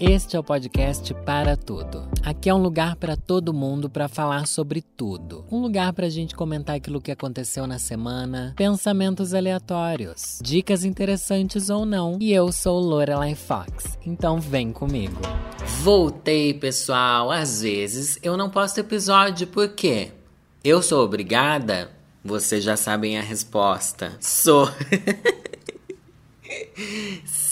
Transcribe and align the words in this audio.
Este 0.00 0.36
é 0.36 0.38
o 0.38 0.44
podcast 0.44 1.12
Para 1.26 1.56
Tudo. 1.56 2.08
Aqui 2.22 2.48
é 2.48 2.54
um 2.54 2.62
lugar 2.62 2.94
para 2.94 3.16
todo 3.16 3.52
mundo 3.52 3.90
para 3.90 4.06
falar 4.06 4.46
sobre 4.46 4.80
tudo. 4.80 5.44
Um 5.50 5.58
lugar 5.58 5.92
para 5.92 6.06
a 6.06 6.08
gente 6.08 6.36
comentar 6.36 6.76
aquilo 6.76 7.00
que 7.00 7.10
aconteceu 7.10 7.66
na 7.66 7.80
semana, 7.80 8.54
pensamentos 8.56 9.34
aleatórios, 9.34 10.38
dicas 10.40 10.84
interessantes 10.84 11.68
ou 11.68 11.84
não. 11.84 12.16
E 12.20 12.32
eu 12.32 12.52
sou 12.52 12.78
Lorelai 12.78 13.34
Fox, 13.34 13.98
então 14.06 14.40
vem 14.40 14.70
comigo. 14.70 15.20
Voltei, 15.82 16.54
pessoal. 16.54 17.32
Às 17.32 17.62
vezes 17.62 18.20
eu 18.22 18.36
não 18.36 18.48
posto 18.48 18.78
episódio 18.78 19.48
porque 19.48 20.12
eu 20.62 20.80
sou 20.80 21.04
obrigada. 21.04 21.90
Vocês 22.24 22.62
já 22.62 22.76
sabem 22.76 23.18
a 23.18 23.22
resposta. 23.22 24.12
Sou. 24.20 24.70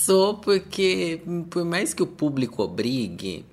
Sou 0.06 0.34
porque, 0.34 1.20
por 1.50 1.64
mais 1.64 1.92
que 1.92 2.00
o 2.00 2.06
público 2.06 2.62
obrigue, 2.62 3.44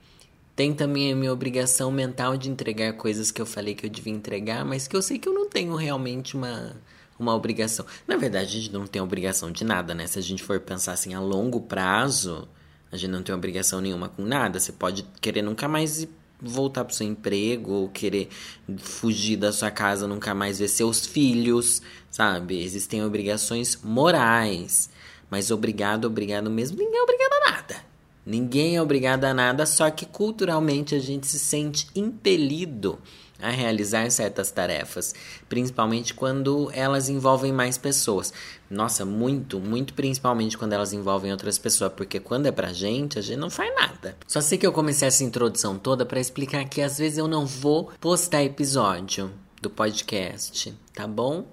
tem 0.56 0.72
também 0.72 1.12
a 1.12 1.16
minha 1.16 1.34
obrigação 1.34 1.92
mental 1.92 2.38
de 2.38 2.48
entregar 2.48 2.94
coisas 2.94 3.32
que 3.32 3.42
eu 3.42 3.46
falei 3.48 3.74
que 3.74 3.88
eu 3.88 3.90
devia 3.90 4.14
entregar, 4.14 4.64
mas 4.64 4.88
que 4.88 4.96
eu 4.96 5.02
sei 5.02 5.18
que 5.18 5.28
eu 5.28 5.34
não 5.34 5.50
tenho 5.50 5.74
realmente 5.74 6.38
uma, 6.38 6.76
uma 7.18 7.34
obrigação. 7.34 7.88
Na 8.08 8.18
verdade, 8.18 8.56
a 8.56 8.62
gente 8.62 8.72
não 8.72 8.86
tem 8.86 9.02
obrigação 9.02 9.52
de 9.52 9.64
nada, 9.64 9.96
né? 9.96 10.06
Se 10.06 10.20
a 10.20 10.22
gente 10.22 10.44
for 10.44 10.60
pensar 10.60 10.94
assim 10.94 11.16
a 11.16 11.20
longo 11.20 11.60
prazo, 11.60 12.48
a 12.92 12.98
gente 12.98 13.10
não 13.10 13.24
tem 13.24 13.34
obrigação 13.34 13.82
nenhuma 13.82 14.08
com 14.10 14.22
nada. 14.22 14.60
Você 14.60 14.72
pode 14.72 15.02
querer 15.20 15.42
nunca 15.42 15.68
mais 15.68 16.08
voltar 16.40 16.86
pro 16.86 16.94
seu 16.94 17.08
emprego 17.08 17.72
ou 17.72 17.90
querer 17.90 18.30
fugir 18.78 19.38
da 19.38 19.52
sua 19.52 19.72
casa, 19.72 20.08
nunca 20.08 20.36
mais 20.36 20.60
ver 20.60 20.68
seus 20.68 21.04
filhos, 21.04 21.82
sabe? 22.12 22.62
Existem 22.62 23.04
obrigações 23.04 23.76
morais. 23.84 24.93
Mas 25.34 25.50
obrigado, 25.50 26.06
obrigado 26.06 26.48
mesmo, 26.48 26.78
ninguém 26.78 27.00
é 27.00 27.02
obrigado 27.02 27.34
a 27.34 27.52
nada. 27.52 27.76
Ninguém 28.24 28.76
é 28.76 28.82
obrigado 28.84 29.26
a 29.26 29.34
nada, 29.34 29.66
só 29.66 29.90
que 29.90 30.06
culturalmente 30.06 30.94
a 30.94 31.00
gente 31.00 31.26
se 31.26 31.40
sente 31.40 31.88
impelido 31.96 33.00
a 33.42 33.50
realizar 33.50 34.12
certas 34.12 34.52
tarefas, 34.52 35.16
principalmente 35.50 36.14
quando 36.14 36.70
elas 36.72 37.10
envolvem 37.10 37.52
mais 37.52 37.80
pessoas. 37.80 38.32
Nossa, 38.70 39.04
muito, 39.04 39.60
muito 39.60 39.96
principalmente 39.96 40.56
quando 40.56 40.74
elas 40.74 40.94
envolvem 40.94 41.32
outras 41.32 41.58
pessoas, 41.58 41.92
porque 41.94 42.20
quando 42.20 42.46
é 42.46 42.52
pra 42.52 42.72
gente, 42.72 43.18
a 43.18 43.22
gente 43.24 43.40
não 43.40 43.50
faz 43.50 43.74
nada. 43.74 44.16
Só 44.28 44.40
sei 44.40 44.60
que 44.60 44.68
eu 44.68 44.72
comecei 44.72 45.08
essa 45.08 45.24
introdução 45.24 45.80
toda 45.80 46.06
para 46.06 46.20
explicar 46.20 46.64
que 46.70 46.80
às 46.80 47.00
vezes 47.00 47.18
eu 47.18 47.28
não 47.28 47.48
vou 47.48 47.92
postar 48.00 48.44
episódio 48.44 49.32
do 49.60 49.70
podcast, 49.72 50.78
tá 50.94 51.08
bom? 51.08 51.48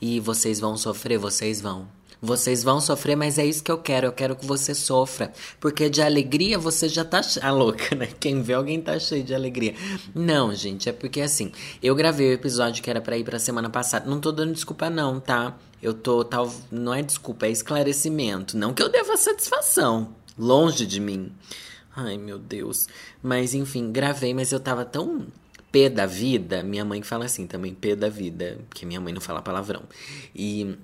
E 0.00 0.20
vocês 0.20 0.60
vão 0.60 0.76
sofrer, 0.76 1.18
vocês 1.18 1.60
vão. 1.60 1.95
Vocês 2.20 2.62
vão 2.62 2.80
sofrer, 2.80 3.16
mas 3.16 3.38
é 3.38 3.44
isso 3.44 3.62
que 3.62 3.70
eu 3.70 3.78
quero. 3.78 4.06
Eu 4.06 4.12
quero 4.12 4.36
que 4.36 4.46
você 4.46 4.74
sofra. 4.74 5.32
Porque 5.60 5.90
de 5.90 6.00
alegria 6.00 6.58
você 6.58 6.88
já 6.88 7.04
tá 7.04 7.20
a 7.42 7.50
louca, 7.52 7.94
né? 7.94 8.08
Quem 8.18 8.42
vê 8.42 8.54
alguém 8.54 8.80
tá 8.80 8.98
cheio 8.98 9.22
de 9.22 9.34
alegria. 9.34 9.74
Não, 10.14 10.54
gente, 10.54 10.88
é 10.88 10.92
porque 10.92 11.20
assim, 11.20 11.52
eu 11.82 11.94
gravei 11.94 12.30
o 12.30 12.32
episódio 12.32 12.82
que 12.82 12.90
era 12.90 13.00
para 13.00 13.18
ir 13.18 13.24
pra 13.24 13.38
semana 13.38 13.68
passada. 13.68 14.08
Não 14.08 14.20
tô 14.20 14.32
dando 14.32 14.52
desculpa, 14.54 14.88
não, 14.88 15.20
tá? 15.20 15.56
Eu 15.82 15.92
tô 15.92 16.24
tal. 16.24 16.52
Não 16.70 16.94
é 16.94 17.02
desculpa, 17.02 17.46
é 17.46 17.50
esclarecimento. 17.50 18.56
Não 18.56 18.72
que 18.72 18.82
eu 18.82 18.88
deva 18.88 19.16
satisfação. 19.16 20.14
Longe 20.38 20.86
de 20.86 21.00
mim. 21.00 21.32
Ai, 21.94 22.16
meu 22.18 22.38
Deus. 22.38 22.88
Mas 23.22 23.54
enfim, 23.54 23.90
gravei, 23.92 24.34
mas 24.34 24.52
eu 24.52 24.60
tava 24.60 24.84
tão 24.84 25.26
pé 25.72 25.90
da 25.90 26.06
vida. 26.06 26.62
Minha 26.62 26.84
mãe 26.84 27.02
fala 27.02 27.26
assim 27.26 27.46
também, 27.46 27.74
pé 27.74 27.94
da 27.94 28.08
vida. 28.08 28.58
Porque 28.68 28.86
minha 28.86 29.00
mãe 29.00 29.12
não 29.12 29.20
fala 29.20 29.42
palavrão. 29.42 29.82
E 30.34 30.76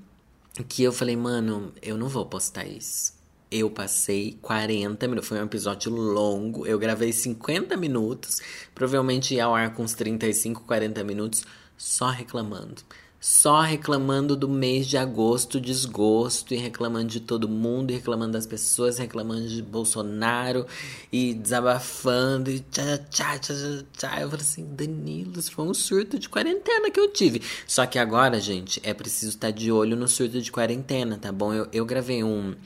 que 0.63 0.83
eu 0.83 0.93
falei, 0.93 1.17
mano, 1.17 1.73
eu 1.81 1.97
não 1.97 2.09
vou 2.09 2.27
postar 2.27 2.67
isso. 2.67 3.15
Eu 3.51 3.71
passei 3.71 4.39
40 4.41 5.07
minutos, 5.09 5.29
foi 5.29 5.39
um 5.39 5.45
episódio 5.45 5.91
longo, 5.93 6.67
eu 6.67 6.79
gravei 6.79 7.13
50 7.13 7.77
minutos, 7.77 8.41
provavelmente 8.75 9.35
ia 9.35 9.45
ao 9.45 9.55
ar 9.55 9.75
com 9.75 9.83
uns 9.83 9.95
35, 9.95 10.65
40 10.65 11.05
minutos, 11.05 11.45
só 11.77 12.09
reclamando 12.09 12.83
só 13.23 13.61
reclamando 13.61 14.35
do 14.35 14.49
mês 14.49 14.85
de 14.89 14.99
agosto, 14.99 15.61
desgosto, 15.61 16.53
e 16.53 16.57
reclamando 16.57 17.07
de 17.07 17.21
todo 17.21 17.49
mundo, 17.49 17.93
e 17.93 17.95
reclamando 17.95 18.33
das 18.33 18.47
pessoas, 18.47 18.99
reclamando 18.99 19.47
de 19.47 19.63
Bolsonaro, 19.63 20.67
e 21.13 21.33
desabafando, 21.33 22.51
e 22.51 22.59
tchá, 22.59 22.99
tchá, 22.99 23.39
tchá, 23.39 23.55
tchá, 23.55 23.85
tchá. 23.97 24.21
Eu 24.21 24.29
falei 24.29 24.45
assim, 24.45 24.67
Danilo, 24.75 25.39
isso 25.39 25.53
foi 25.53 25.65
um 25.65 25.73
surto 25.73 26.19
de 26.19 26.29
quarentena 26.29 26.91
que 26.91 26.99
eu 26.99 27.13
tive. 27.13 27.41
Só 27.65 27.87
que 27.87 27.97
agora, 27.97 28.41
gente, 28.41 28.81
é 28.83 28.93
preciso 28.93 29.31
estar 29.31 29.53
de 29.53 29.71
olho 29.71 29.97
no 29.97 30.09
surto 30.09 30.43
de 30.43 30.51
quarentena, 30.51 31.17
tá 31.17 31.31
bom? 31.31 31.55
Eu, 31.55 31.69
eu 31.73 31.87
gravei 31.87 32.25
um 32.25 32.57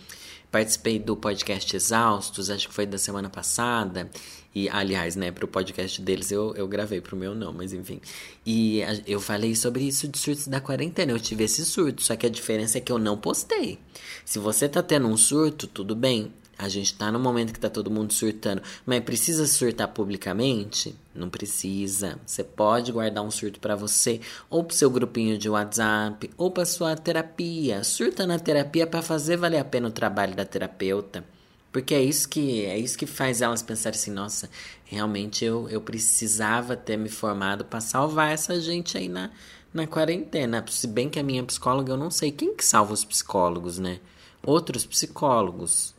participei 0.50 0.98
do 0.98 1.16
podcast 1.16 1.74
Exaustos, 1.74 2.50
acho 2.50 2.68
que 2.68 2.74
foi 2.74 2.86
da 2.86 2.98
semana 2.98 3.28
passada. 3.28 4.10
E, 4.54 4.70
aliás, 4.70 5.16
né, 5.16 5.30
pro 5.30 5.46
podcast 5.46 6.00
deles 6.00 6.32
eu, 6.32 6.54
eu 6.56 6.66
gravei, 6.66 6.98
pro 7.00 7.14
meu 7.14 7.34
não, 7.34 7.52
mas 7.52 7.74
enfim. 7.74 8.00
E 8.44 8.82
a, 8.82 8.94
eu 9.06 9.20
falei 9.20 9.54
sobre 9.54 9.84
isso 9.84 10.08
de 10.08 10.18
surtos 10.18 10.48
da 10.48 10.60
quarentena. 10.60 11.12
Eu 11.12 11.20
tive 11.20 11.44
esse 11.44 11.62
surto, 11.64 12.02
só 12.02 12.16
que 12.16 12.24
a 12.24 12.30
diferença 12.30 12.78
é 12.78 12.80
que 12.80 12.90
eu 12.90 12.98
não 12.98 13.18
postei. 13.18 13.78
Se 14.24 14.38
você 14.38 14.66
tá 14.66 14.82
tendo 14.82 15.08
um 15.08 15.16
surto, 15.16 15.66
tudo 15.66 15.94
bem. 15.94 16.32
A 16.58 16.68
gente 16.70 16.94
tá 16.94 17.12
no 17.12 17.18
momento 17.18 17.52
que 17.52 17.60
tá 17.60 17.68
todo 17.68 17.90
mundo 17.90 18.14
surtando, 18.14 18.62
mas 18.86 19.04
precisa 19.04 19.46
surtar 19.46 19.88
publicamente? 19.88 20.96
Não 21.14 21.28
precisa. 21.28 22.18
Você 22.24 22.42
pode 22.42 22.92
guardar 22.92 23.22
um 23.22 23.30
surto 23.30 23.60
para 23.60 23.76
você, 23.76 24.20
ou 24.48 24.64
pro 24.64 24.74
seu 24.74 24.88
grupinho 24.88 25.36
de 25.36 25.50
WhatsApp, 25.50 26.30
ou 26.36 26.50
para 26.50 26.64
sua 26.64 26.96
terapia. 26.96 27.84
Surta 27.84 28.26
na 28.26 28.38
terapia 28.38 28.86
para 28.86 29.02
fazer 29.02 29.36
valer 29.36 29.58
a 29.58 29.64
pena 29.64 29.88
o 29.88 29.90
trabalho 29.92 30.34
da 30.34 30.46
terapeuta. 30.46 31.22
Porque 31.70 31.94
é 31.94 32.02
isso 32.02 32.26
que 32.26 32.64
é 32.64 32.78
isso 32.78 32.96
que 32.96 33.04
faz 33.04 33.42
elas 33.42 33.60
pensarem 33.60 33.98
assim, 33.98 34.10
nossa, 34.10 34.48
realmente 34.86 35.44
eu, 35.44 35.68
eu 35.68 35.78
precisava 35.82 36.74
ter 36.74 36.96
me 36.96 37.10
formado 37.10 37.66
para 37.66 37.82
salvar 37.82 38.32
essa 38.32 38.58
gente 38.58 38.96
aí 38.96 39.10
na, 39.10 39.30
na 39.74 39.86
quarentena. 39.86 40.64
Se 40.70 40.86
bem 40.86 41.10
que 41.10 41.18
a 41.18 41.22
minha 41.22 41.44
psicóloga, 41.44 41.92
eu 41.92 41.98
não 41.98 42.10
sei 42.10 42.32
quem 42.32 42.56
que 42.56 42.64
salva 42.64 42.94
os 42.94 43.04
psicólogos, 43.04 43.78
né? 43.78 44.00
Outros 44.42 44.86
psicólogos. 44.86 45.95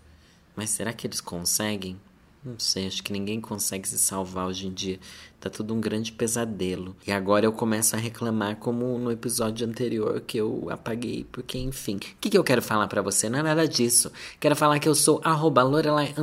Mas 0.57 0.71
será 0.71 0.91
que 0.91 1.05
eles 1.05 1.21
conseguem? 1.21 1.97
Não 2.43 2.57
sei, 2.57 2.87
acho 2.87 3.03
que 3.03 3.11
ninguém 3.11 3.41
consegue 3.41 3.87
se 3.87 3.97
salvar 3.97 4.47
hoje 4.47 4.67
em 4.67 4.73
dia. 4.73 4.99
Tá 5.39 5.49
tudo 5.49 5.73
um 5.73 5.81
grande 5.81 6.11
pesadelo. 6.11 6.95
E 7.05 7.11
agora 7.11 7.45
eu 7.45 7.51
começo 7.51 7.95
a 7.95 7.99
reclamar 7.99 8.55
como 8.55 8.97
no 8.97 9.11
episódio 9.11 9.67
anterior 9.67 10.21
que 10.21 10.37
eu 10.37 10.67
apaguei, 10.71 11.25
porque 11.31 11.57
enfim. 11.57 11.97
O 11.97 11.99
que, 12.21 12.29
que 12.29 12.37
eu 12.37 12.43
quero 12.43 12.61
falar 12.61 12.87
para 12.87 13.01
você? 13.01 13.29
Não 13.29 13.39
é 13.39 13.43
nada 13.43 13.67
disso. 13.67 14.11
Quero 14.39 14.55
falar 14.55 14.79
que 14.79 14.87
eu 14.87 14.95
sou 14.95 15.19
arroba 15.23 15.61
Lorelai 15.61 16.13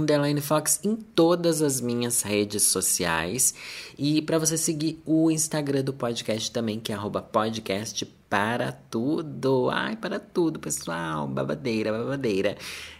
Fox 0.41 0.81
em 0.83 0.97
todas 0.97 1.63
as 1.63 1.81
minhas 1.81 2.23
redes 2.23 2.65
sociais. 2.65 3.55
E 3.97 4.23
para 4.23 4.39
você 4.39 4.57
seguir 4.57 5.01
o 5.05 5.31
Instagram 5.31 5.85
do 5.85 5.93
podcast 5.93 6.51
também, 6.51 6.81
que 6.81 6.91
é 6.91 6.95
arroba 6.95 7.23
podcast 7.23 8.05
para 8.29 8.73
tudo. 8.73 9.69
Ai, 9.71 9.95
para 9.95 10.19
tudo, 10.19 10.59
pessoal. 10.59 11.29
Babadeira, 11.29 11.93
babadeira. 11.93 12.57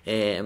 É, 0.07 0.45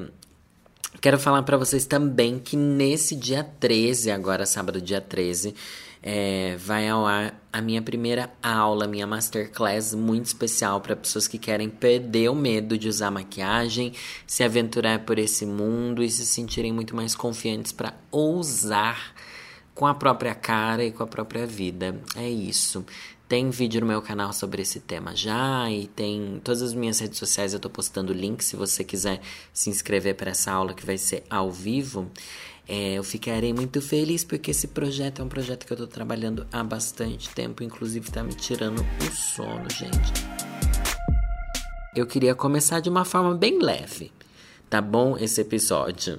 Quero 1.00 1.18
falar 1.18 1.42
para 1.42 1.56
vocês 1.56 1.84
também 1.86 2.38
que 2.38 2.56
nesse 2.56 3.14
dia 3.14 3.44
13, 3.44 4.10
agora 4.10 4.44
sábado, 4.44 4.80
dia 4.80 5.00
13, 5.00 5.54
é, 6.02 6.56
vai 6.56 6.88
ao 6.88 7.06
ar 7.06 7.40
a 7.52 7.60
minha 7.60 7.82
primeira 7.82 8.32
aula, 8.42 8.86
minha 8.86 9.06
masterclass 9.06 9.94
muito 9.94 10.26
especial 10.26 10.80
para 10.80 10.96
pessoas 10.96 11.28
que 11.28 11.38
querem 11.38 11.68
perder 11.68 12.30
o 12.30 12.34
medo 12.34 12.76
de 12.76 12.88
usar 12.88 13.10
maquiagem, 13.10 13.92
se 14.26 14.42
aventurar 14.42 15.00
por 15.00 15.18
esse 15.18 15.44
mundo 15.46 16.02
e 16.02 16.10
se 16.10 16.24
sentirem 16.26 16.72
muito 16.72 16.96
mais 16.96 17.14
confiantes 17.14 17.70
para 17.70 17.94
ousar 18.10 19.14
com 19.74 19.86
a 19.86 19.94
própria 19.94 20.34
cara 20.34 20.84
e 20.84 20.90
com 20.90 21.04
a 21.04 21.06
própria 21.06 21.46
vida. 21.46 22.00
É 22.16 22.28
isso. 22.28 22.84
Tem 23.28 23.50
vídeo 23.50 23.82
no 23.82 23.86
meu 23.86 24.00
canal 24.00 24.32
sobre 24.32 24.62
esse 24.62 24.80
tema 24.80 25.14
já 25.14 25.70
e 25.70 25.86
tem 25.86 26.40
todas 26.42 26.62
as 26.62 26.72
minhas 26.72 26.98
redes 26.98 27.18
sociais 27.18 27.52
eu 27.52 27.60
tô 27.60 27.68
postando 27.68 28.10
link 28.10 28.42
se 28.42 28.56
você 28.56 28.82
quiser 28.82 29.20
se 29.52 29.68
inscrever 29.68 30.14
para 30.14 30.30
essa 30.30 30.50
aula 30.50 30.72
que 30.72 30.86
vai 30.86 30.96
ser 30.96 31.24
ao 31.28 31.50
vivo. 31.50 32.10
É, 32.66 32.94
eu 32.94 33.04
ficarei 33.04 33.52
muito 33.52 33.82
feliz 33.82 34.24
porque 34.24 34.52
esse 34.52 34.68
projeto 34.68 35.20
é 35.20 35.24
um 35.26 35.28
projeto 35.28 35.66
que 35.66 35.72
eu 35.74 35.76
tô 35.76 35.86
trabalhando 35.86 36.46
há 36.50 36.64
bastante 36.64 37.28
tempo, 37.28 37.62
inclusive 37.62 38.10
tá 38.10 38.22
me 38.22 38.32
tirando 38.32 38.78
o 38.80 39.14
sono, 39.14 39.68
gente. 39.68 40.10
Eu 41.94 42.06
queria 42.06 42.34
começar 42.34 42.80
de 42.80 42.88
uma 42.88 43.04
forma 43.04 43.34
bem 43.34 43.58
leve, 43.58 44.10
tá 44.70 44.80
bom? 44.80 45.18
Esse 45.18 45.42
episódio. 45.42 46.18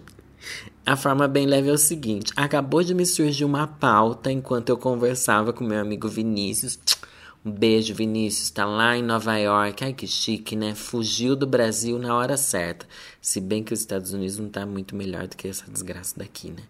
A 0.85 0.95
forma 0.95 1.27
bem 1.27 1.45
leve 1.45 1.69
é 1.69 1.73
o 1.73 1.77
seguinte: 1.77 2.33
acabou 2.35 2.83
de 2.83 2.94
me 2.94 3.06
surgir 3.06 3.45
uma 3.45 3.67
pauta 3.67 4.31
enquanto 4.31 4.69
eu 4.69 4.77
conversava 4.77 5.51
com 5.53 5.63
meu 5.63 5.79
amigo 5.79 6.07
Vinícius. 6.07 6.79
Um 7.44 7.51
beijo, 7.51 7.94
Vinícius. 7.94 8.50
Tá 8.50 8.65
lá 8.65 8.97
em 8.97 9.03
Nova 9.03 9.38
York. 9.38 9.83
Ai, 9.83 9.94
que 9.94 10.06
chique, 10.06 10.56
né? 10.56 10.75
Fugiu 10.75 11.36
do 11.36 11.47
Brasil 11.47 11.97
na 11.97 12.15
hora 12.15 12.36
certa. 12.36 12.86
Se 13.21 13.39
bem 13.39 13.63
que 13.63 13.74
os 13.74 13.80
Estados 13.80 14.12
Unidos 14.12 14.38
não 14.38 14.50
tá 14.50 14.65
muito 14.65 14.95
melhor 14.95 15.27
do 15.27 15.38
que 15.38 15.47
essa 15.47 15.69
desgraça 15.71 16.18
daqui, 16.18 16.51
né? 16.51 16.63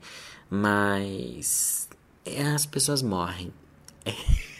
Mas. 0.49 1.89
É, 2.23 2.43
as 2.43 2.65
pessoas 2.65 3.01
morrem. 3.01 3.51
É. 4.05 4.13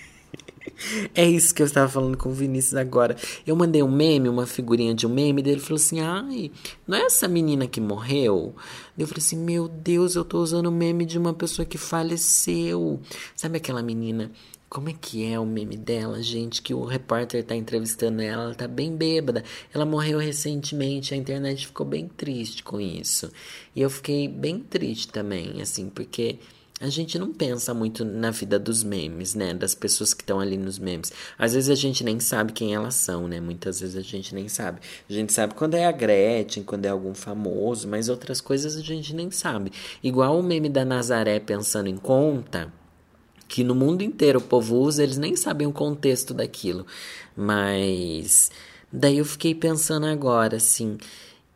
É 1.13 1.27
isso 1.27 1.53
que 1.53 1.61
eu 1.61 1.65
estava 1.65 1.89
falando 1.89 2.15
com 2.17 2.29
o 2.29 2.33
Vinícius 2.33 2.75
agora. 2.75 3.17
Eu 3.45 3.55
mandei 3.55 3.83
um 3.83 3.91
meme, 3.91 4.29
uma 4.29 4.45
figurinha 4.45 4.93
de 4.93 5.05
um 5.05 5.09
meme, 5.09 5.41
dele 5.41 5.59
falou 5.59 5.75
assim: 5.75 5.99
ai, 5.99 6.51
não 6.87 6.97
é 6.97 7.01
essa 7.01 7.27
menina 7.27 7.67
que 7.67 7.81
morreu? 7.81 8.55
Eu 8.97 9.07
falei 9.07 9.19
assim: 9.21 9.37
meu 9.37 9.67
Deus, 9.67 10.15
eu 10.15 10.23
tô 10.23 10.39
usando 10.39 10.67
o 10.67 10.71
meme 10.71 11.05
de 11.05 11.17
uma 11.17 11.33
pessoa 11.33 11.65
que 11.65 11.77
faleceu. 11.77 12.99
Sabe 13.35 13.57
aquela 13.57 13.81
menina 13.81 14.31
como 14.69 14.87
é 14.87 14.93
que 14.93 15.25
é 15.25 15.39
o 15.39 15.45
meme 15.45 15.75
dela, 15.75 16.21
gente? 16.21 16.61
Que 16.61 16.75
o 16.75 16.85
repórter 16.85 17.43
tá 17.43 17.55
entrevistando 17.55 18.21
ela, 18.21 18.43
ela 18.43 18.55
tá 18.55 18.67
bem 18.67 18.95
bêbada. 18.95 19.43
Ela 19.73 19.83
morreu 19.83 20.19
recentemente, 20.19 21.13
a 21.13 21.17
internet 21.17 21.65
ficou 21.65 21.85
bem 21.85 22.07
triste 22.07 22.63
com 22.63 22.79
isso. 22.79 23.31
E 23.75 23.81
eu 23.81 23.89
fiquei 23.89 24.27
bem 24.27 24.59
triste 24.59 25.07
também, 25.07 25.59
assim, 25.59 25.89
porque 25.89 26.37
a 26.79 26.87
gente 26.87 27.17
não 27.17 27.33
pensa 27.33 27.73
muito 27.73 28.05
na 28.05 28.29
vida 28.29 28.59
dos 28.59 28.83
memes, 28.83 29.33
né? 29.33 29.55
Das 29.55 29.73
pessoas 29.73 30.13
que 30.13 30.21
estão 30.21 30.39
ali 30.39 30.55
nos 30.55 30.77
memes. 30.77 31.11
Às 31.37 31.53
vezes 31.53 31.69
a 31.71 31.75
gente 31.75 32.03
nem 32.03 32.19
sabe 32.19 32.53
quem 32.53 32.75
elas 32.75 32.93
são, 32.93 33.27
né? 33.27 33.41
Muitas 33.41 33.81
vezes 33.81 33.97
a 33.97 34.01
gente 34.01 34.35
nem 34.35 34.47
sabe. 34.47 34.79
A 35.09 35.11
gente 35.11 35.33
sabe 35.33 35.55
quando 35.55 35.73
é 35.73 35.85
a 35.87 35.91
Gretchen, 35.91 36.63
quando 36.63 36.85
é 36.85 36.89
algum 36.89 37.15
famoso, 37.15 37.87
mas 37.87 38.07
outras 38.07 38.39
coisas 38.39 38.77
a 38.77 38.81
gente 38.81 39.15
nem 39.15 39.31
sabe. 39.31 39.71
Igual 40.03 40.39
o 40.39 40.43
meme 40.43 40.69
da 40.69 40.85
Nazaré 40.85 41.39
pensando 41.39 41.87
em 41.87 41.97
conta 41.97 42.71
que 43.49 43.63
no 43.63 43.73
mundo 43.75 44.03
inteiro 44.03 44.39
o 44.39 44.43
povo 44.43 44.77
usa, 44.77 45.03
eles 45.03 45.17
nem 45.17 45.35
sabem 45.35 45.67
o 45.67 45.73
contexto 45.73 46.33
daquilo. 46.33 46.85
Mas 47.35 48.51
daí 48.93 49.17
eu 49.17 49.25
fiquei 49.25 49.55
pensando 49.55 50.05
agora, 50.05 50.57
assim. 50.57 50.97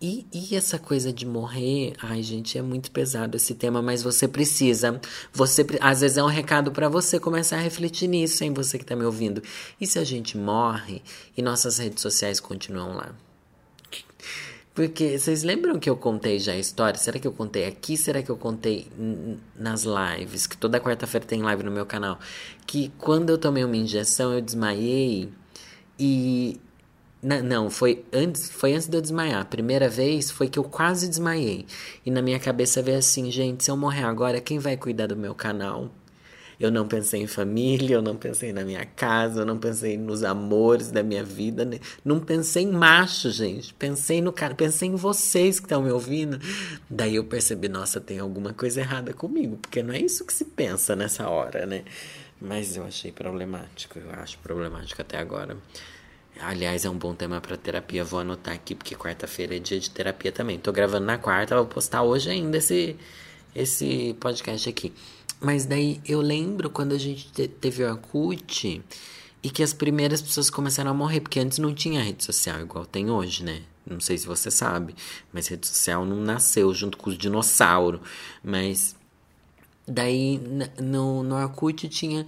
E, 0.02 0.26
e 0.34 0.56
essa 0.56 0.78
coisa 0.78 1.14
de 1.14 1.26
morrer, 1.26 1.94
ai 2.02 2.22
gente, 2.22 2.58
é 2.58 2.62
muito 2.62 2.92
pesado 2.92 3.38
esse 3.38 3.56
tema, 3.56 3.82
mas 3.82 4.04
você 4.04 4.28
precisa, 4.28 5.00
você 5.32 5.66
às 5.80 6.02
vezes 6.02 6.18
é 6.18 6.24
um 6.24 6.28
recado 6.28 6.74
para 6.74 6.90
você 6.90 7.18
começar 7.18 7.56
a 7.56 7.62
refletir 7.62 8.08
nisso, 8.08 8.44
hein, 8.44 8.54
você 8.54 8.78
que 8.78 8.84
tá 8.84 8.98
me 8.98 9.06
ouvindo. 9.06 9.42
E 9.80 9.88
se 9.88 9.98
a 10.00 10.04
gente 10.04 10.38
morre 10.38 11.02
e 11.38 11.42
nossas 11.42 11.78
redes 11.78 12.02
sociais 12.02 12.42
continuam 12.42 12.98
lá? 12.98 13.16
Porque 14.74 15.20
vocês 15.20 15.44
lembram 15.44 15.80
que 15.80 15.88
eu 15.88 15.96
contei 15.96 16.40
já 16.40 16.54
a 16.54 16.58
história? 16.58 17.00
Será 17.00 17.20
que 17.20 17.28
eu 17.28 17.32
contei 17.32 17.66
aqui? 17.66 17.96
Será 17.96 18.24
que 18.24 18.32
eu 18.32 18.38
contei 18.38 18.88
nas 19.56 19.84
lives? 19.84 20.48
Que 20.48 20.58
toda 20.58 20.80
quarta-feira 20.80 21.26
tem 21.26 21.44
live 21.44 21.62
no 21.64 21.72
meu 21.72 21.86
canal. 21.86 22.20
Que 22.66 22.92
quando 22.98 23.30
eu 23.30 23.38
tomei 23.38 23.64
uma 23.64 23.78
injeção, 23.78 24.34
eu 24.34 24.42
desmaiei 24.42 25.30
e. 26.00 26.60
Não, 27.22 27.70
foi 27.70 28.04
antes, 28.12 28.50
foi 28.50 28.74
antes 28.74 28.88
de 28.88 28.98
eu 28.98 29.02
desmaiar. 29.02 29.42
A 29.42 29.46
primeira 29.46 29.88
vez 29.88 30.30
foi 30.32 30.50
que 30.50 30.60
eu 30.60 30.64
quase 30.64 31.08
desmaiei. 31.08 31.66
E 32.06 32.12
na 32.12 32.22
minha 32.22 32.40
cabeça 32.40 32.82
veio 32.82 32.98
assim, 32.98 33.32
gente, 33.32 33.64
se 33.64 33.72
eu 33.72 33.78
morrer 33.78 34.04
agora, 34.04 34.42
quem 34.42 34.60
vai 34.60 34.76
cuidar 34.76 35.08
do 35.08 35.16
meu 35.16 35.34
canal? 35.34 35.90
Eu 36.64 36.72
não 36.72 36.88
pensei 36.88 37.22
em 37.22 37.28
família, 37.28 37.96
eu 37.96 38.02
não 38.02 38.16
pensei 38.16 38.54
na 38.54 38.64
minha 38.64 38.86
casa, 38.86 39.42
eu 39.42 39.46
não 39.46 39.58
pensei 39.58 39.98
nos 39.98 40.24
amores 40.24 40.92
da 40.92 41.04
minha 41.04 41.22
vida, 41.22 41.66
né? 41.66 41.78
não 42.06 42.22
pensei 42.22 42.64
em 42.64 42.72
macho, 42.72 43.30
gente. 43.32 43.74
Pensei 43.74 44.22
no 44.22 44.32
cara, 44.32 44.56
pensei 44.56 44.88
em 44.88 44.96
vocês 44.96 45.60
que 45.60 45.66
estão 45.66 45.82
me 45.82 45.92
ouvindo. 45.92 46.40
Daí 46.90 47.18
eu 47.18 47.26
percebi, 47.26 47.68
nossa, 47.68 48.00
tem 48.00 48.20
alguma 48.20 48.54
coisa 48.54 48.80
errada 48.80 49.14
comigo, 49.14 49.58
porque 49.58 49.84
não 49.84 49.94
é 49.94 50.00
isso 50.00 50.26
que 50.26 50.32
se 50.32 50.46
pensa 50.46 50.96
nessa 50.96 51.28
hora, 51.28 51.66
né? 51.66 51.84
Mas 52.40 52.78
eu 52.78 52.86
achei 52.86 53.12
problemático, 53.12 54.00
eu 54.00 54.10
acho 54.12 54.38
problemático 54.38 55.02
até 55.02 55.18
agora. 55.18 55.58
Aliás, 56.40 56.86
é 56.86 56.90
um 56.90 56.98
bom 56.98 57.14
tema 57.14 57.42
para 57.42 57.58
terapia. 57.58 58.06
Vou 58.06 58.22
anotar 58.22 58.54
aqui, 58.54 58.74
porque 58.74 58.96
quarta-feira 58.96 59.58
é 59.58 59.60
dia 59.60 59.80
de 59.82 59.90
terapia 59.90 60.32
também. 60.32 60.58
Tô 60.58 60.72
gravando 60.72 61.06
na 61.06 61.18
quarta, 61.18 61.58
vou 61.58 61.66
postar 61.66 62.04
hoje 62.04 62.30
ainda 62.30 62.58
esse, 62.58 62.96
esse 63.54 64.16
podcast 64.20 64.70
aqui. 64.70 64.94
Mas 65.44 65.66
daí 65.66 66.00
eu 66.06 66.22
lembro 66.22 66.70
quando 66.70 66.94
a 66.94 66.98
gente 66.98 67.30
teve 67.50 67.84
o 67.84 67.92
Orkut 67.92 68.82
e 69.44 69.50
que 69.50 69.62
as 69.62 69.74
primeiras 69.74 70.22
pessoas 70.22 70.50
começaram 70.50 70.92
a 70.92 70.94
morrer, 70.94 71.20
porque 71.20 71.38
antes 71.38 71.58
não 71.58 71.74
tinha 71.74 72.02
rede 72.02 72.24
social 72.24 72.62
igual 72.62 72.86
tem 72.86 73.10
hoje, 73.10 73.44
né? 73.44 73.62
Não 73.86 74.00
sei 74.00 74.18
se 74.18 74.26
você 74.26 74.50
sabe, 74.50 74.96
mas 75.34 75.48
rede 75.48 75.68
social 75.68 76.06
não 76.06 76.16
nasceu 76.16 76.74
junto 76.74 76.98
com 76.98 77.10
os 77.10 77.18
dinossauros. 77.18 78.00
Mas 78.42 78.96
daí 79.86 80.40
no, 80.82 81.24
no 81.24 81.36
tinha. 81.90 82.26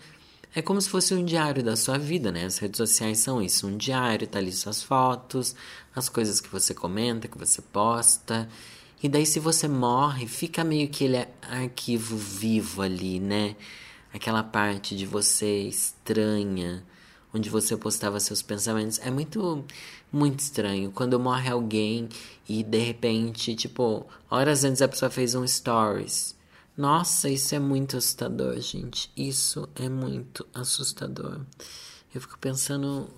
É 0.53 0.61
como 0.61 0.81
se 0.81 0.89
fosse 0.89 1.13
um 1.13 1.23
diário 1.23 1.63
da 1.63 1.77
sua 1.77 1.97
vida, 1.97 2.33
né? 2.33 2.45
As 2.45 2.57
redes 2.57 2.77
sociais 2.77 3.19
são 3.19 3.41
isso, 3.41 3.65
um 3.67 3.77
diário, 3.77 4.27
tá 4.27 4.39
ali 4.39 4.51
suas 4.51 4.83
fotos, 4.83 5.55
as 5.95 6.09
coisas 6.09 6.41
que 6.41 6.49
você 6.49 6.73
comenta, 6.73 7.29
que 7.29 7.37
você 7.37 7.61
posta. 7.61 8.47
E 9.03 9.09
daí, 9.09 9.25
se 9.25 9.39
você 9.39 9.67
morre, 9.67 10.25
fica 10.25 10.63
meio 10.63 10.87
que 10.87 11.03
ele 11.03 11.17
é 11.17 11.29
arquivo 11.41 12.17
vivo 12.17 12.81
ali, 12.81 13.19
né? 13.19 13.55
Aquela 14.13 14.43
parte 14.43 14.95
de 14.95 15.05
você 15.05 15.63
estranha, 15.63 16.83
onde 17.33 17.49
você 17.49 17.75
postava 17.75 18.19
seus 18.19 18.41
pensamentos. 18.41 18.99
É 18.99 19.11
muito, 19.11 19.63
muito 20.11 20.39
estranho. 20.39 20.91
Quando 20.91 21.19
morre 21.19 21.49
alguém 21.49 22.07
e 22.47 22.63
de 22.63 22.79
repente, 22.79 23.55
tipo, 23.55 24.05
horas 24.29 24.63
antes 24.63 24.81
a 24.81 24.87
pessoa 24.87 25.11
fez 25.11 25.35
um 25.35 25.45
stories. 25.45 26.35
Nossa, 26.77 27.29
isso 27.29 27.55
é 27.55 27.59
muito 27.59 27.97
assustador, 27.97 28.59
gente. 28.59 29.11
Isso 29.15 29.69
é 29.75 29.87
muito 29.87 30.45
assustador. 30.53 31.41
Eu 32.13 32.21
fico 32.21 32.37
pensando 32.39 33.09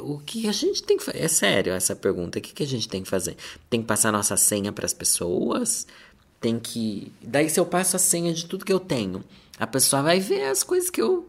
o 0.00 0.18
que 0.18 0.48
a 0.48 0.52
gente 0.52 0.82
tem 0.82 0.96
que 0.96 1.04
fazer? 1.04 1.18
É 1.18 1.28
sério 1.28 1.72
essa 1.72 1.94
pergunta. 1.94 2.38
O 2.38 2.42
que, 2.42 2.52
que 2.52 2.62
a 2.62 2.66
gente 2.66 2.88
tem 2.88 3.02
que 3.02 3.08
fazer? 3.08 3.36
Tem 3.70 3.80
que 3.80 3.86
passar 3.86 4.12
nossa 4.12 4.36
senha 4.36 4.72
para 4.72 4.86
as 4.86 4.92
pessoas? 4.92 5.86
Tem 6.40 6.58
que. 6.58 7.12
Daí, 7.22 7.48
se 7.48 7.60
eu 7.60 7.66
passo 7.66 7.96
a 7.96 7.98
senha 7.98 8.32
de 8.32 8.46
tudo 8.46 8.64
que 8.64 8.72
eu 8.72 8.80
tenho, 8.80 9.24
a 9.58 9.66
pessoa 9.66 10.02
vai 10.02 10.20
ver 10.20 10.44
as 10.44 10.62
coisas 10.62 10.90
que 10.90 11.00
eu, 11.00 11.26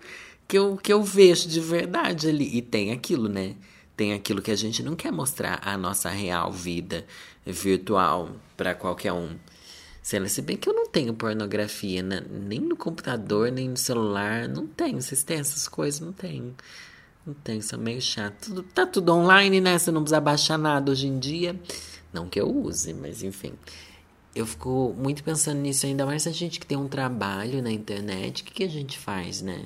que 0.48 0.58
eu, 0.58 0.78
que 0.78 0.92
eu 0.92 1.04
vejo 1.04 1.48
de 1.48 1.60
verdade 1.60 2.28
ali. 2.30 2.58
E 2.58 2.62
tem 2.62 2.92
aquilo, 2.92 3.30
né? 3.30 3.56
Tem 3.96 4.14
aquilo 4.14 4.42
que 4.42 4.52
a 4.52 4.56
gente 4.56 4.84
não 4.84 4.96
quer 4.96 5.12
mostrar 5.12 5.60
a 5.64 5.78
nossa 5.78 6.10
real 6.10 6.52
vida 6.52 7.06
virtual 7.46 8.36
para 8.56 8.76
qualquer 8.76 9.14
um. 9.14 9.36
Se 10.04 10.42
bem 10.42 10.56
que 10.56 10.70
eu 10.70 10.74
não 10.74 10.88
tenho 10.88 11.14
pornografia, 11.14 12.02
né? 12.02 12.24
nem 12.30 12.62
no 12.62 12.78
computador, 12.78 13.52
nem 13.52 13.68
no 13.68 13.76
celular. 13.76 14.48
Não 14.48 14.66
tenho. 14.66 15.02
Vocês 15.02 15.22
têm 15.22 15.40
essas 15.40 15.68
coisas? 15.68 16.00
Não 16.00 16.14
tenho. 16.14 16.56
Não 17.28 17.34
tem, 17.34 17.58
isso 17.58 17.76
é 17.76 17.78
meio 17.78 18.02
chato. 18.02 18.46
Tudo, 18.46 18.64
tá 18.64 18.86
tudo 18.86 19.14
online, 19.14 19.60
né? 19.60 19.78
Você 19.78 19.92
não 19.92 20.02
precisa 20.02 20.22
baixar 20.22 20.58
nada 20.58 20.90
hoje 20.90 21.08
em 21.08 21.20
dia. 21.20 21.60
Não 22.14 22.30
que 22.30 22.40
eu 22.40 22.50
use, 22.50 22.94
mas 22.94 23.22
enfim. 23.22 23.52
Eu 24.34 24.46
fico 24.46 24.96
muito 24.98 25.22
pensando 25.26 25.60
nisso, 25.60 25.86
ainda 25.86 26.06
mais 26.06 26.26
a 26.26 26.32
gente 26.32 26.58
que 26.58 26.66
tem 26.66 26.78
um 26.78 26.88
trabalho 26.88 27.62
na 27.62 27.70
internet. 27.70 28.42
O 28.42 28.46
que, 28.46 28.54
que 28.54 28.64
a 28.64 28.70
gente 28.70 28.98
faz, 28.98 29.42
né? 29.42 29.66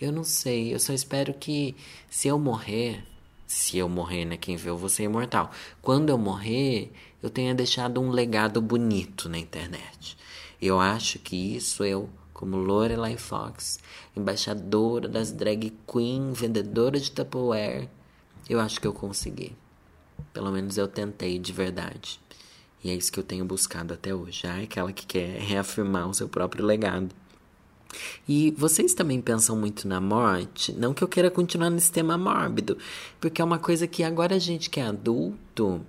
Eu 0.00 0.12
não 0.12 0.22
sei. 0.22 0.72
Eu 0.72 0.78
só 0.78 0.92
espero 0.92 1.34
que 1.34 1.74
se 2.08 2.28
eu 2.28 2.38
morrer. 2.38 3.02
Se 3.48 3.76
eu 3.78 3.88
morrer, 3.88 4.24
né? 4.24 4.36
Quem 4.36 4.54
vê 4.54 4.70
eu 4.70 4.78
vou 4.78 4.88
ser 4.88 5.02
imortal. 5.02 5.50
Quando 5.82 6.10
eu 6.10 6.18
morrer, 6.18 6.92
eu 7.20 7.28
tenha 7.28 7.52
deixado 7.52 8.00
um 8.00 8.10
legado 8.10 8.62
bonito 8.62 9.28
na 9.28 9.38
internet. 9.38 10.16
Eu 10.62 10.78
acho 10.78 11.18
que 11.18 11.56
isso 11.56 11.82
eu 11.82 12.08
como 12.36 12.58
Lorelai 12.58 13.16
Fox, 13.16 13.78
embaixadora 14.14 15.08
das 15.08 15.32
drag 15.32 15.72
queen, 15.90 16.32
vendedora 16.32 17.00
de 17.00 17.10
Tupperware, 17.10 17.88
eu 18.46 18.60
acho 18.60 18.78
que 18.78 18.86
eu 18.86 18.92
consegui. 18.92 19.56
Pelo 20.34 20.52
menos 20.52 20.76
eu 20.76 20.86
tentei 20.86 21.38
de 21.38 21.50
verdade. 21.50 22.20
E 22.84 22.90
é 22.90 22.94
isso 22.94 23.10
que 23.10 23.18
eu 23.18 23.24
tenho 23.24 23.42
buscado 23.46 23.94
até 23.94 24.14
hoje. 24.14 24.46
Ah, 24.46 24.60
aquela 24.62 24.92
que 24.92 25.06
quer 25.06 25.40
reafirmar 25.40 26.10
o 26.10 26.12
seu 26.12 26.28
próprio 26.28 26.62
legado. 26.62 27.08
E 28.28 28.50
vocês 28.50 28.92
também 28.92 29.22
pensam 29.22 29.56
muito 29.56 29.88
na 29.88 29.98
morte? 29.98 30.72
Não 30.72 30.92
que 30.92 31.02
eu 31.02 31.08
queira 31.08 31.30
continuar 31.30 31.70
nesse 31.70 31.90
tema 31.90 32.18
mórbido, 32.18 32.76
porque 33.18 33.40
é 33.40 33.44
uma 33.44 33.58
coisa 33.58 33.86
que 33.86 34.02
agora 34.02 34.34
a 34.34 34.38
gente 34.38 34.68
que 34.68 34.78
é 34.78 34.84
adulto 34.84 35.80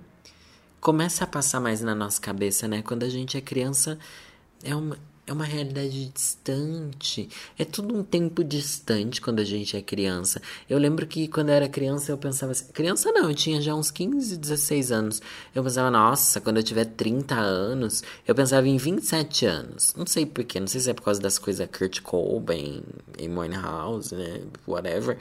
começa 0.80 1.24
a 1.24 1.26
passar 1.26 1.60
mais 1.60 1.82
na 1.82 1.94
nossa 1.94 2.18
cabeça, 2.18 2.66
né? 2.66 2.80
Quando 2.80 3.02
a 3.02 3.08
gente 3.10 3.36
é 3.36 3.40
criança, 3.42 3.98
é 4.62 4.74
uma, 4.74 4.96
é 5.28 5.32
uma 5.32 5.44
realidade 5.44 6.08
distante. 6.08 7.28
É 7.58 7.64
tudo 7.64 7.94
um 7.94 8.02
tempo 8.02 8.42
distante 8.42 9.20
quando 9.20 9.40
a 9.40 9.44
gente 9.44 9.76
é 9.76 9.82
criança. 9.82 10.40
Eu 10.68 10.78
lembro 10.78 11.06
que 11.06 11.28
quando 11.28 11.50
eu 11.50 11.54
era 11.54 11.68
criança 11.68 12.10
eu 12.10 12.18
pensava 12.18 12.52
assim, 12.52 12.72
criança 12.72 13.12
não, 13.12 13.28
eu 13.28 13.34
tinha 13.34 13.60
já 13.60 13.74
uns 13.74 13.90
15, 13.90 14.36
16 14.38 14.90
anos. 14.90 15.22
Eu 15.54 15.62
pensava, 15.62 15.90
nossa, 15.90 16.40
quando 16.40 16.56
eu 16.56 16.62
tiver 16.62 16.86
30 16.86 17.34
anos, 17.34 18.02
eu 18.26 18.34
pensava 18.34 18.66
em 18.66 18.78
27 18.78 19.44
anos. 19.46 19.94
Não 19.94 20.06
sei 20.06 20.24
porquê, 20.24 20.58
não 20.58 20.66
sei 20.66 20.80
se 20.80 20.90
é 20.90 20.94
por 20.94 21.02
causa 21.02 21.20
das 21.20 21.38
coisas 21.38 21.68
Kurt 21.70 22.00
Cobain, 22.00 22.82
Amy 23.18 23.54
House, 23.54 24.12
né, 24.12 24.40
whatever, 24.66 25.18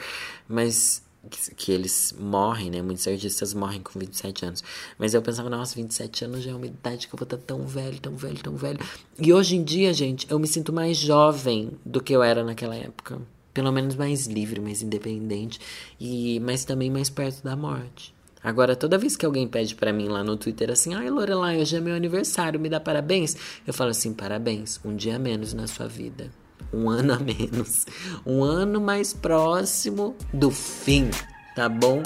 mas 0.47 1.01
que, 1.27 1.71
eles 1.71 2.13
morrem, 2.19 2.69
né? 2.69 2.81
Muitos 2.81 3.07
artistas 3.07 3.53
morrem 3.53 3.81
com 3.81 3.99
27 3.99 4.45
anos. 4.45 4.63
Mas 4.97 5.13
eu 5.13 5.21
pensava, 5.21 5.49
nossa, 5.49 5.75
27 5.75 6.25
anos 6.25 6.43
já 6.43 6.51
é 6.51 6.55
uma 6.55 6.65
idade 6.65 7.07
que 7.07 7.13
eu 7.13 7.17
vou 7.17 7.25
estar 7.25 7.37
tão 7.37 7.65
velho, 7.65 7.99
tão 7.99 8.15
velho, 8.15 8.37
tão 8.37 8.55
velho. 8.55 8.79
E 9.19 9.33
hoje 9.33 9.55
em 9.55 9.63
dia, 9.63 9.93
gente, 9.93 10.25
eu 10.29 10.39
me 10.39 10.47
sinto 10.47 10.73
mais 10.73 10.97
jovem 10.97 11.71
do 11.85 12.01
que 12.01 12.13
eu 12.13 12.23
era 12.23 12.43
naquela 12.43 12.75
época. 12.75 13.21
Pelo 13.53 13.71
menos 13.71 13.95
mais 13.95 14.27
livre, 14.27 14.59
mais 14.59 14.81
independente. 14.81 15.59
e 15.99 16.39
Mas 16.39 16.65
também 16.65 16.89
mais 16.89 17.09
perto 17.09 17.43
da 17.43 17.55
morte. 17.55 18.15
Agora, 18.43 18.75
toda 18.75 18.97
vez 18.97 19.17
que 19.17 19.25
alguém 19.25 19.47
pede 19.47 19.75
para 19.75 19.91
mim 19.91 20.07
lá 20.07 20.23
no 20.23 20.37
Twitter 20.37 20.71
assim, 20.71 20.93
ai 20.93 21.09
Lorelai, 21.09 21.59
hoje 21.59 21.75
é 21.75 21.81
meu 21.81 21.95
aniversário, 21.95 22.59
me 22.59 22.69
dá 22.69 22.79
parabéns? 22.79 23.35
Eu 23.65 23.73
falo 23.73 23.89
assim, 23.89 24.13
parabéns, 24.13 24.79
um 24.85 24.95
dia 24.95 25.19
menos 25.19 25.53
na 25.53 25.67
sua 25.67 25.87
vida. 25.87 26.31
Um 26.73 26.89
ano 26.89 27.13
a 27.13 27.19
menos. 27.19 27.85
Um 28.25 28.43
ano 28.43 28.81
mais 28.81 29.13
próximo 29.13 30.15
do 30.33 30.51
fim, 30.51 31.09
tá 31.55 31.69
bom? 31.69 32.01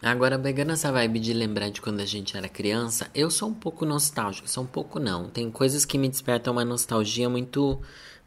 Agora, 0.00 0.38
pegando 0.38 0.72
essa 0.72 0.92
vibe 0.92 1.18
de 1.18 1.32
lembrar 1.32 1.70
de 1.70 1.80
quando 1.80 2.00
a 2.00 2.06
gente 2.06 2.36
era 2.36 2.48
criança, 2.48 3.10
eu 3.12 3.30
sou 3.30 3.48
um 3.48 3.54
pouco 3.54 3.84
nostálgico, 3.84 4.48
sou 4.48 4.62
um 4.62 4.66
pouco 4.66 5.00
não. 5.00 5.28
Tem 5.28 5.50
coisas 5.50 5.84
que 5.84 5.98
me 5.98 6.08
despertam 6.08 6.52
uma 6.52 6.64
nostalgia 6.64 7.28
muito 7.28 7.80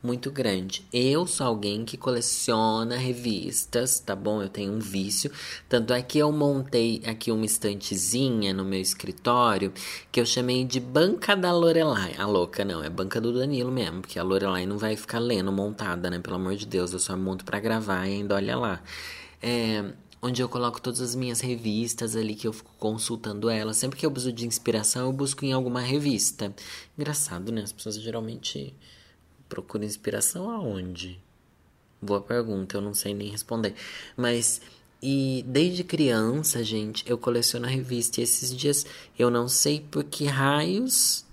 muito 0.04 0.32
grande. 0.32 0.86
Eu 0.92 1.28
sou 1.28 1.46
alguém 1.46 1.86
que 1.86 1.96
coleciona 1.96 2.98
revistas, 2.98 4.00
tá 4.00 4.16
bom? 4.16 4.42
Eu 4.42 4.50
tenho 4.50 4.74
um 4.74 4.80
vício. 4.80 5.32
Tanto 5.70 5.94
é 5.94 6.02
que 6.02 6.18
eu 6.18 6.32
montei 6.32 7.02
aqui 7.06 7.32
uma 7.32 7.46
estantezinha 7.46 8.54
no 8.54 8.66
meu 8.66 8.82
escritório 8.82 9.72
que 10.12 10.20
eu 10.20 10.26
chamei 10.26 10.66
de 10.66 10.80
Banca 10.80 11.36
da 11.36 11.52
Lorelai. 11.52 12.16
A 12.18 12.26
louca, 12.26 12.66
não, 12.66 12.84
é 12.84 12.90
Banca 12.90 13.22
do 13.22 13.32
Danilo 13.32 13.72
mesmo, 13.72 14.02
porque 14.02 14.18
a 14.18 14.24
Lorelai 14.24 14.66
não 14.66 14.78
vai 14.78 14.96
ficar 14.96 15.20
lendo 15.20 15.52
montada, 15.52 16.10
né? 16.10 16.20
Pelo 16.20 16.36
amor 16.36 16.56
de 16.56 16.66
Deus, 16.66 16.94
eu 16.94 17.00
só 17.00 17.16
monto 17.16 17.46
para 17.46 17.60
gravar 17.60 18.08
e 18.08 18.14
ainda 18.14 18.36
olha 18.36 18.58
lá. 18.58 18.82
É, 19.42 19.94
onde 20.22 20.42
eu 20.42 20.48
coloco 20.48 20.82
todas 20.82 21.02
as 21.02 21.16
minhas 21.16 21.42
revistas 21.42 22.16
ali 22.16 22.36
que 22.36 22.48
eu 22.48 22.54
fico 22.54 22.72
consultando 22.78 23.50
elas. 23.50 23.78
Sempre 23.78 24.00
que 24.00 24.06
eu 24.06 24.12
preciso 24.12 24.34
de 24.34 24.46
inspiração, 24.46 25.08
eu 25.08 25.14
busco 25.14 25.44
em 25.46 25.52
alguma 25.52 25.82
revista. 25.82 26.54
Engraçado, 26.98 27.52
né? 27.52 27.62
As 27.62 27.72
pessoas 27.72 27.96
geralmente 27.96 28.76
procuram 29.52 29.84
inspiração 29.84 30.50
aonde? 30.50 31.20
Boa 32.02 32.22
pergunta, 32.22 32.78
eu 32.78 32.82
não 32.82 32.94
sei 32.94 33.14
nem 33.14 33.30
responder. 33.30 33.76
Mas 34.16 34.62
e 35.04 35.44
desde 35.46 35.84
criança, 35.84 36.64
gente, 36.64 37.04
eu 37.06 37.18
coleciono 37.18 37.66
a 37.66 37.70
revista 37.70 38.22
e 38.22 38.24
esses 38.24 38.56
dias 38.56 38.86
eu 39.20 39.30
não 39.30 39.50
sei 39.50 39.82
por 39.82 40.06
que 40.06 40.26
raios, 40.26 41.26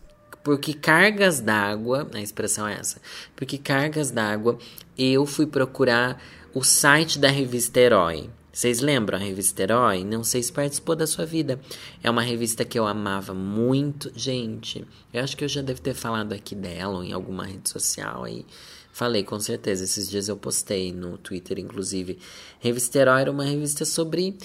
por 0.43 0.59
que 0.59 0.75
cargas 0.75 1.39
d'água, 1.39 2.11
a 2.13 2.21
expressão 2.21 2.67
é 2.67 2.75
essa, 2.75 3.01
por 3.37 3.47
que 3.47 3.57
cargas 3.57 4.11
d'água 4.11 4.59
eu 4.99 5.25
fui 5.25 5.47
procurar 5.47 6.21
o 6.53 6.65
site 6.65 7.21
da 7.21 7.29
revista 7.29 7.79
Herói. 7.79 8.29
Vocês 8.59 8.81
lembram 8.81 9.17
a 9.17 9.21
revista 9.21 9.63
Herói? 9.63 10.03
Não 10.03 10.25
sei 10.25 10.43
se 10.43 10.53
participou 10.53 10.97
da 10.97 11.07
sua 11.07 11.25
vida. 11.25 11.61
É 12.03 12.11
uma 12.11 12.23
revista 12.23 12.65
que 12.65 12.77
eu 12.77 12.89
amava 12.89 13.33
muito. 13.33 14.11
Gente, 14.17 14.85
eu 15.15 15.23
acho 15.23 15.37
que 15.37 15.45
eu 15.45 15.49
já 15.49 15.63
devo 15.63 15.81
ter 15.81 15.95
falado 15.95 16.33
aqui 16.33 16.57
dela 16.57 16.97
ou 16.97 17.05
em 17.05 17.13
alguma 17.13 17.47
rede 17.47 17.71
social 17.71 18.25
aí. 18.25 18.45
Falei, 18.91 19.23
com 19.23 19.39
certeza. 19.39 19.85
Esses 19.85 20.11
dias 20.11 20.27
eu 20.27 20.37
postei 20.37 20.93
no 20.93 21.17
Twitter, 21.17 21.61
inclusive. 21.61 22.19
Revista 22.59 22.99
Herói 22.99 23.21
era 23.21 23.31
uma 23.31 23.45
revista 23.45 23.85
sobre. 23.85 24.37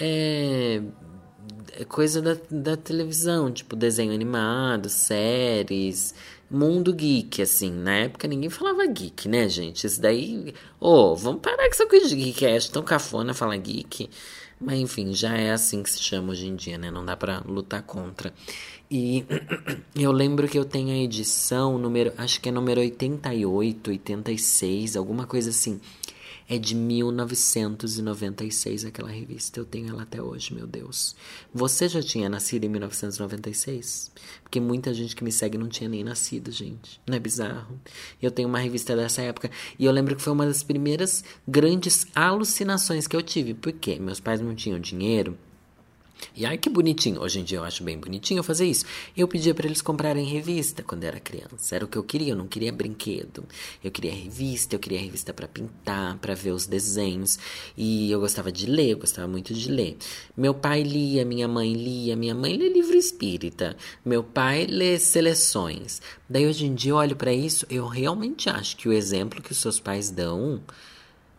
É, 0.00 0.82
coisa 1.88 2.20
da, 2.20 2.36
da 2.50 2.76
televisão, 2.76 3.52
tipo 3.52 3.76
desenho 3.76 4.12
animado, 4.12 4.88
séries, 4.88 6.12
mundo 6.50 6.92
geek, 6.92 7.42
assim. 7.42 7.70
Na 7.70 7.94
época 7.94 8.26
ninguém 8.26 8.50
falava 8.50 8.86
geek, 8.86 9.28
né, 9.28 9.48
gente? 9.48 9.86
Isso 9.86 10.00
daí. 10.00 10.54
Ô, 10.80 11.12
oh, 11.12 11.16
vamos 11.16 11.40
parar 11.40 11.64
com 11.64 11.70
essa 11.70 11.86
coisa 11.86 12.08
de 12.08 12.16
geek, 12.16 12.44
é 12.44 12.58
tão 12.60 12.82
cafona 12.82 13.32
falar 13.32 13.56
geek. 13.56 14.10
Mas 14.60 14.78
enfim, 14.78 15.14
já 15.14 15.36
é 15.36 15.52
assim 15.52 15.82
que 15.82 15.90
se 15.90 16.02
chama 16.02 16.32
hoje 16.32 16.46
em 16.46 16.54
dia, 16.54 16.76
né? 16.76 16.90
Não 16.90 17.04
dá 17.04 17.16
pra 17.16 17.40
lutar 17.46 17.82
contra. 17.82 18.34
E 18.90 19.24
eu 19.96 20.12
lembro 20.12 20.48
que 20.48 20.58
eu 20.58 20.64
tenho 20.64 20.90
a 20.90 20.98
edição 20.98 21.78
número. 21.78 22.12
Acho 22.18 22.40
que 22.40 22.48
é 22.48 22.52
número 22.52 22.80
88, 22.80 23.90
86, 23.90 24.96
alguma 24.96 25.26
coisa 25.26 25.50
assim. 25.50 25.80
É 26.52 26.58
de 26.58 26.74
1996 26.74 28.84
aquela 28.84 29.08
revista. 29.08 29.60
Eu 29.60 29.64
tenho 29.64 29.90
ela 29.90 30.02
até 30.02 30.20
hoje, 30.20 30.52
meu 30.52 30.66
Deus. 30.66 31.14
Você 31.54 31.88
já 31.88 32.02
tinha 32.02 32.28
nascido 32.28 32.64
em 32.64 32.68
1996? 32.68 34.10
Porque 34.42 34.58
muita 34.58 34.92
gente 34.92 35.14
que 35.14 35.22
me 35.22 35.30
segue 35.30 35.56
não 35.56 35.68
tinha 35.68 35.88
nem 35.88 36.02
nascido, 36.02 36.50
gente. 36.50 37.00
Não 37.06 37.16
é 37.16 37.20
bizarro? 37.20 37.80
Eu 38.20 38.32
tenho 38.32 38.48
uma 38.48 38.58
revista 38.58 38.96
dessa 38.96 39.22
época 39.22 39.48
e 39.78 39.84
eu 39.84 39.92
lembro 39.92 40.16
que 40.16 40.22
foi 40.22 40.32
uma 40.32 40.44
das 40.44 40.64
primeiras 40.64 41.22
grandes 41.46 42.04
alucinações 42.16 43.06
que 43.06 43.14
eu 43.14 43.22
tive. 43.22 43.54
Porque 43.54 44.00
meus 44.00 44.18
pais 44.18 44.40
não 44.40 44.52
tinham 44.52 44.80
dinheiro 44.80 45.38
e 46.34 46.46
ai 46.46 46.58
que 46.58 46.68
bonitinho. 46.68 47.20
Hoje 47.20 47.40
em 47.40 47.44
dia 47.44 47.58
eu 47.58 47.64
acho 47.64 47.82
bem 47.82 47.98
bonitinho 47.98 48.42
fazer 48.42 48.66
isso. 48.66 48.84
Eu 49.16 49.26
pedia 49.28 49.54
para 49.54 49.66
eles 49.66 49.82
comprarem 49.82 50.24
revista 50.24 50.82
quando 50.82 51.04
era 51.04 51.20
criança. 51.20 51.74
Era 51.74 51.84
o 51.84 51.88
que 51.88 51.96
eu 51.96 52.02
queria, 52.02 52.32
eu 52.32 52.36
não 52.36 52.46
queria 52.46 52.72
brinquedo. 52.72 53.44
Eu 53.82 53.90
queria 53.90 54.12
revista, 54.12 54.74
eu 54.74 54.78
queria 54.78 54.98
revista 55.00 55.32
para 55.32 55.48
pintar, 55.48 56.18
para 56.18 56.34
ver 56.34 56.52
os 56.52 56.66
desenhos. 56.66 57.38
E 57.76 58.10
eu 58.10 58.20
gostava 58.20 58.50
de 58.50 58.66
ler, 58.66 58.90
eu 58.90 58.98
gostava 58.98 59.28
muito 59.28 59.52
de 59.52 59.70
ler. 59.70 59.96
Meu 60.36 60.54
pai 60.54 60.82
lia, 60.82 61.24
minha 61.24 61.48
mãe 61.48 61.72
lia, 61.72 62.16
minha 62.16 62.34
mãe 62.34 62.56
lê 62.56 62.68
livro 62.68 62.96
espírita. 62.96 63.76
Meu 64.04 64.22
pai 64.22 64.66
lê 64.66 64.98
seleções. 64.98 66.00
Daí 66.28 66.46
hoje 66.46 66.66
em 66.66 66.74
dia 66.74 66.92
eu 66.92 66.96
olho 66.96 67.16
para 67.16 67.32
isso, 67.32 67.66
eu 67.68 67.86
realmente 67.86 68.48
acho 68.48 68.76
que 68.76 68.88
o 68.88 68.92
exemplo 68.92 69.42
que 69.42 69.52
os 69.52 69.58
seus 69.58 69.80
pais 69.80 70.10
dão 70.10 70.62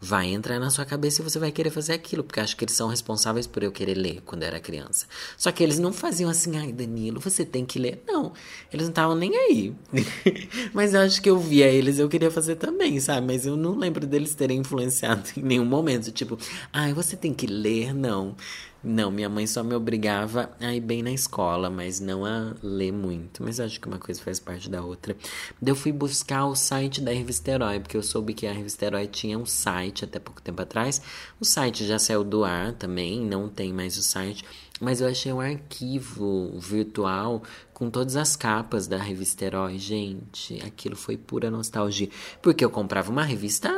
vai 0.04 0.30
entrar 0.30 0.60
na 0.60 0.72
sua 0.72 0.84
cabeça 0.84 1.22
e 1.22 1.24
você 1.24 1.38
vai 1.38 1.52
querer 1.52 1.70
fazer 1.70 1.94
aquilo, 1.94 2.24
porque 2.24 2.40
acho 2.40 2.58
que 2.58 2.66
eles 2.66 2.74
são 2.74 2.88
responsáveis 2.88 3.46
por 3.46 3.62
eu 3.62 3.72
querer 3.72 3.94
ler 3.94 4.20
quando 4.26 4.42
era 4.42 4.60
criança. 4.60 5.06
Só 5.38 5.52
que 5.52 5.62
eles 5.62 5.78
não 5.78 5.94
faziam 5.94 6.28
assim, 6.28 6.58
ai 6.58 6.72
Danilo, 6.72 7.20
você 7.20 7.46
tem 7.46 7.64
que 7.64 7.78
ler. 7.78 8.04
Não, 8.08 8.34
eles 8.74 8.88
não 8.88 8.92
estavam 8.92 9.16
nem 9.16 9.38
aí. 9.38 9.76
Mas 10.74 10.96
eu 10.96 11.02
acho 11.02 11.22
que 11.22 11.30
eu 11.30 11.38
via 11.38 11.68
eles, 11.68 12.00
eu 12.00 12.10
queria 12.10 12.32
fazer 12.32 12.56
também, 12.56 13.00
sabe? 13.00 13.28
Mas 13.28 13.46
eu 13.46 13.56
não 13.56 13.78
lembro 13.78 14.08
deles 14.08 14.34
terem 14.34 14.58
influenciado 14.58 15.30
em 15.38 15.44
nenhum 15.44 15.66
momento, 15.66 16.12
tipo, 16.12 16.36
ai, 16.74 16.94
você 16.94 17.16
tem 17.16 17.32
que 17.32 17.46
ler, 17.46 17.94
não. 17.94 18.36
Não, 18.84 19.12
minha 19.12 19.30
mãe 19.30 19.46
só 19.46 19.64
me 19.64 19.76
obrigava 19.76 20.52
a 20.60 20.74
ir 20.74 20.80
bem 20.80 21.04
na 21.04 21.12
escola, 21.12 21.70
mas 21.70 22.00
não 22.00 22.26
a 22.26 22.56
ler 22.64 22.92
muito. 22.92 23.44
Mas 23.44 23.60
acho 23.60 23.80
que 23.80 23.88
uma 23.88 24.00
coisa 24.00 24.20
faz 24.22 24.40
parte 24.40 24.68
da 24.70 24.82
outra. 24.82 25.16
Eu 25.64 25.76
fui 25.76 25.92
buscar 25.92 26.46
o 26.48 26.56
site 26.56 27.00
da 27.00 27.12
Revista 27.12 27.52
Herói, 27.52 27.80
porque 27.80 27.96
eu 27.96 28.02
soube 28.02 28.34
que 28.34 28.48
a 28.48 28.52
Revista 28.52 28.86
Herói 28.86 29.08
tinha 29.08 29.38
um 29.38 29.46
site 29.46 30.04
até 30.04 30.18
pouco 30.18 30.42
tempo 30.42 30.64
atrás. 30.64 31.00
O 31.40 31.46
site 31.46 31.86
já 31.86 32.00
saiu 32.00 32.24
do 32.24 32.44
ar 32.44 32.74
também, 32.74 33.22
não 33.22 33.48
tem 33.48 33.72
mais 33.72 33.98
o 33.98 34.02
site. 34.02 34.44
Mas 34.80 35.00
eu 35.00 35.08
achei 35.08 35.32
um 35.32 35.40
arquivo 35.40 36.58
virtual 36.60 37.44
com 37.72 37.88
todas 37.88 38.16
as 38.16 38.36
capas 38.36 38.88
da 38.88 38.98
revista 38.98 39.46
Herói. 39.46 39.78
Gente, 39.78 40.60
aquilo 40.66 40.96
foi 40.96 41.18
pura 41.18 41.52
nostalgia. 41.52 42.10
Porque 42.42 42.66
eu 42.66 42.70
comprava 42.72 43.12
uma 43.12 43.24
revista, 43.24 43.70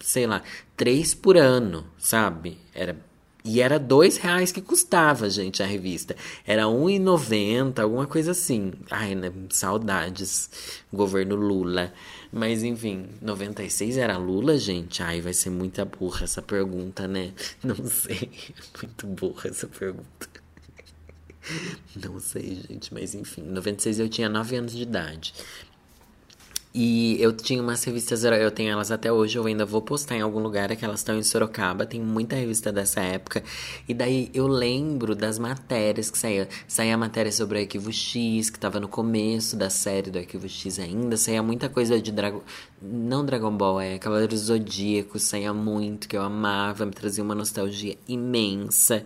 sei 0.00 0.26
lá, 0.26 0.42
três 0.76 1.14
por 1.14 1.36
ano, 1.36 1.86
sabe? 1.96 2.58
Era 2.74 3.07
e 3.44 3.60
era 3.60 3.78
dois 3.78 4.16
reais 4.16 4.52
que 4.52 4.60
custava, 4.60 5.30
gente, 5.30 5.62
a 5.62 5.66
revista. 5.66 6.16
Era 6.46 6.64
R$1,90, 6.64 7.78
alguma 7.78 8.06
coisa 8.06 8.32
assim. 8.32 8.72
Ai, 8.90 9.14
né? 9.14 9.32
Saudades. 9.50 10.50
Governo 10.92 11.36
Lula. 11.36 11.92
Mas 12.32 12.62
enfim, 12.62 13.06
96 13.22 13.96
era 13.96 14.18
Lula, 14.18 14.58
gente? 14.58 15.02
Ai, 15.02 15.20
vai 15.20 15.32
ser 15.32 15.50
muita 15.50 15.84
burra 15.84 16.24
essa 16.24 16.42
pergunta, 16.42 17.08
né? 17.08 17.32
Não 17.62 17.86
sei. 17.86 18.30
Muito 18.76 19.06
burra 19.06 19.48
essa 19.48 19.66
pergunta. 19.66 20.28
Não 21.96 22.18
sei, 22.20 22.62
gente, 22.68 22.92
mas 22.92 23.14
enfim. 23.14 23.42
96 23.42 24.00
eu 24.00 24.08
tinha 24.08 24.28
9 24.28 24.56
anos 24.56 24.72
de 24.72 24.82
idade. 24.82 25.32
E 26.74 27.20
eu 27.20 27.32
tinha 27.32 27.62
umas 27.62 27.82
revistas, 27.82 28.24
eu 28.24 28.50
tenho 28.50 28.70
elas 28.70 28.90
até 28.90 29.10
hoje, 29.10 29.38
eu 29.38 29.46
ainda 29.46 29.64
vou 29.64 29.80
postar 29.80 30.16
em 30.16 30.20
algum 30.20 30.38
lugar, 30.38 30.70
é 30.70 30.76
que 30.76 30.84
elas 30.84 31.00
estão 31.00 31.16
em 31.16 31.22
Sorocaba, 31.22 31.86
tem 31.86 32.00
muita 32.00 32.36
revista 32.36 32.70
dessa 32.70 33.00
época. 33.00 33.42
E 33.88 33.94
daí 33.94 34.30
eu 34.34 34.46
lembro 34.46 35.14
das 35.14 35.38
matérias 35.38 36.10
que 36.10 36.18
saía. 36.18 36.48
Saía 36.66 36.96
matéria 36.96 37.32
sobre 37.32 37.58
o 37.58 37.62
Arquivo 37.62 37.92
X, 37.92 38.50
que 38.50 38.58
tava 38.58 38.78
no 38.78 38.88
começo 38.88 39.56
da 39.56 39.70
série 39.70 40.10
do 40.10 40.18
Arquivo 40.18 40.48
X 40.48 40.78
ainda. 40.78 41.16
Saía 41.16 41.42
muita 41.42 41.68
coisa 41.68 42.00
de 42.00 42.12
Dragon. 42.12 42.42
Não 42.80 43.24
Dragon 43.24 43.56
Ball, 43.56 43.80
é 43.80 43.98
Cavaleiros 43.98 44.40
Zodíacos, 44.40 45.22
saía 45.22 45.52
muito, 45.52 46.08
que 46.08 46.16
eu 46.16 46.22
amava, 46.22 46.86
me 46.86 46.92
trazia 46.92 47.24
uma 47.24 47.34
nostalgia 47.34 47.96
imensa. 48.06 49.04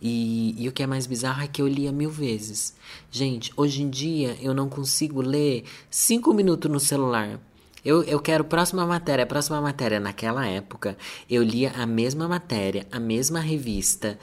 E, 0.00 0.54
e 0.58 0.68
o 0.68 0.72
que 0.72 0.82
é 0.82 0.86
mais 0.86 1.06
bizarro 1.06 1.42
é 1.42 1.46
que 1.46 1.60
eu 1.60 1.68
lia 1.68 1.92
mil 1.92 2.10
vezes. 2.10 2.74
Gente, 3.10 3.52
hoje 3.56 3.82
em 3.82 3.90
dia 3.90 4.36
eu 4.40 4.54
não 4.54 4.68
consigo 4.68 5.20
ler 5.20 5.64
cinco 5.90 6.32
minutos 6.32 6.70
no 6.70 6.80
celular. 6.80 7.38
Eu, 7.84 8.02
eu 8.02 8.20
quero 8.20 8.44
próxima 8.44 8.86
matéria, 8.86 9.26
próxima 9.26 9.60
matéria. 9.60 10.00
Naquela 10.00 10.46
época, 10.46 10.96
eu 11.28 11.42
lia 11.42 11.72
a 11.72 11.86
mesma 11.86 12.28
matéria, 12.28 12.86
a 12.90 13.00
mesma 13.00 13.40
revista, 13.40 14.18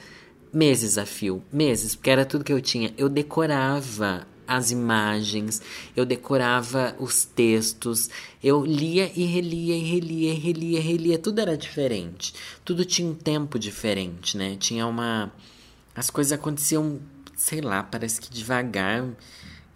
meses 0.52 0.96
a 0.96 1.04
fio, 1.04 1.42
meses, 1.52 1.94
porque 1.94 2.10
era 2.10 2.24
tudo 2.24 2.44
que 2.44 2.52
eu 2.52 2.60
tinha. 2.60 2.92
Eu 2.96 3.08
decorava 3.08 4.26
as 4.46 4.70
imagens, 4.70 5.60
eu 5.94 6.06
decorava 6.06 6.96
os 6.98 7.24
textos, 7.24 8.08
eu 8.42 8.64
lia 8.64 9.12
e 9.14 9.24
relia 9.24 9.76
e 9.76 9.82
relia 9.82 10.32
e 10.32 10.36
relia 10.36 10.78
e 10.78 10.82
relia, 10.82 11.18
tudo 11.18 11.40
era 11.40 11.56
diferente. 11.56 12.32
Tudo 12.64 12.84
tinha 12.84 13.10
um 13.10 13.14
tempo 13.14 13.58
diferente, 13.58 14.38
né? 14.38 14.56
Tinha 14.58 14.86
uma 14.86 15.30
as 15.98 16.10
coisas 16.10 16.32
aconteciam, 16.32 17.00
sei 17.36 17.60
lá, 17.60 17.82
parece 17.82 18.20
que 18.20 18.30
devagar 18.30 19.04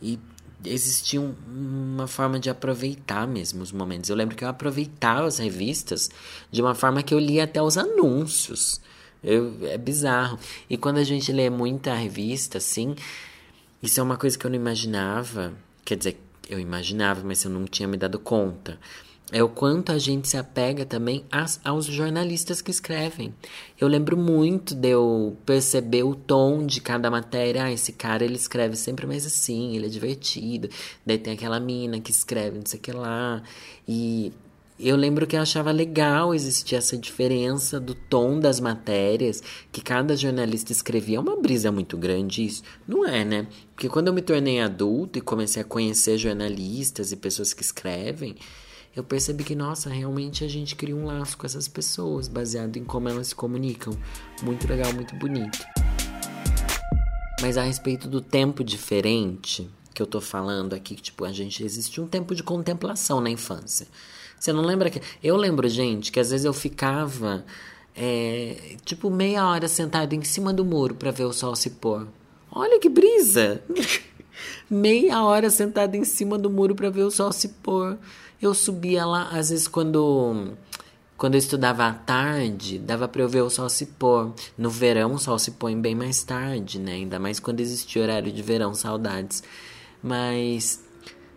e 0.00 0.20
existia 0.64 1.20
uma 1.20 2.06
forma 2.06 2.38
de 2.38 2.48
aproveitar 2.48 3.26
mesmo 3.26 3.60
os 3.60 3.72
momentos. 3.72 4.08
Eu 4.08 4.14
lembro 4.14 4.36
que 4.36 4.44
eu 4.44 4.48
aproveitava 4.48 5.26
as 5.26 5.38
revistas 5.38 6.08
de 6.48 6.62
uma 6.62 6.76
forma 6.76 7.02
que 7.02 7.12
eu 7.12 7.18
lia 7.18 7.42
até 7.42 7.60
os 7.60 7.76
anúncios. 7.76 8.80
Eu, 9.22 9.66
é 9.66 9.76
bizarro. 9.76 10.38
E 10.70 10.76
quando 10.76 10.98
a 10.98 11.04
gente 11.04 11.32
lê 11.32 11.50
muita 11.50 11.92
revista, 11.92 12.58
assim, 12.58 12.94
isso 13.82 13.98
é 13.98 14.02
uma 14.02 14.16
coisa 14.16 14.38
que 14.38 14.46
eu 14.46 14.50
não 14.50 14.56
imaginava. 14.56 15.52
Quer 15.84 15.96
dizer, 15.96 16.20
Eu 16.48 16.60
imaginava, 16.60 17.22
mas 17.24 17.42
eu 17.42 17.50
não 17.50 17.64
tinha 17.64 17.88
me 17.88 17.96
dado 17.96 18.20
conta 18.20 18.78
é 19.32 19.42
o 19.42 19.48
quanto 19.48 19.90
a 19.90 19.98
gente 19.98 20.28
se 20.28 20.36
apega 20.36 20.84
também 20.84 21.24
às, 21.32 21.58
aos 21.64 21.86
jornalistas 21.86 22.60
que 22.60 22.70
escrevem. 22.70 23.34
Eu 23.80 23.88
lembro 23.88 24.14
muito 24.14 24.74
de 24.74 24.90
eu 24.90 25.36
perceber 25.46 26.02
o 26.02 26.14
tom 26.14 26.66
de 26.66 26.82
cada 26.82 27.10
matéria. 27.10 27.64
Ah, 27.64 27.72
esse 27.72 27.92
cara 27.92 28.24
ele 28.24 28.36
escreve 28.36 28.76
sempre 28.76 29.06
mais 29.06 29.24
assim, 29.24 29.74
ele 29.74 29.86
é 29.86 29.88
divertido. 29.88 30.68
Daí 31.04 31.16
tem 31.16 31.32
aquela 31.32 31.58
mina 31.58 31.98
que 31.98 32.10
escreve 32.10 32.58
não 32.58 32.66
sei 32.66 32.78
o 32.78 32.82
que 32.82 32.92
lá. 32.92 33.42
E 33.88 34.34
eu 34.78 34.96
lembro 34.96 35.26
que 35.26 35.34
eu 35.34 35.40
achava 35.40 35.70
legal 35.70 36.34
existir 36.34 36.74
essa 36.74 36.98
diferença 36.98 37.80
do 37.80 37.94
tom 37.94 38.38
das 38.38 38.60
matérias, 38.60 39.42
que 39.72 39.80
cada 39.80 40.14
jornalista 40.14 40.72
escrevia. 40.72 41.16
É 41.16 41.20
uma 41.20 41.40
brisa 41.40 41.72
muito 41.72 41.96
grande 41.96 42.44
isso. 42.44 42.62
Não 42.86 43.06
é, 43.06 43.24
né? 43.24 43.46
Porque 43.74 43.88
quando 43.88 44.08
eu 44.08 44.12
me 44.12 44.20
tornei 44.20 44.60
adulto 44.60 45.18
e 45.18 45.22
comecei 45.22 45.62
a 45.62 45.64
conhecer 45.64 46.18
jornalistas 46.18 47.12
e 47.12 47.16
pessoas 47.16 47.54
que 47.54 47.62
escrevem 47.62 48.36
eu 48.94 49.02
percebi 49.02 49.42
que, 49.42 49.54
nossa, 49.54 49.88
realmente 49.88 50.44
a 50.44 50.48
gente 50.48 50.76
cria 50.76 50.94
um 50.94 51.06
laço 51.06 51.38
com 51.38 51.46
essas 51.46 51.66
pessoas, 51.66 52.28
baseado 52.28 52.76
em 52.76 52.84
como 52.84 53.08
elas 53.08 53.28
se 53.28 53.34
comunicam. 53.34 53.96
Muito 54.42 54.68
legal, 54.68 54.92
muito 54.92 55.14
bonito. 55.16 55.58
Mas 57.40 57.56
a 57.56 57.62
respeito 57.62 58.06
do 58.06 58.20
tempo 58.20 58.62
diferente 58.62 59.68
que 59.94 60.02
eu 60.02 60.06
tô 60.06 60.20
falando 60.20 60.74
aqui, 60.74 60.94
que, 60.94 61.02
tipo, 61.02 61.24
a 61.24 61.32
gente 61.32 61.64
existe 61.64 62.00
um 62.00 62.06
tempo 62.06 62.34
de 62.34 62.42
contemplação 62.42 63.20
na 63.20 63.30
infância. 63.30 63.86
Você 64.38 64.52
não 64.52 64.62
lembra 64.62 64.90
que. 64.90 65.00
Eu 65.22 65.36
lembro, 65.36 65.68
gente, 65.68 66.12
que 66.12 66.20
às 66.20 66.30
vezes 66.30 66.44
eu 66.44 66.52
ficava. 66.52 67.44
É, 67.94 68.76
tipo, 68.84 69.10
meia 69.10 69.46
hora 69.46 69.68
sentado 69.68 70.14
em 70.14 70.22
cima 70.22 70.52
do 70.52 70.64
muro 70.64 70.94
para 70.94 71.10
ver 71.10 71.24
o 71.24 71.32
sol 71.32 71.54
se 71.56 71.70
pôr. 71.70 72.08
Olha 72.50 72.78
que 72.78 72.88
brisa! 72.88 73.62
meia 74.68 75.22
hora 75.22 75.50
sentado 75.50 75.94
em 75.94 76.04
cima 76.04 76.38
do 76.38 76.50
muro 76.50 76.74
para 76.74 76.90
ver 76.90 77.02
o 77.02 77.10
sol 77.10 77.32
se 77.32 77.48
pôr. 77.48 77.98
Eu 78.40 78.54
subia 78.54 79.04
lá, 79.06 79.28
às 79.28 79.50
vezes 79.50 79.68
quando 79.68 80.54
quando 81.16 81.34
eu 81.34 81.38
estudava 81.38 81.86
à 81.86 81.92
tarde, 81.92 82.80
dava 82.80 83.06
para 83.06 83.22
eu 83.22 83.28
ver 83.28 83.42
o 83.42 83.50
sol 83.50 83.68
se 83.68 83.86
pôr. 83.86 84.34
No 84.58 84.68
verão, 84.68 85.14
o 85.14 85.18
sol 85.18 85.38
se 85.38 85.52
põe 85.52 85.80
bem 85.80 85.94
mais 85.94 86.24
tarde, 86.24 86.80
né? 86.80 86.94
Ainda 86.94 87.20
mais 87.20 87.38
quando 87.38 87.60
existia 87.60 88.02
horário 88.02 88.32
de 88.32 88.42
verão, 88.42 88.74
saudades. 88.74 89.40
Mas 90.02 90.82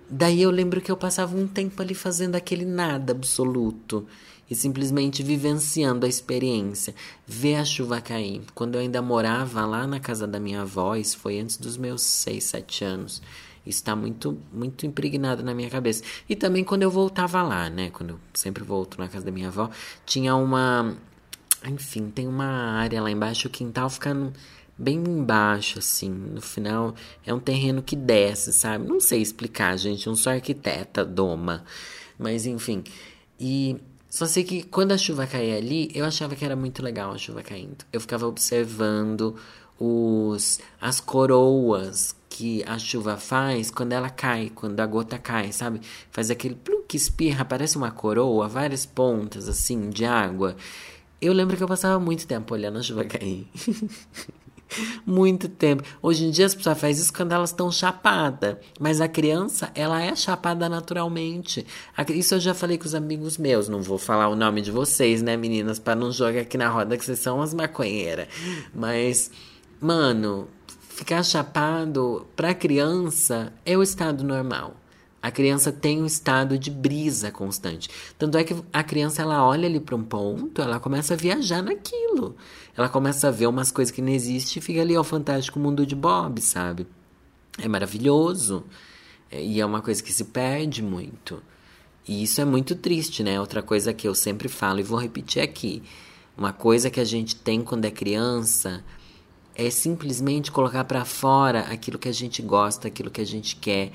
daí 0.10 0.42
eu 0.42 0.50
lembro 0.50 0.82
que 0.82 0.92
eu 0.92 0.98
passava 0.98 1.38
um 1.38 1.48
tempo 1.48 1.80
ali 1.84 1.94
fazendo 1.94 2.36
aquele 2.36 2.66
nada 2.66 3.12
absoluto 3.12 4.08
e 4.50 4.56
simplesmente 4.56 5.24
vivenciando 5.24 6.06
a 6.06 6.10
experiência, 6.10 6.94
ver 7.26 7.56
a 7.56 7.66
chuva 7.66 8.02
cair. 8.02 8.42
Quando 8.54 8.76
eu 8.76 8.82
ainda 8.82 9.02
morava 9.02 9.66
lá 9.66 9.88
na 9.88 10.00
casa 10.00 10.28
da 10.28 10.40
minha 10.40 10.62
avó, 10.62 10.96
isso 10.96 11.18
foi 11.18 11.40
antes 11.40 11.58
dos 11.58 11.78
meus 11.78 12.02
6, 12.02 12.44
7 12.44 12.84
anos 12.84 13.22
está 13.66 13.96
muito, 13.96 14.38
muito 14.54 14.86
impregnado 14.86 15.44
na 15.44 15.54
minha 15.54 15.70
cabeça. 15.70 16.04
E 16.30 16.36
também 16.36 16.64
quando 16.64 16.84
eu 16.84 16.92
voltava 16.92 17.42
lá, 17.42 17.70
né? 17.70 17.90
Quando 17.90 18.12
eu 18.12 18.20
sempre 18.34 18.64
volto 18.64 19.00
na 19.00 19.08
casa 19.08 19.26
da 19.26 19.32
minha 19.32 19.48
avó, 19.48 19.70
tinha 20.06 20.36
uma. 20.36 20.96
Enfim, 21.68 22.10
tem 22.10 22.28
uma 22.28 22.46
área 22.46 23.02
lá 23.02 23.10
embaixo, 23.10 23.48
o 23.48 23.52
quintal 23.52 23.90
ficando 23.90 24.32
bem 24.78 24.98
embaixo, 24.98 25.80
assim. 25.80 26.10
No 26.10 26.42
final, 26.42 26.94
é 27.26 27.34
um 27.34 27.40
terreno 27.40 27.82
que 27.82 27.96
desce, 27.96 28.54
sabe? 28.54 28.88
Não 28.88 29.00
sei 29.00 29.22
explicar, 29.22 29.78
gente. 29.78 30.06
Não 30.08 30.16
sou 30.16 30.32
arquiteta, 30.32 31.04
doma. 31.04 31.64
Mas, 32.20 32.46
enfim. 32.46 32.84
E 33.40 33.78
só 34.16 34.26
sei 34.26 34.46
que 34.46 34.64
quando 34.64 34.94
a 34.94 34.98
chuva 34.98 35.28
caía 35.28 35.58
ali, 35.58 35.92
eu 35.94 36.06
achava 36.06 36.38
que 36.38 36.46
era 36.46 36.56
muito 36.56 36.82
legal 36.82 37.12
a 37.12 37.18
chuva 37.18 37.44
caindo. 37.44 37.84
Eu 37.92 38.00
ficava 38.00 38.26
observando 38.26 39.36
os 39.78 40.58
as 40.80 41.02
coroas 41.02 42.16
que 42.30 42.64
a 42.64 42.80
chuva 42.80 43.18
faz 43.18 43.70
quando 43.70 43.92
ela 43.92 44.10
cai, 44.10 44.54
quando 44.56 44.80
a 44.80 44.86
gota 44.86 45.18
cai, 45.18 45.52
sabe? 45.52 45.82
Faz 46.12 46.30
aquele 46.32 46.56
plum 46.56 46.84
que 46.88 46.96
espirra, 46.96 47.44
parece 47.44 47.76
uma 47.76 47.92
coroa, 47.92 48.48
várias 48.48 48.86
pontas 48.86 49.50
assim 49.50 49.90
de 49.90 50.06
água. 50.06 50.56
Eu 51.22 51.34
lembro 51.34 51.58
que 51.58 51.64
eu 51.64 51.68
passava 51.68 52.00
muito 52.00 52.26
tempo 52.26 52.54
olhando 52.54 52.80
a 52.80 52.84
chuva 52.84 53.04
cair. 53.04 53.50
muito 55.06 55.48
tempo. 55.48 55.84
Hoje 56.02 56.26
em 56.26 56.32
dia 56.32 56.46
as 56.46 56.56
pessoas 56.56 56.80
fazem 56.80 57.04
isso 57.04 57.14
quando 57.14 57.32
elas 57.32 57.52
estão 57.52 57.72
chapadas. 57.72 58.58
Mas 58.80 59.02
a 59.02 59.08
criança, 59.08 59.72
ela 59.76 60.02
é 60.02 60.16
chapada 60.16 60.68
naturalmente. 60.70 61.66
Isso 62.10 62.36
eu 62.36 62.40
já 62.40 62.54
falei 62.54 62.78
com 62.78 62.86
os 62.86 62.96
amigos 62.96 63.38
meus. 63.38 63.68
Não 63.70 63.82
vou 63.82 63.98
falar 63.98 64.28
o 64.30 64.36
nome 64.36 64.62
de 64.62 64.72
vocês, 64.72 65.22
né, 65.22 65.36
meninas? 65.38 65.80
para 65.80 65.96
não 65.96 66.12
jogar 66.12 66.42
aqui 66.42 66.58
na 66.58 66.70
roda 66.70 66.98
que 66.98 67.06
vocês 67.06 67.20
são 67.20 67.38
umas 67.38 67.54
maconheiras. 67.54 68.28
Mas, 68.74 69.32
mano, 69.80 70.48
Ficar 70.96 71.24
chapado 71.24 72.26
para 72.38 72.54
criança 72.54 73.52
é 73.66 73.78
o 73.78 73.84
estado 73.84 74.24
normal. 74.24 74.78
A 75.26 75.32
criança 75.32 75.72
tem 75.72 76.04
um 76.04 76.06
estado 76.06 76.56
de 76.56 76.70
brisa 76.70 77.32
constante. 77.32 77.90
Tanto 78.16 78.38
é 78.38 78.44
que 78.44 78.56
a 78.72 78.84
criança 78.84 79.24
ela 79.24 79.44
olha 79.44 79.68
ali 79.68 79.80
para 79.80 79.96
um 79.96 80.04
ponto, 80.04 80.62
ela 80.62 80.80
começa 80.80 81.16
a 81.16 81.18
viajar 81.18 81.64
naquilo. 81.64 82.36
Ela 82.78 82.88
começa 82.88 83.28
a 83.28 83.32
ver 83.32 83.48
umas 83.48 83.72
coisas 83.72 83.92
que 83.92 84.04
não 84.04 84.12
existem 84.12 84.60
e 84.60 84.64
fica 84.64 84.82
ali 84.82 84.96
ao 84.96 85.04
fantástico 85.04 85.60
mundo 85.60 85.84
de 85.84 85.96
Bob, 85.96 86.40
sabe? 86.42 86.86
É 87.58 87.68
maravilhoso. 87.68 88.66
É, 89.32 89.44
e 89.44 89.60
é 89.60 89.66
uma 89.66 89.82
coisa 89.82 90.04
que 90.04 90.14
se 90.14 90.26
perde 90.26 90.84
muito. 90.84 91.42
E 92.08 92.22
isso 92.22 92.40
é 92.40 92.46
muito 92.46 92.76
triste, 92.76 93.24
né? 93.24 93.40
Outra 93.40 93.64
coisa 93.64 93.96
que 93.96 94.08
eu 94.08 94.14
sempre 94.14 94.48
falo 94.48 94.80
e 94.80 94.84
vou 94.84 95.00
repetir 95.00 95.42
aqui. 95.42 95.82
Uma 96.38 96.54
coisa 96.54 96.92
que 96.92 97.00
a 97.00 97.04
gente 97.04 97.36
tem 97.36 97.64
quando 97.64 97.86
é 97.86 97.90
criança 97.90 98.84
é 99.56 99.72
simplesmente 99.72 100.52
colocar 100.52 100.84
para 100.84 101.04
fora 101.04 101.62
aquilo 101.62 101.98
que 101.98 102.10
a 102.10 102.14
gente 102.14 102.44
gosta, 102.44 102.90
aquilo 102.90 103.10
que 103.10 103.22
a 103.22 103.26
gente 103.26 103.56
quer 103.56 103.92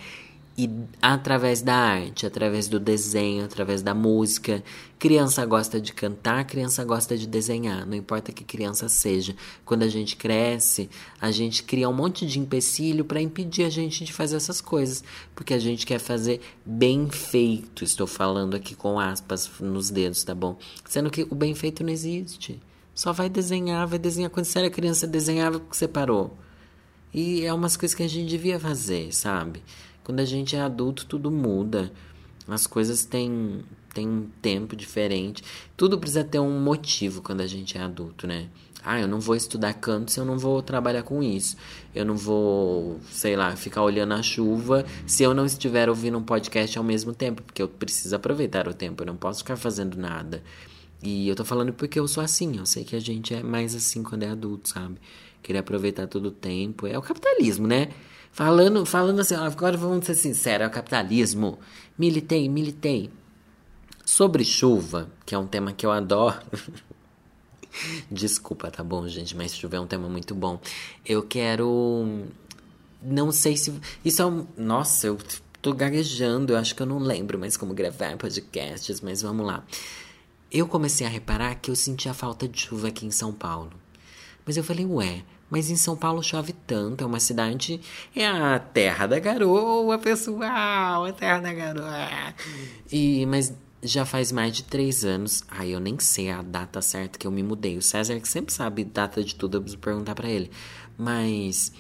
e 0.57 0.69
através 1.01 1.63
da 1.63 1.75
arte, 1.75 2.27
através 2.27 2.69
do 2.69 2.79
desenho, 2.79 3.45
através 3.45 3.83
da 3.83 3.95
música. 3.95 4.63
Criança 4.99 5.47
gosta 5.47 5.81
de 5.81 5.93
cantar, 5.93 6.45
criança 6.45 6.85
gosta 6.85 7.17
de 7.17 7.27
desenhar, 7.27 7.87
não 7.87 7.97
importa 7.97 8.33
que 8.33 8.45
criança 8.45 8.89
seja. 8.89 9.35
Quando 9.65 9.85
a 9.85 9.89
gente 9.89 10.17
cresce, 10.17 10.91
a 11.19 11.31
gente 11.31 11.63
cria 11.63 11.89
um 11.89 11.93
monte 11.93 12.27
de 12.27 12.39
empecilho 12.39 13.05
para 13.05 13.23
impedir 13.23 13.65
a 13.65 13.71
gente 13.71 14.05
de 14.05 14.13
fazer 14.13 14.37
essas 14.37 14.61
coisas, 14.61 15.03
porque 15.35 15.55
a 15.55 15.59
gente 15.59 15.87
quer 15.87 15.99
fazer 15.99 16.41
bem 16.65 17.09
feito. 17.09 17.83
Estou 17.83 18.07
falando 18.07 18.55
aqui 18.55 18.75
com 18.75 19.01
aspas 19.01 19.51
nos 19.61 19.89
dedos, 19.89 20.23
tá 20.23 20.35
bom? 20.35 20.59
Sendo 20.87 21.11
que 21.11 21.23
o 21.31 21.35
bem 21.35 21.55
feito 21.55 21.83
não 21.83 21.91
existe. 21.91 22.61
Só 22.95 23.13
vai 23.15 23.31
desenhar, 23.31 23.87
vai 23.87 23.99
desenhar. 23.99 24.31
Quando 24.31 24.45
você 24.45 24.59
era 24.59 24.69
criança, 24.69 25.07
desenhava 25.07 25.59
porque 25.59 25.77
você 25.77 25.89
parou. 25.89 26.37
E 27.15 27.45
é 27.47 27.53
umas 27.55 27.77
coisas 27.77 27.95
que 27.95 28.03
a 28.03 28.09
gente 28.09 28.29
devia 28.29 28.61
fazer, 28.61 29.13
sabe? 29.13 29.63
Quando 30.05 30.21
a 30.21 30.25
gente 30.25 30.57
é 30.57 30.61
adulto, 30.61 31.07
tudo 31.07 31.31
muda. 31.31 31.93
As 32.49 32.67
coisas 32.67 33.05
têm, 33.05 33.63
têm 33.95 34.09
um 34.09 34.29
tempo 34.43 34.75
diferente. 34.75 35.45
Tudo 35.77 35.99
precisa 35.99 36.25
ter 36.25 36.39
um 36.39 36.61
motivo 36.61 37.23
quando 37.23 37.43
a 37.43 37.47
gente 37.47 37.79
é 37.79 37.83
adulto, 37.83 38.27
né? 38.27 38.49
Ah, 38.83 38.99
eu 38.99 39.07
não 39.07 39.21
vou 39.21 39.37
estudar 39.37 39.75
canto 39.75 40.11
se 40.11 40.19
eu 40.19 40.25
não 40.25 40.39
vou 40.39 40.63
trabalhar 40.63 41.03
com 41.03 41.23
isso. 41.23 41.57
Eu 41.95 42.05
não 42.05 42.17
vou, 42.17 42.99
sei 43.11 43.37
lá, 43.37 43.55
ficar 43.55 43.83
olhando 43.83 44.15
a 44.15 44.23
chuva 44.23 44.87
se 45.07 45.23
eu 45.23 45.35
não 45.35 45.45
estiver 45.45 45.89
ouvindo 45.89 46.17
um 46.17 46.23
podcast 46.23 46.79
ao 46.79 46.85
mesmo 46.85 47.13
tempo, 47.13 47.43
porque 47.43 47.61
eu 47.63 47.69
preciso 47.69 48.17
aproveitar 48.17 48.67
o 48.67 48.75
tempo, 48.75 49.03
eu 49.03 49.07
não 49.07 49.17
posso 49.17 49.41
ficar 49.41 49.57
fazendo 49.57 49.99
nada. 49.99 50.43
E 51.03 51.29
eu 51.29 51.37
tô 51.37 51.45
falando 51.45 51.73
porque 51.73 51.99
eu 51.99 52.09
sou 52.09 52.23
assim, 52.23 52.59
eu 52.59 52.67
sei 52.67 52.85
que 52.85 52.97
a 52.97 53.01
gente 53.01 53.35
é 53.35 53.43
mais 53.43 53.75
assim 53.75 54.03
quando 54.03 54.23
é 54.23 54.29
adulto, 54.31 54.69
sabe? 54.69 54.97
Querer 55.43 55.59
aproveitar 55.59 56.07
todo 56.07 56.27
o 56.27 56.31
tempo. 56.31 56.87
É 56.87 56.99
o 56.99 57.03
capitalismo, 57.03 57.67
né? 57.67 57.89
Falando, 58.33 58.87
falando 58.87 59.21
assim, 59.21 59.35
agora 59.35 59.77
vamos 59.77 60.07
ser 60.07 60.15
sinceros, 60.15 60.65
é 60.65 60.69
o 60.69 60.71
capitalismo. 60.71 61.59
Militei, 61.99 62.49
militei. 62.49 63.11
Sobre 64.05 64.45
chuva, 64.45 65.11
que 65.25 65.35
é 65.35 65.39
um 65.39 65.47
tema 65.47 65.73
que 65.73 65.85
eu 65.85 65.93
adoro. 65.93 66.41
Desculpa, 68.11 68.71
tá 68.71 68.83
bom, 68.83 69.07
gente, 69.07 69.37
mas 69.37 69.55
chuva 69.55 69.77
é 69.77 69.81
um 69.81 69.87
tema 69.87 70.09
muito 70.09 70.35
bom. 70.35 70.61
Eu 71.05 71.23
quero. 71.23 72.25
Não 73.03 73.31
sei 73.31 73.57
se. 73.57 73.73
Isso 74.05 74.23
é 74.23 74.27
um. 74.27 74.47
Nossa, 74.57 75.07
eu 75.07 75.19
tô 75.63 75.73
gaguejando, 75.73 76.53
eu 76.53 76.57
acho 76.57 76.75
que 76.75 76.83
eu 76.83 76.87
não 76.87 76.99
lembro 76.99 77.39
mais 77.39 77.57
como 77.57 77.73
gravar 77.75 78.17
podcasts, 78.17 79.01
mas 79.01 79.23
vamos 79.23 79.47
lá 79.47 79.65
eu 80.51 80.67
comecei 80.67 81.07
a 81.07 81.11
reparar 81.11 81.55
que 81.55 81.71
eu 81.71 81.77
sentia 81.77 82.13
falta 82.13 82.49
de 82.49 82.61
chuva 82.61 82.89
aqui 82.89 83.07
em 83.07 83.11
São 83.11 83.33
Paulo. 83.33 83.73
Mas 84.45 84.57
eu 84.57 84.65
falei, 84.65 84.85
ué, 84.85 85.23
mas 85.51 85.69
em 85.69 85.77
São 85.77 85.97
Paulo 85.97 86.23
chove 86.23 86.53
tanto, 86.53 87.03
é 87.03 87.07
uma 87.07 87.19
cidade. 87.19 87.81
É 88.15 88.27
a 88.27 88.59
terra 88.59 89.09
da 89.09 89.19
garoa, 89.19 89.99
pessoal, 89.99 91.05
a 91.05 91.13
terra 91.13 91.41
da 91.41 91.53
garoa. 91.53 92.09
E, 92.91 93.27
mas 93.27 93.53
já 93.83 94.05
faz 94.05 94.31
mais 94.31 94.55
de 94.55 94.63
três 94.63 95.05
anos. 95.05 95.43
Ai, 95.49 95.75
eu 95.75 95.81
nem 95.81 95.99
sei 95.99 96.31
a 96.31 96.41
data 96.41 96.81
certa 96.81 97.19
que 97.19 97.27
eu 97.27 97.33
me 97.33 97.43
mudei. 97.43 97.77
O 97.77 97.83
César, 97.83 98.19
que 98.21 98.29
sempre 98.29 98.55
sabe 98.55 98.85
data 98.85 99.25
de 99.25 99.35
tudo, 99.35 99.57
eu 99.57 99.63
preciso 99.63 99.81
perguntar 99.81 100.15
para 100.15 100.31
ele. 100.31 100.51
Mas 100.97 101.73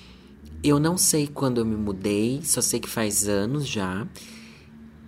eu 0.65 0.81
não 0.81 0.99
sei 0.99 1.29
quando 1.29 1.59
eu 1.59 1.65
me 1.65 1.77
mudei, 1.77 2.41
só 2.43 2.61
sei 2.61 2.81
que 2.81 2.89
faz 2.89 3.29
anos 3.29 3.69
já. 3.69 4.07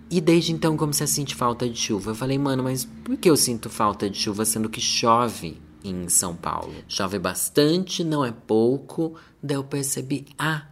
E 0.09 0.21
desde 0.21 0.53
então 0.53 0.77
comecei 0.77 1.03
a 1.03 1.07
sentir 1.07 1.35
falta 1.35 1.67
de 1.67 1.77
chuva. 1.77 2.11
Eu 2.11 2.15
falei, 2.15 2.37
mano, 2.37 2.63
mas 2.63 2.85
por 2.85 3.17
que 3.17 3.29
eu 3.29 3.35
sinto 3.35 3.69
falta 3.69 4.09
de 4.09 4.17
chuva 4.17 4.45
sendo 4.45 4.69
que 4.69 4.79
chove 4.79 5.59
em 5.83 6.09
São 6.09 6.35
Paulo? 6.35 6.73
Chove 6.87 7.19
bastante, 7.19 8.03
não 8.03 8.23
é 8.23 8.31
pouco. 8.31 9.15
Daí 9.41 9.57
eu 9.57 9.63
percebi, 9.63 10.25
ah, 10.37 10.67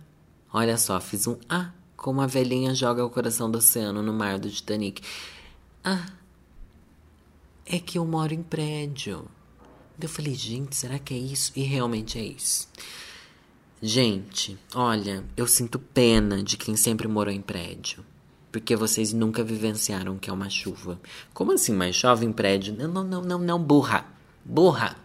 olha 0.53 0.77
só, 0.77 0.99
fiz 0.99 1.27
um 1.27 1.37
ah 1.49 1.71
como 2.01 2.19
a 2.19 2.25
velhinha 2.25 2.73
joga 2.73 3.05
o 3.05 3.09
coração 3.11 3.49
do 3.51 3.59
oceano 3.59 4.01
no 4.01 4.11
mar 4.11 4.39
do 4.39 4.49
Titanic. 4.49 5.03
Ah, 5.83 6.07
é 7.63 7.77
que 7.77 7.99
eu 7.99 8.05
moro 8.07 8.33
em 8.33 8.41
prédio. 8.41 9.27
Eu 10.01 10.09
falei, 10.09 10.33
gente, 10.33 10.75
será 10.75 10.97
que 10.97 11.13
é 11.13 11.17
isso? 11.17 11.51
E 11.55 11.61
realmente 11.61 12.17
é 12.17 12.23
isso. 12.23 12.67
Gente, 13.79 14.57
olha, 14.73 15.23
eu 15.37 15.45
sinto 15.45 15.77
pena 15.77 16.41
de 16.41 16.57
quem 16.57 16.75
sempre 16.75 17.07
morou 17.07 17.31
em 17.31 17.39
prédio. 17.39 18.03
Porque 18.51 18.75
vocês 18.75 19.13
nunca 19.13 19.43
vivenciaram 19.43 20.17
que 20.17 20.29
é 20.29 20.33
uma 20.33 20.49
chuva. 20.49 20.99
Como 21.35 21.51
assim, 21.51 21.71
mas 21.71 21.95
chove 21.95 22.25
em 22.25 22.31
prédio? 22.31 22.75
Não, 22.75 22.87
não, 22.87 23.03
não, 23.03 23.21
não, 23.21 23.37
não, 23.37 23.63
burra. 23.63 24.05
Burra. 24.43 24.95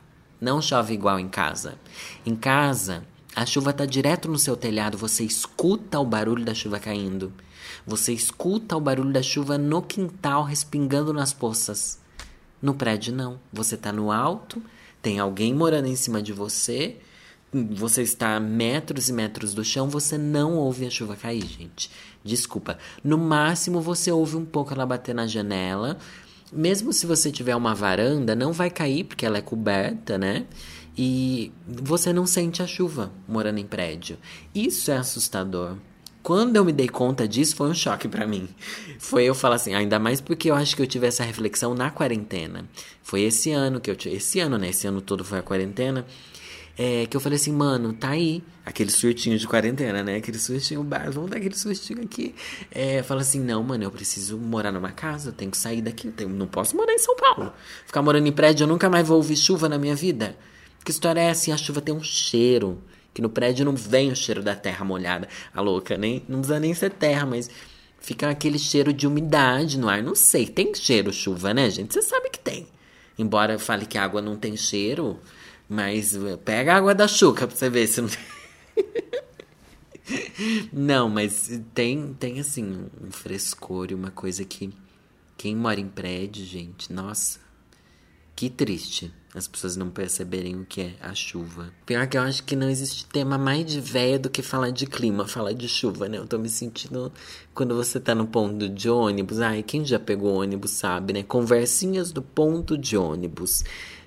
Não 0.40 0.61
chove 0.61 0.94
igual 0.94 1.18
em 1.18 1.29
casa. 1.29 1.79
Em 2.25 2.35
casa, 2.35 3.05
a 3.35 3.44
chuva 3.44 3.72
tá 3.72 3.85
direto 3.85 4.29
no 4.29 4.38
seu 4.38 4.57
telhado, 4.57 4.99
você 4.99 5.25
escuta 5.25 5.99
o 5.99 6.05
barulho 6.05 6.44
da 6.44 6.55
chuva 6.55 6.79
caindo. 6.79 7.33
Você 7.87 8.12
escuta 8.12 8.77
o 8.77 8.81
barulho 8.81 9.12
da 9.12 9.22
chuva 9.22 9.57
no 9.57 9.83
quintal 9.83 10.42
respingando 10.42 11.12
nas 11.12 11.33
poças. 11.33 11.99
No 12.61 12.75
prédio 12.75 13.14
não. 13.14 13.38
Você 13.53 13.77
tá 13.77 13.92
no 13.92 14.11
alto, 14.11 14.62
tem 15.01 15.18
alguém 15.18 15.55
morando 15.55 15.87
em 15.87 15.96
cima 15.96 16.22
de 16.22 16.33
você, 16.33 16.99
você 17.53 18.03
está 18.03 18.37
a 18.37 18.40
metros 18.40 19.09
e 19.09 19.12
metros 19.12 19.55
do 19.55 19.64
chão, 19.64 19.88
você 19.88 20.18
não 20.18 20.57
ouve 20.57 20.87
a 20.87 20.90
chuva 20.90 21.16
cair, 21.16 21.46
gente. 21.46 21.90
Desculpa. 22.25 22.77
No 23.05 23.16
máximo 23.16 23.81
você 23.81 24.11
ouve 24.11 24.37
um 24.37 24.44
pouco 24.44 24.75
ela 24.75 24.85
bater 24.85 25.14
na 25.14 25.27
janela, 25.27 25.96
mesmo 26.57 26.92
se 26.92 27.07
você 27.07 27.31
tiver 27.31 27.55
uma 27.55 27.75
varanda, 27.75 28.35
não 28.35 28.53
vai 28.53 28.71
cair 28.71 29.05
porque 29.05 29.27
ela 29.27 29.38
é 29.38 29.42
coberta, 29.42 30.16
né? 30.16 30.47
E 30.97 31.53
você 31.66 32.12
não 32.12 32.27
sente 32.27 32.62
a 32.62 32.66
chuva 32.66 33.12
morando 33.29 33.59
em 33.59 33.66
prédio. 33.66 34.16
Isso 34.55 34.90
é 34.90 34.97
assustador. 34.97 35.77
Quando 36.23 36.57
eu 36.57 36.64
me 36.64 36.73
dei 36.73 36.88
conta 36.88 37.29
disso, 37.29 37.55
foi 37.55 37.69
um 37.69 37.75
choque 37.75 38.09
para 38.09 38.27
mim. 38.27 38.49
Foi 38.99 39.25
eu 39.25 39.35
falar 39.35 39.57
assim, 39.57 39.75
ainda 39.75 39.99
mais 39.99 40.21
porque 40.21 40.51
eu 40.51 40.57
acho 40.57 40.75
que 40.75 40.83
eu 40.83 40.87
tive 40.87 41.07
essa 41.07 41.23
reflexão 41.23 41.75
na 41.75 41.90
quarentena. 41.90 42.64
Foi 43.03 43.23
esse 43.23 43.53
ano 43.53 43.79
que 43.79 43.88
eu 43.88 43.95
tive. 43.95 44.16
Esse 44.16 44.40
ano, 44.40 44.59
né? 44.59 44.71
Esse 44.71 44.88
ano 44.88 45.01
todo 45.01 45.25
foi 45.25 45.38
a 45.38 45.42
quarentena. 45.42 46.05
É, 46.78 47.06
que 47.06 47.16
eu 47.16 47.20
falei 47.20 47.36
assim, 47.36 47.52
mano, 47.52 47.94
tá 47.94 48.10
aí. 48.10 48.42
Aquele 48.64 48.90
surtinho 48.90 49.38
de 49.38 49.48
quarentena, 49.48 50.02
né? 50.02 50.16
Aquele 50.16 50.38
surtinho, 50.38 50.82
bar, 50.84 51.10
vamos 51.10 51.30
dar 51.30 51.38
aquele 51.38 51.56
surtinho 51.56 52.02
aqui. 52.02 52.34
É, 52.70 53.02
fala 53.02 53.22
assim, 53.22 53.40
não, 53.40 53.62
mano, 53.62 53.84
eu 53.84 53.90
preciso 53.90 54.36
morar 54.36 54.70
numa 54.70 54.92
casa, 54.92 55.30
eu 55.30 55.32
tenho 55.32 55.50
que 55.50 55.56
sair 55.56 55.80
daqui. 55.80 56.08
Tenho, 56.08 56.28
não 56.28 56.46
posso 56.46 56.76
morar 56.76 56.92
em 56.92 56.98
São 56.98 57.16
Paulo. 57.16 57.52
Ficar 57.86 58.02
morando 58.02 58.26
em 58.26 58.32
prédio, 58.32 58.64
eu 58.64 58.68
nunca 58.68 58.90
mais 58.90 59.08
vou 59.08 59.16
ouvir 59.16 59.36
chuva 59.36 59.68
na 59.68 59.78
minha 59.78 59.94
vida. 59.94 60.36
Que 60.84 60.90
história 60.90 61.20
é 61.20 61.30
assim? 61.30 61.50
A 61.50 61.56
chuva 61.56 61.80
tem 61.80 61.94
um 61.94 62.02
cheiro. 62.02 62.82
Que 63.14 63.22
no 63.22 63.30
prédio 63.30 63.64
não 63.64 63.74
vem 63.74 64.12
o 64.12 64.16
cheiro 64.16 64.42
da 64.42 64.54
terra 64.54 64.84
molhada. 64.84 65.26
A 65.54 65.62
louca, 65.62 65.96
nem, 65.96 66.22
não 66.28 66.40
precisa 66.40 66.60
nem 66.60 66.74
ser 66.74 66.90
terra, 66.90 67.24
mas 67.24 67.48
fica 67.98 68.28
aquele 68.28 68.58
cheiro 68.58 68.92
de 68.92 69.06
umidade 69.06 69.78
no 69.78 69.88
ar. 69.88 70.02
Não 70.02 70.14
sei, 70.14 70.46
tem 70.46 70.74
cheiro 70.74 71.10
chuva, 71.10 71.54
né, 71.54 71.70
gente? 71.70 71.94
Você 71.94 72.02
sabe 72.02 72.28
que 72.28 72.38
tem. 72.38 72.66
Embora 73.18 73.54
eu 73.54 73.58
fale 73.58 73.86
que 73.86 73.96
a 73.96 74.04
água 74.04 74.20
não 74.20 74.36
tem 74.36 74.54
cheiro, 74.56 75.18
mas 75.68 76.14
eh, 76.14 76.37
pega 76.37 76.74
a 76.74 76.76
água 76.76 76.94
da 76.94 77.09
chuca 77.09 77.46
pra 77.46 77.57
você 77.57 77.68
ver 77.68 77.87
se 77.87 78.00
não 78.00 78.11
não, 80.72 81.09
mas 81.09 81.61
tem, 81.74 82.14
tem 82.14 82.38
assim, 82.38 82.87
um 83.02 83.11
frescor 83.11 83.88
e 83.90 83.94
uma 83.94 84.11
coisa 84.11 84.44
que. 84.44 84.72
Quem 85.37 85.55
mora 85.55 85.79
em 85.79 85.88
prédio, 85.88 86.46
gente, 86.46 86.90
nossa, 86.90 87.38
que 88.35 88.48
triste 88.48 89.12
as 89.35 89.46
pessoas 89.46 89.76
não 89.76 89.90
perceberem 89.90 90.59
o 90.59 90.64
que 90.64 90.81
é 90.81 90.94
a 90.98 91.14
chuva. 91.14 91.70
Pior 91.85 92.07
que 92.07 92.16
eu 92.16 92.22
acho 92.22 92.42
que 92.42 92.57
não 92.57 92.70
existe 92.70 93.05
tema 93.05 93.37
mais 93.37 93.66
de 93.66 93.79
véia 93.83 94.18
do 94.18 94.31
que 94.31 94.40
falar 94.40 94.70
de 94.70 94.87
clima, 94.87 95.29
falar 95.29 95.52
de 95.52 95.68
chuva, 95.68 96.09
né? 96.09 96.16
Eu 96.16 96.26
tô 96.26 96.38
me 96.38 96.48
sentindo 96.48 97.12
quando 97.52 97.76
você 97.76 98.00
tá 98.00 98.14
no 98.14 98.26
ponto 98.26 98.66
de 98.66 98.88
ônibus. 98.88 99.40
Ai, 99.40 99.62
quem 99.62 99.85
já 99.85 99.98
pegou 99.98 100.40
ônibus 100.40 100.70
sabe, 100.70 101.12
né? 101.12 101.22
Conversinhas 101.22 102.12
do 102.12 102.22
ponto 102.22 102.79
de 102.79 102.96
ônibus 102.96 103.62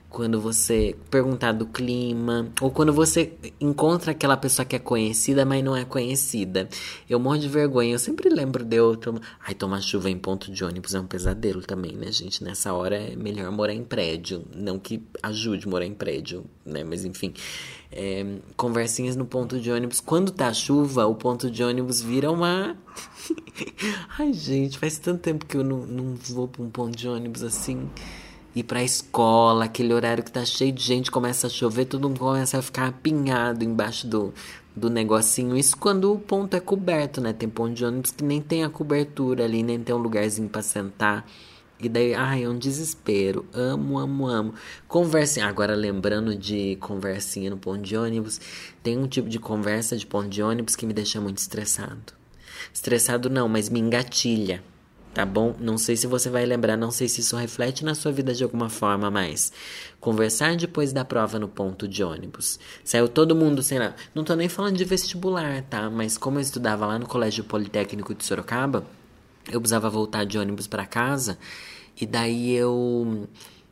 quando 0.10 0.42
você 0.42 0.96
perguntar 1.12 1.52
do 1.52 1.68
clima, 1.68 2.52
ou 2.60 2.72
quando 2.72 2.92
você 2.92 3.34
encontra 3.62 4.12
aquela 4.12 4.36
pessoa 4.36 4.66
que 4.66 4.76
é 4.76 4.80
conhecida, 4.80 5.46
mas 5.46 5.64
não 5.64 5.76
é 5.76 5.86
conhecida. 5.86 6.68
Eu 7.08 7.20
morro 7.20 7.38
de 7.38 7.48
vergonha, 7.48 7.94
eu 7.94 8.00
sempre 8.00 8.28
lembro 8.28 8.66
de 8.66 8.80
outro. 8.80 9.22
Ai, 9.46 9.54
tomar 9.54 9.82
chuva 9.82 10.10
em 10.10 10.18
ponto 10.18 10.52
de 10.52 10.64
ônibus 10.64 10.96
é 10.96 11.00
um 11.00 11.06
pesadelo 11.06 11.62
também, 11.62 11.96
né, 11.96 12.12
gente? 12.12 12.44
Nessa 12.44 12.74
hora 12.74 12.96
é 12.96 13.16
melhor 13.16 13.52
morar 13.52 13.74
em 13.74 13.84
prédio. 13.84 14.44
Não 14.56 14.80
que 14.80 15.04
ajude 15.22 15.68
morar 15.68 15.86
em 15.86 15.94
prédio, 15.94 16.44
né? 16.66 16.84
Mas 16.84 17.06
enfim. 17.06 17.34
É, 17.92 18.24
conversinhas 18.56 19.16
no 19.16 19.26
ponto 19.26 19.60
de 19.60 19.72
ônibus. 19.72 20.00
Quando 20.00 20.32
tá 20.32 20.54
chuva, 20.54 21.08
o 21.08 21.16
ponto 21.16 21.50
de 21.50 21.64
ônibus 21.64 22.02
vira 22.02 22.32
uma. 22.32 22.78
Ai, 24.18 24.34
gente, 24.34 24.78
faz 24.78 25.00
tanto 25.00 25.22
tempo 25.22 25.46
que 25.46 25.58
eu 25.58 25.64
não, 25.64 25.86
não 25.86 26.16
vou 26.16 26.48
pra 26.48 26.62
um 26.62 26.70
ponto 26.70 26.96
de 26.96 27.08
ônibus 27.08 27.42
assim 27.42 27.90
ir 28.56 28.64
pra 28.64 28.84
escola, 28.84 29.66
aquele 29.66 29.94
horário 29.94 30.24
que 30.24 30.32
tá 30.32 30.44
cheio 30.44 30.72
de 30.72 30.84
gente, 30.84 31.12
começa 31.12 31.48
a 31.48 31.50
chover, 31.50 31.86
todo 31.86 32.08
mundo 32.08 32.20
começa 32.20 32.58
a 32.58 32.62
ficar 32.62 32.88
apinhado 32.88 33.64
embaixo 33.64 34.08
do, 34.08 34.34
do 34.76 34.90
negocinho. 34.90 35.56
Isso 35.56 35.78
quando 35.78 36.14
o 36.14 36.20
ponto 36.20 36.56
é 36.56 36.60
coberto, 36.60 37.22
né? 37.22 37.34
Tem 37.34 37.48
ponto 37.48 37.74
de 37.74 37.86
ônibus 37.86 38.12
que 38.12 38.24
nem 38.24 38.42
tem 38.42 38.64
a 38.64 38.70
cobertura 38.70 39.46
ali, 39.46 39.64
nem 39.64 39.80
tem 39.80 39.94
um 39.94 40.00
lugarzinho 40.00 40.50
pra 40.50 40.62
sentar. 40.62 41.26
E 41.82 41.88
daí, 41.88 42.14
ai, 42.14 42.44
é 42.44 42.50
um 42.50 42.58
desespero. 42.58 43.46
Amo, 43.54 43.98
amo, 43.98 44.28
amo. 44.28 44.54
Conversinha. 44.88 45.48
Agora, 45.48 45.76
lembrando 45.76 46.36
de 46.36 46.76
conversinha 46.78 47.50
no 47.50 47.58
ponto 47.58 47.82
de 47.82 47.96
ônibus, 47.96 48.42
tem 48.84 48.98
um 48.98 49.08
tipo 49.08 49.30
de 49.30 49.40
conversa 49.40 49.96
de 49.96 50.06
ponto 50.06 50.28
de 50.28 50.44
ônibus 50.44 50.76
que 50.76 50.86
me 50.86 50.92
deixa 50.92 51.22
muito 51.22 51.38
estressado. 51.38 52.14
Estressado 52.74 53.30
não, 53.30 53.48
mas 53.48 53.70
me 53.70 53.80
engatilha 53.80 54.62
tá 55.14 55.26
bom? 55.26 55.56
Não 55.60 55.78
sei 55.78 55.96
se 55.98 56.08
você 56.08 56.30
vai 56.30 56.46
lembrar, 56.46 56.78
não 56.78 56.92
sei 56.92 57.10
se 57.10 57.22
isso 57.22 57.36
reflete 57.36 57.84
na 57.84 57.96
sua 57.96 58.12
vida 58.12 58.34
de 58.34 58.44
alguma 58.44 58.70
forma, 58.70 59.10
mas 59.10 59.52
conversar 60.00 60.56
depois 60.56 60.94
da 60.94 61.04
prova 61.04 61.40
no 61.40 61.48
ponto 61.48 61.88
de 61.88 62.04
ônibus. 62.04 62.60
Saiu 62.84 63.08
todo 63.08 63.36
mundo, 63.36 63.62
sei 63.64 63.80
lá, 63.80 63.96
não 64.14 64.24
tô 64.24 64.36
nem 64.36 64.50
falando 64.50 64.78
de 64.78 64.86
vestibular, 64.86 65.64
tá? 65.64 65.90
Mas 65.90 66.18
como 66.18 66.38
eu 66.38 66.42
estudava 66.42 66.86
lá 66.86 67.00
no 67.00 67.08
Colégio 67.08 67.44
Politécnico 67.44 68.14
de 68.14 68.24
Sorocaba, 68.24 68.86
eu 69.52 69.60
precisava 69.60 69.90
voltar 69.90 70.26
de 70.26 70.38
ônibus 70.38 70.68
para 70.68 70.86
casa 70.86 71.38
e 72.00 72.06
daí 72.06 72.52
eu 72.54 73.28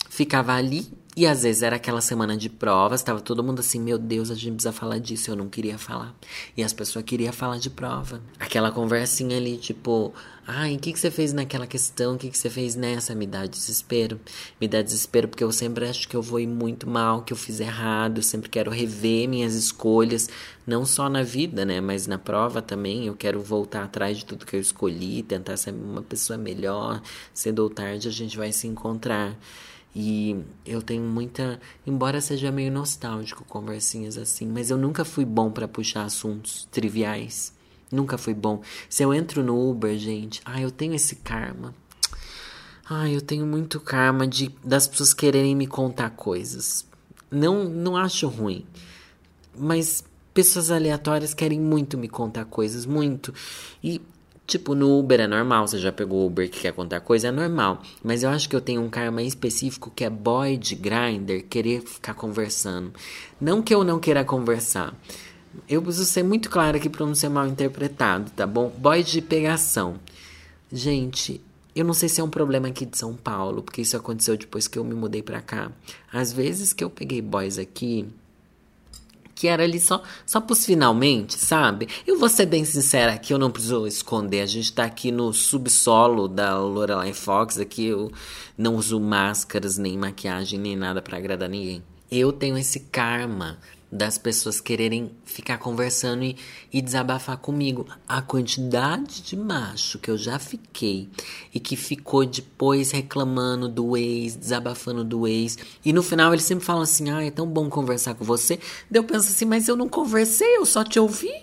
ficava 0.09 0.53
ali 0.53 0.87
e 1.17 1.25
às 1.25 1.41
vezes 1.41 1.63
era 1.63 1.77
aquela 1.77 1.99
semana 1.99 2.37
de 2.37 2.47
provas, 2.47 3.01
tava 3.01 3.19
todo 3.19 3.43
mundo 3.43 3.59
assim, 3.59 3.81
meu 3.81 3.97
Deus, 3.97 4.29
a 4.29 4.35
gente 4.35 4.53
precisa 4.53 4.71
falar 4.71 4.99
disso, 4.99 5.31
eu 5.31 5.35
não 5.35 5.49
queria 5.49 5.75
falar. 5.75 6.15
E 6.55 6.63
as 6.63 6.73
pessoas 6.73 7.03
queriam 7.03 7.33
falar 7.33 7.57
de 7.57 7.71
prova. 7.71 8.21
Aquela 8.39 8.71
conversinha 8.71 9.35
ali, 9.35 9.57
tipo, 9.57 10.13
ai, 10.45 10.75
o 10.75 10.79
que, 10.79 10.93
que 10.93 10.99
você 10.99 11.09
fez 11.09 11.33
naquela 11.33 11.65
questão? 11.65 12.13
O 12.13 12.17
que, 12.19 12.29
que 12.29 12.37
você 12.37 12.51
fez 12.51 12.75
nessa? 12.75 13.15
Me 13.15 13.25
dá 13.25 13.47
desespero. 13.47 14.19
Me 14.61 14.67
dá 14.67 14.83
desespero 14.83 15.27
porque 15.27 15.43
eu 15.43 15.51
sempre 15.51 15.87
acho 15.87 16.07
que 16.07 16.15
eu 16.15 16.21
vou 16.21 16.39
ir 16.39 16.45
muito 16.45 16.87
mal, 16.87 17.23
que 17.23 17.33
eu 17.33 17.37
fiz 17.37 17.59
errado, 17.59 18.19
eu 18.19 18.23
sempre 18.23 18.47
quero 18.47 18.69
rever 18.69 19.27
minhas 19.27 19.55
escolhas, 19.55 20.29
não 20.67 20.85
só 20.85 21.09
na 21.09 21.23
vida, 21.23 21.65
né, 21.65 21.81
mas 21.81 22.05
na 22.05 22.19
prova 22.19 22.61
também. 22.61 23.07
Eu 23.07 23.15
quero 23.15 23.41
voltar 23.41 23.85
atrás 23.85 24.19
de 24.19 24.23
tudo 24.23 24.45
que 24.45 24.55
eu 24.55 24.59
escolhi, 24.59 25.23
tentar 25.23 25.57
ser 25.57 25.71
uma 25.73 26.03
pessoa 26.03 26.37
melhor. 26.37 27.01
Cedo 27.33 27.63
ou 27.63 27.71
tarde 27.71 28.07
a 28.07 28.11
gente 28.11 28.37
vai 28.37 28.51
se 28.51 28.67
encontrar. 28.67 29.35
E 29.99 30.45
eu 30.63 30.79
tenho 30.79 31.01
muita. 31.01 31.59
Embora 31.83 32.21
seja 32.21 32.51
meio 32.51 32.71
nostálgico 32.71 33.43
conversinhas 33.43 34.15
assim, 34.15 34.45
mas 34.45 34.69
eu 34.69 34.77
nunca 34.77 35.03
fui 35.03 35.25
bom 35.25 35.49
para 35.49 35.67
puxar 35.67 36.03
assuntos 36.03 36.67
triviais. 36.69 37.51
Nunca 37.91 38.15
fui 38.15 38.35
bom. 38.35 38.61
Se 38.87 39.01
eu 39.01 39.11
entro 39.11 39.43
no 39.43 39.59
Uber, 39.67 39.97
gente, 39.97 40.39
ah, 40.45 40.61
eu 40.61 40.69
tenho 40.69 40.93
esse 40.93 41.15
karma. 41.15 41.73
Ah, 42.87 43.09
eu 43.09 43.19
tenho 43.21 43.43
muito 43.47 43.79
karma 43.79 44.27
de 44.27 44.49
das 44.63 44.87
pessoas 44.87 45.15
quererem 45.15 45.55
me 45.55 45.65
contar 45.65 46.11
coisas. 46.11 46.85
Não, 47.31 47.63
não 47.63 47.97
acho 47.97 48.27
ruim. 48.27 48.67
Mas 49.57 50.03
pessoas 50.31 50.69
aleatórias 50.69 51.33
querem 51.33 51.59
muito 51.59 51.97
me 51.97 52.07
contar 52.07 52.45
coisas, 52.45 52.85
muito. 52.85 53.33
E 53.83 53.99
Tipo, 54.47 54.73
no 54.73 54.97
Uber 54.97 55.19
é 55.19 55.27
normal, 55.27 55.67
você 55.67 55.77
já 55.77 55.91
pegou 55.91 56.25
Uber 56.25 56.49
que 56.49 56.61
quer 56.61 56.71
contar 56.71 57.01
coisa, 57.01 57.27
é 57.27 57.31
normal. 57.31 57.81
Mas 58.01 58.23
eu 58.23 58.29
acho 58.29 58.47
que 58.47 58.55
eu 58.55 58.61
tenho 58.61 58.81
um 58.81 58.89
karma 58.89 59.21
específico 59.21 59.91
que 59.93 60.05
é 60.05 60.09
boy 60.09 60.55
de 60.55 60.73
grinder 60.73 61.43
querer 61.43 61.81
ficar 61.81 62.13
conversando. 62.13 62.93
Não 63.41 63.61
que 63.61 63.75
eu 63.75 63.83
não 63.83 63.99
queira 63.99 64.23
conversar. 64.23 64.97
Eu 65.67 65.81
preciso 65.81 66.05
ser 66.05 66.23
muito 66.23 66.49
claro 66.49 66.77
aqui 66.77 66.87
pra 66.87 67.05
não 67.05 67.13
ser 67.13 67.27
mal 67.27 67.45
interpretado, 67.45 68.31
tá 68.31 68.47
bom? 68.47 68.69
Boy 68.69 69.03
de 69.03 69.21
pegação. 69.21 69.99
Gente, 70.71 71.41
eu 71.75 71.83
não 71.83 71.93
sei 71.93 72.07
se 72.07 72.21
é 72.21 72.23
um 72.23 72.29
problema 72.29 72.69
aqui 72.69 72.85
de 72.85 72.97
São 72.97 73.13
Paulo, 73.15 73.61
porque 73.61 73.81
isso 73.81 73.97
aconteceu 73.97 74.37
depois 74.37 74.65
que 74.65 74.79
eu 74.79 74.83
me 74.85 74.95
mudei 74.95 75.21
pra 75.21 75.41
cá. 75.41 75.71
Às 76.11 76.31
vezes 76.31 76.71
que 76.71 76.83
eu 76.83 76.89
peguei 76.89 77.21
boys 77.21 77.57
aqui, 77.57 78.07
que 79.37 79.47
era 79.47 79.63
ali 79.63 79.79
só, 79.79 80.01
só 80.25 80.41
pros 80.41 80.65
finalmente, 80.65 81.37
sabe? 81.37 81.87
Eu 82.07 82.17
vou 82.17 82.27
ser 82.27 82.47
bem 82.47 82.65
sincera 82.65 83.13
aqui, 83.13 83.31
eu 83.31 83.37
não 83.37 83.51
preciso 83.51 83.85
esconder. 83.85 84.41
A 84.41 84.47
gente 84.47 84.73
tá 84.73 84.83
aqui 84.83 85.11
no 85.11 85.31
subsolo 85.31 86.27
da 86.27 86.57
Lorelai 86.57 87.13
Fox, 87.13 87.59
aqui 87.59 87.85
eu 87.85 88.11
não 88.57 88.75
uso 88.75 88.99
máscaras, 88.99 89.77
nem 89.77 89.95
maquiagem, 89.95 90.59
nem 90.59 90.75
nada 90.75 91.03
para 91.03 91.17
agradar 91.17 91.47
ninguém. 91.47 91.83
Eu 92.09 92.33
tenho 92.33 92.57
esse 92.57 92.79
karma 92.79 93.59
das 93.91 94.17
pessoas 94.17 94.59
quererem 94.59 95.11
ficar 95.23 95.57
conversando 95.57 96.23
e, 96.23 96.35
e 96.71 96.81
desabafar 96.81 97.37
comigo. 97.37 97.87
A 98.07 98.21
quantidade 98.21 99.21
de 99.21 99.35
macho 99.35 99.99
que 99.99 100.11
eu 100.11 100.17
já 100.17 100.37
fiquei 100.37 101.09
e 101.53 101.59
que 101.59 101.75
ficou 101.75 102.25
depois 102.25 102.91
reclamando 102.91 103.69
do 103.69 103.95
ex, 103.95 104.35
desabafando 104.35 105.03
do 105.03 105.27
ex. 105.27 105.57
E 105.83 105.93
no 105.93 106.03
final 106.03 106.33
eles 106.33 106.43
sempre 106.45 106.65
falam 106.65 106.81
assim: 106.81 107.09
ah, 107.09 107.23
é 107.23 107.31
tão 107.31 107.47
bom 107.47 107.69
conversar 107.69 108.15
com 108.15 108.25
você. 108.25 108.59
Daí 108.89 108.99
eu 108.99 109.03
penso 109.03 109.29
assim, 109.29 109.45
mas 109.45 109.67
eu 109.67 109.75
não 109.75 109.87
conversei, 109.87 110.57
eu 110.57 110.65
só 110.65 110.83
te 110.83 110.99
ouvi. 110.99 111.33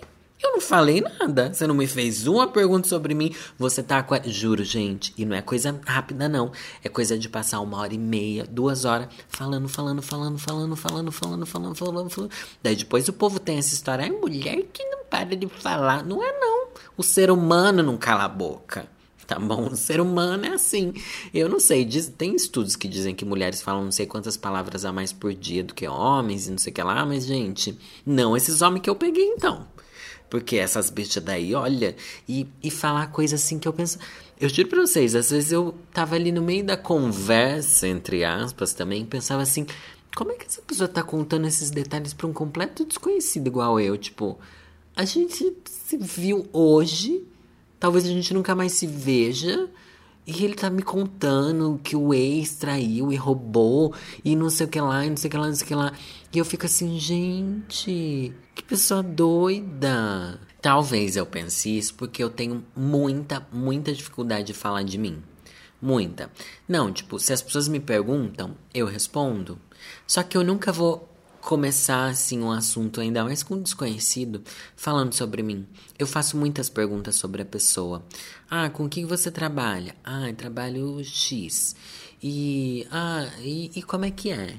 Eu 0.45 0.51
não 0.51 0.61
falei 0.61 1.01
nada. 1.01 1.51
Você 1.51 1.65
não 1.65 1.73
me 1.73 1.87
fez 1.87 2.27
uma 2.27 2.47
pergunta 2.47 2.87
sobre 2.87 3.15
mim. 3.15 3.33
Você 3.57 3.81
tá 3.81 4.03
com. 4.03 4.15
Juro, 4.25 4.63
gente. 4.63 5.11
E 5.17 5.25
não 5.25 5.35
é 5.35 5.41
coisa 5.41 5.79
rápida, 5.85 6.29
não. 6.29 6.51
É 6.83 6.89
coisa 6.89 7.17
de 7.17 7.27
passar 7.27 7.59
uma 7.61 7.79
hora 7.79 7.93
e 7.93 7.97
meia, 7.97 8.45
duas 8.45 8.85
horas, 8.85 9.07
falando, 9.27 9.67
falando, 9.67 10.03
falando, 10.03 10.37
falando, 10.37 10.75
falando, 10.75 11.11
falando, 11.11 11.45
falando, 11.45 11.75
falando, 11.75 12.09
falando. 12.09 12.31
Daí 12.61 12.75
depois 12.75 13.07
o 13.07 13.13
povo 13.13 13.39
tem 13.39 13.57
essa 13.57 13.73
história. 13.73 14.03
É 14.03 14.09
mulher 14.09 14.61
que 14.71 14.83
não 14.85 14.99
para 15.09 15.35
de 15.35 15.47
falar. 15.47 16.05
Não 16.05 16.23
é, 16.23 16.31
não. 16.39 16.67
O 16.95 17.01
ser 17.01 17.31
humano 17.31 17.81
não 17.81 17.97
cala 17.97 18.25
a 18.25 18.29
boca. 18.29 18.87
Tá 19.25 19.39
bom? 19.39 19.69
O 19.69 19.75
ser 19.75 19.99
humano 19.99 20.45
é 20.45 20.49
assim. 20.49 20.93
Eu 21.33 21.49
não 21.49 21.59
sei, 21.59 21.83
diz, 21.83 22.07
tem 22.07 22.35
estudos 22.35 22.75
que 22.75 22.87
dizem 22.87 23.15
que 23.15 23.25
mulheres 23.25 23.63
falam 23.63 23.83
não 23.83 23.91
sei 23.91 24.05
quantas 24.05 24.37
palavras 24.37 24.85
a 24.85 24.93
mais 24.93 25.11
por 25.11 25.33
dia 25.33 25.63
do 25.63 25.73
que 25.73 25.87
homens 25.87 26.47
e 26.47 26.51
não 26.51 26.59
sei 26.59 26.71
o 26.71 26.75
que 26.75 26.83
lá, 26.83 27.03
mas, 27.03 27.25
gente, 27.25 27.75
não 28.05 28.37
esses 28.37 28.61
homens 28.61 28.83
que 28.83 28.89
eu 28.89 28.95
peguei 28.95 29.25
então. 29.25 29.65
Porque 30.29 30.57
essas 30.57 30.89
bichas 30.89 31.23
daí, 31.23 31.53
olha, 31.53 31.95
e, 32.27 32.47
e 32.61 32.71
falar 32.71 33.07
coisa 33.07 33.35
assim 33.35 33.59
que 33.59 33.67
eu 33.67 33.73
penso. 33.73 33.99
Eu 34.39 34.49
juro 34.49 34.67
pra 34.67 34.81
vocês, 34.81 35.15
às 35.15 35.31
vezes 35.31 35.51
eu 35.51 35.75
tava 35.93 36.15
ali 36.15 36.31
no 36.31 36.41
meio 36.41 36.63
da 36.63 36.75
conversa, 36.75 37.87
entre 37.87 38.23
aspas, 38.25 38.73
também, 38.73 39.05
pensava 39.05 39.41
assim: 39.41 39.65
como 40.15 40.31
é 40.31 40.35
que 40.35 40.45
essa 40.45 40.61
pessoa 40.61 40.87
tá 40.87 41.03
contando 41.03 41.47
esses 41.47 41.69
detalhes 41.69 42.13
pra 42.13 42.27
um 42.27 42.33
completo 42.33 42.85
desconhecido 42.85 43.47
igual 43.47 43.79
eu? 43.79 43.97
Tipo, 43.97 44.39
a 44.95 45.05
gente 45.05 45.53
se 45.65 45.97
viu 45.97 46.47
hoje, 46.53 47.23
talvez 47.79 48.05
a 48.05 48.09
gente 48.09 48.33
nunca 48.33 48.55
mais 48.55 48.71
se 48.71 48.87
veja. 48.87 49.69
E 50.27 50.43
ele 50.43 50.55
tá 50.55 50.69
me 50.69 50.81
contando 50.81 51.79
que 51.83 51.95
o 51.95 52.13
ex 52.13 52.55
traiu 52.55 53.11
e 53.11 53.15
roubou 53.15 53.93
e 54.23 54.35
não 54.35 54.49
sei 54.49 54.65
o 54.65 54.69
que 54.69 54.81
lá, 54.81 55.05
e 55.05 55.09
não 55.09 55.17
sei 55.17 55.27
o 55.27 55.31
que 55.31 55.37
lá, 55.37 55.47
não 55.47 55.55
sei 55.55 55.65
o 55.65 55.67
que 55.67 55.75
lá. 55.75 55.93
E 56.33 56.37
eu 56.39 56.45
fico 56.45 56.65
assim, 56.65 56.99
gente, 56.99 58.33
que 58.55 58.63
pessoa 58.63 59.03
doida. 59.03 60.39
Talvez 60.61 61.15
eu 61.15 61.25
pense 61.27 61.77
isso 61.77 61.93
porque 61.93 62.23
eu 62.23 62.29
tenho 62.29 62.65
muita, 62.75 63.45
muita 63.51 63.93
dificuldade 63.93 64.47
de 64.47 64.53
falar 64.53 64.83
de 64.83 64.97
mim. 64.97 65.21
Muita. 65.79 66.31
Não, 66.67 66.91
tipo, 66.91 67.19
se 67.19 67.31
as 67.31 67.43
pessoas 67.43 67.67
me 67.67 67.79
perguntam, 67.79 68.55
eu 68.73 68.87
respondo. 68.87 69.59
Só 70.07 70.23
que 70.23 70.35
eu 70.35 70.43
nunca 70.43 70.71
vou 70.71 71.07
começar 71.45 72.07
assim 72.07 72.41
um 72.41 72.51
assunto 72.51 72.99
ainda 72.99 73.23
mais 73.23 73.43
com 73.43 73.53
um 73.53 73.61
desconhecido 73.61 74.41
falando 74.75 75.13
sobre 75.13 75.43
mim. 75.43 75.67
Eu 75.97 76.07
faço 76.07 76.35
muitas 76.35 76.69
perguntas 76.69 77.15
sobre 77.15 77.43
a 77.43 77.45
pessoa. 77.45 78.03
Ah, 78.49 78.67
com 78.67 78.89
que 78.89 79.05
você 79.05 79.29
trabalha? 79.29 79.95
Ah, 80.03 80.33
trabalho 80.35 81.03
X. 81.03 81.75
E 82.21 82.87
ah, 82.89 83.29
e, 83.41 83.69
e 83.75 83.83
como 83.83 84.05
é 84.05 84.11
que 84.11 84.31
é? 84.31 84.55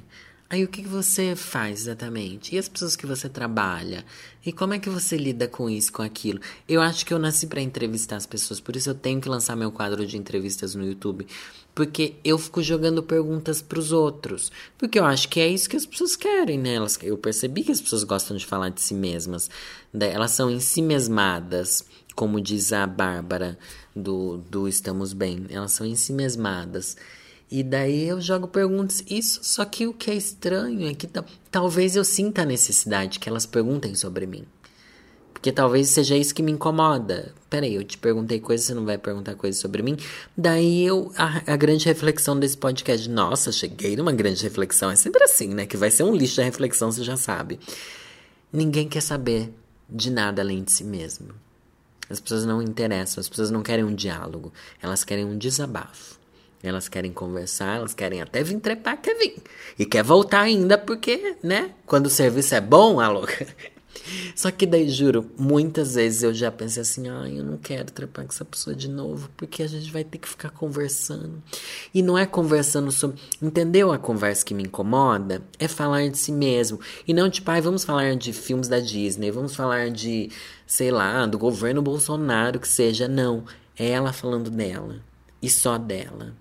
Aí 0.48 0.62
o 0.62 0.68
que 0.68 0.82
você 0.82 1.35
faz 1.35 1.80
exatamente? 1.80 2.54
E 2.54 2.59
as 2.59 2.68
pessoas 2.68 2.94
que 2.94 3.04
você 3.04 3.28
trabalha? 3.28 4.04
E 4.44 4.52
como 4.52 4.74
é 4.74 4.78
que 4.78 4.88
você 4.88 5.16
lida 5.16 5.48
com 5.48 5.68
isso, 5.68 5.92
com 5.92 6.02
aquilo? 6.02 6.40
Eu 6.68 6.80
acho 6.80 7.04
que 7.04 7.12
eu 7.12 7.18
nasci 7.18 7.48
para 7.48 7.61
entrevistar 7.61 8.14
as 8.14 8.26
pessoas, 8.26 8.61
por 8.61 8.76
isso 8.76 8.90
eu 8.90 8.94
tenho 8.94 9.20
que 9.20 9.28
lançar 9.28 9.56
meu 9.56 9.72
quadro 9.72 10.06
de 10.06 10.16
entrevistas 10.16 10.76
no 10.76 10.87
YouTube, 10.87 11.26
porque 11.74 12.14
eu 12.22 12.38
fico 12.38 12.62
jogando 12.62 13.02
perguntas 13.02 13.61
para 13.61 13.80
os 13.80 13.90
outros, 13.90 14.52
porque 14.78 15.00
eu 15.00 15.04
acho 15.04 15.28
que 15.28 15.40
é 15.40 15.48
isso 15.48 15.68
que 15.68 15.76
as 15.76 15.85
pessoas 15.85 16.14
querem, 16.14 16.59
né? 16.59 16.74
Elas, 16.74 16.96
eu 17.02 17.18
percebi 17.18 17.64
que 17.64 17.72
as 17.72 17.80
pessoas 17.80 18.04
gostam 18.04 18.37
de 18.37 18.46
falar 18.46 18.68
de 18.68 18.80
si 18.80 18.94
mesmas, 18.94 19.50
né? 19.92 20.12
elas 20.12 20.30
são 20.30 20.48
em 20.48 20.61
si 20.61 20.80
mesmadas, 20.80 21.85
como 22.14 22.40
diz 22.40 22.72
a 22.72 22.87
Bárbara 22.87 23.59
do, 23.94 24.37
do 24.48 24.68
Estamos 24.68 25.12
Bem, 25.12 25.44
elas 25.50 25.72
são 25.72 25.85
em 25.85 25.96
si 25.96 26.12
mesmadas. 26.12 26.96
E 27.50 27.62
daí 27.62 28.09
eu 28.09 28.20
jogo 28.20 28.48
perguntas. 28.48 29.04
Isso, 29.09 29.40
só 29.42 29.64
que 29.64 29.87
o 29.87 29.94
que 29.94 30.11
é 30.11 30.14
estranho 30.14 30.88
é 30.88 30.94
que 30.94 31.09
talvez 31.50 31.94
eu 31.94 32.04
sinta 32.04 32.42
a 32.42 32.46
necessidade 32.46 33.18
que 33.18 33.28
elas 33.28 33.46
perguntem 33.46 33.94
sobre 33.94 34.26
mim. 34.26 34.44
Porque 35.32 35.52
talvez 35.52 35.90
seja 35.90 36.16
isso 36.16 36.35
que 36.35 36.42
me 36.42 36.50
incomoda. 36.50 37.32
Peraí, 37.48 37.74
eu 37.74 37.85
te 37.85 37.96
perguntei 37.98 38.40
coisas, 38.40 38.66
você 38.66 38.74
não 38.74 38.85
vai 38.85 38.98
perguntar 38.98 39.37
coisas 39.37 39.61
sobre 39.61 39.80
mim? 39.82 39.96
Daí 40.37 40.85
eu. 40.85 41.12
A, 41.16 41.52
a, 41.52 41.56
grande 41.56 41.85
reflexão 41.85 42.37
desse 42.37 42.56
podcast. 42.56 43.09
Nossa, 43.09 43.52
cheguei 43.52 43.94
numa 43.94 44.12
grande 44.12 44.42
reflexão. 44.42 44.90
É 44.90 44.96
sempre 44.96 45.22
assim, 45.22 45.54
né? 45.54 45.66
Que 45.66 45.76
vai 45.76 45.90
ser 45.90 46.02
um 46.02 46.16
lixo 46.16 46.38
da 46.38 46.42
reflexão, 46.42 46.90
você 46.90 47.04
já 47.04 47.16
sabe. 47.16 47.61
Ninguém 48.52 48.88
quer 48.88 49.02
saber 49.02 49.52
de 49.88 50.11
nada 50.11 50.42
além 50.42 50.64
de 50.64 50.72
si 50.72 50.82
mesmo. 50.82 51.28
As 52.09 52.18
pessoas 52.18 52.44
não 52.44 52.62
interessam, 52.62 53.20
as 53.20 53.28
pessoas 53.28 53.50
não 53.50 53.62
querem 53.62 53.85
um 53.85 53.94
diálogo, 53.94 54.52
elas 54.80 55.04
querem 55.04 55.24
um 55.24 55.37
desabafo. 55.37 56.15
Elas 56.68 56.88
querem 56.88 57.12
conversar, 57.12 57.76
elas 57.76 57.94
querem 57.94 58.20
até 58.20 58.42
vir 58.42 58.61
trepar, 58.61 59.00
quer 59.00 59.14
vir. 59.14 59.37
E 59.79 59.85
quer 59.85 60.02
voltar 60.02 60.42
ainda 60.42 60.76
porque, 60.76 61.37
né? 61.42 61.70
Quando 61.87 62.07
o 62.07 62.11
serviço 62.11 62.55
é 62.55 62.61
bom, 62.61 63.00
a 63.00 63.09
louca. 63.09 63.46
Só 64.35 64.50
que 64.50 64.66
daí, 64.66 64.88
juro, 64.88 65.31
muitas 65.38 65.94
vezes 65.94 66.22
eu 66.22 66.33
já 66.33 66.50
pensei 66.50 66.83
assim, 66.83 67.09
ai, 67.09 67.38
eu 67.38 67.44
não 67.44 67.57
quero 67.57 67.90
trepar 67.90 68.24
com 68.24 68.33
essa 68.33 68.44
pessoa 68.44 68.74
de 68.74 68.88
novo, 68.88 69.31
porque 69.37 69.62
a 69.62 69.66
gente 69.66 69.90
vai 69.90 70.05
ter 70.05 70.18
que 70.18 70.29
ficar 70.29 70.50
conversando. 70.50 71.42
E 71.92 72.02
não 72.02 72.16
é 72.16 72.26
conversando 72.26 72.90
sobre. 72.92 73.20
Entendeu 73.40 73.92
a 73.92 73.98
conversa 73.98 74.44
que 74.44 74.55
me 74.55 74.64
incomoda? 74.64 75.42
É 75.59 75.68
falar 75.68 76.09
de 76.09 76.18
si 76.18 76.33
mesmo. 76.33 76.81
E 77.07 77.12
não 77.14 77.31
tipo, 77.31 77.50
ai, 77.50 77.61
vamos 77.61 77.85
falar 77.85 78.14
de 78.16 78.33
filmes 78.33 78.68
da 78.68 78.81
Disney, 78.81 79.31
vamos 79.31 79.55
falar 79.55 79.90
de, 79.90 80.31
sei 80.66 80.90
lá, 80.90 81.26
do 81.26 81.38
governo 81.38 81.83
Bolsonaro, 81.83 82.61
que 82.61 82.68
seja. 82.68 83.09
Não. 83.09 83.44
É 83.79 83.90
ela 83.90 84.12
falando 84.12 84.50
dela. 84.50 85.00
E 85.42 85.50
só 85.50 85.76
dela. 85.76 86.35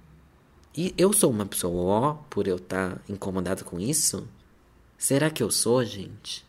E 0.78 0.94
eu 0.98 1.14
sou 1.14 1.32
uma 1.32 1.46
pessoa 1.46 1.82
ó 1.84 2.14
por 2.30 2.48
eu 2.48 2.58
estar 2.58 2.96
tá 2.96 3.02
incomodada 3.08 3.64
com 3.64 3.80
isso? 3.80 4.28
Será 4.98 5.30
que 5.30 5.42
eu 5.42 5.50
sou, 5.50 5.84
gente? 5.86 6.46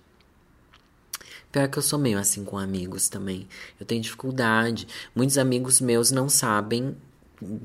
Pior 1.53 1.69
que 1.69 1.79
eu 1.79 1.83
sou 1.83 1.99
meio 1.99 2.19
assim 2.19 2.45
com 2.45 2.59
amigos 2.59 3.09
também. 3.09 3.49
Eu 3.79 3.87
tenho 3.87 4.03
dificuldade. 4.03 4.89
Muitos 5.15 5.39
amigos 5.39 5.81
meus 5.81 6.11
não 6.11 6.29
sabem 6.29 6.97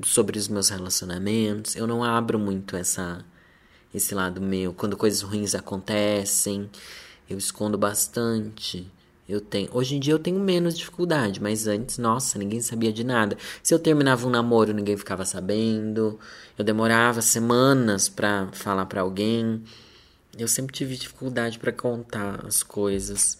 sobre 0.04 0.38
os 0.38 0.48
meus 0.48 0.68
relacionamentos. 0.68 1.74
Eu 1.74 1.86
não 1.86 2.04
abro 2.04 2.38
muito 2.38 2.76
essa 2.76 3.24
esse 3.92 4.14
lado 4.14 4.40
meu. 4.40 4.72
Quando 4.72 4.96
coisas 4.96 5.20
ruins 5.20 5.54
acontecem, 5.54 6.70
eu 7.28 7.36
escondo 7.36 7.76
bastante. 7.76 8.90
Eu 9.28 9.40
tenho, 9.40 9.68
hoje 9.72 9.94
em 9.94 10.00
dia 10.00 10.12
eu 10.12 10.18
tenho 10.18 10.40
menos 10.40 10.76
dificuldade, 10.76 11.40
mas 11.40 11.66
antes, 11.68 11.96
nossa, 11.96 12.38
ninguém 12.38 12.60
sabia 12.60 12.92
de 12.92 13.04
nada. 13.04 13.38
Se 13.62 13.72
eu 13.72 13.78
terminava 13.78 14.26
um 14.26 14.30
namoro, 14.30 14.72
ninguém 14.72 14.96
ficava 14.96 15.24
sabendo. 15.24 16.18
Eu 16.58 16.64
demorava 16.64 17.22
semanas 17.22 18.08
para 18.08 18.48
falar 18.52 18.86
para 18.86 19.00
alguém. 19.00 19.62
Eu 20.36 20.48
sempre 20.48 20.74
tive 20.74 20.96
dificuldade 20.96 21.58
para 21.58 21.70
contar 21.70 22.44
as 22.44 22.62
coisas, 22.62 23.38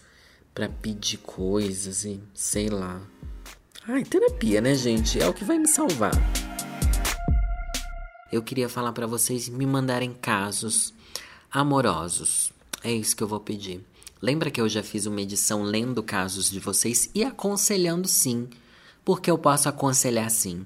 para 0.53 0.69
pedir 0.69 1.17
coisas 1.17 2.05
e 2.05 2.21
sei 2.33 2.69
lá. 2.69 3.01
Ai, 3.85 4.05
terapia, 4.05 4.61
né, 4.61 4.75
gente? 4.75 5.19
É 5.19 5.27
o 5.27 5.33
que 5.33 5.43
vai 5.43 5.59
me 5.59 5.67
salvar. 5.67 6.13
Eu 8.31 8.41
queria 8.41 8.69
falar 8.69 8.93
para 8.93 9.05
vocês 9.05 9.49
me 9.49 9.65
mandarem 9.65 10.13
casos 10.13 10.93
amorosos. 11.51 12.53
É 12.83 12.91
isso 12.91 13.15
que 13.15 13.21
eu 13.21 13.27
vou 13.27 13.39
pedir. 13.39 13.83
Lembra 14.23 14.49
que 14.49 14.61
eu 14.61 14.69
já 14.69 14.81
fiz 14.81 15.05
uma 15.05 15.19
edição 15.19 15.63
lendo 15.63 16.01
casos 16.01 16.49
de 16.49 16.57
vocês 16.57 17.09
e 17.13 17.25
aconselhando 17.25 18.07
sim, 18.07 18.47
porque 19.03 19.29
eu 19.29 19.37
posso 19.37 19.67
aconselhar 19.67 20.31
sim. 20.31 20.65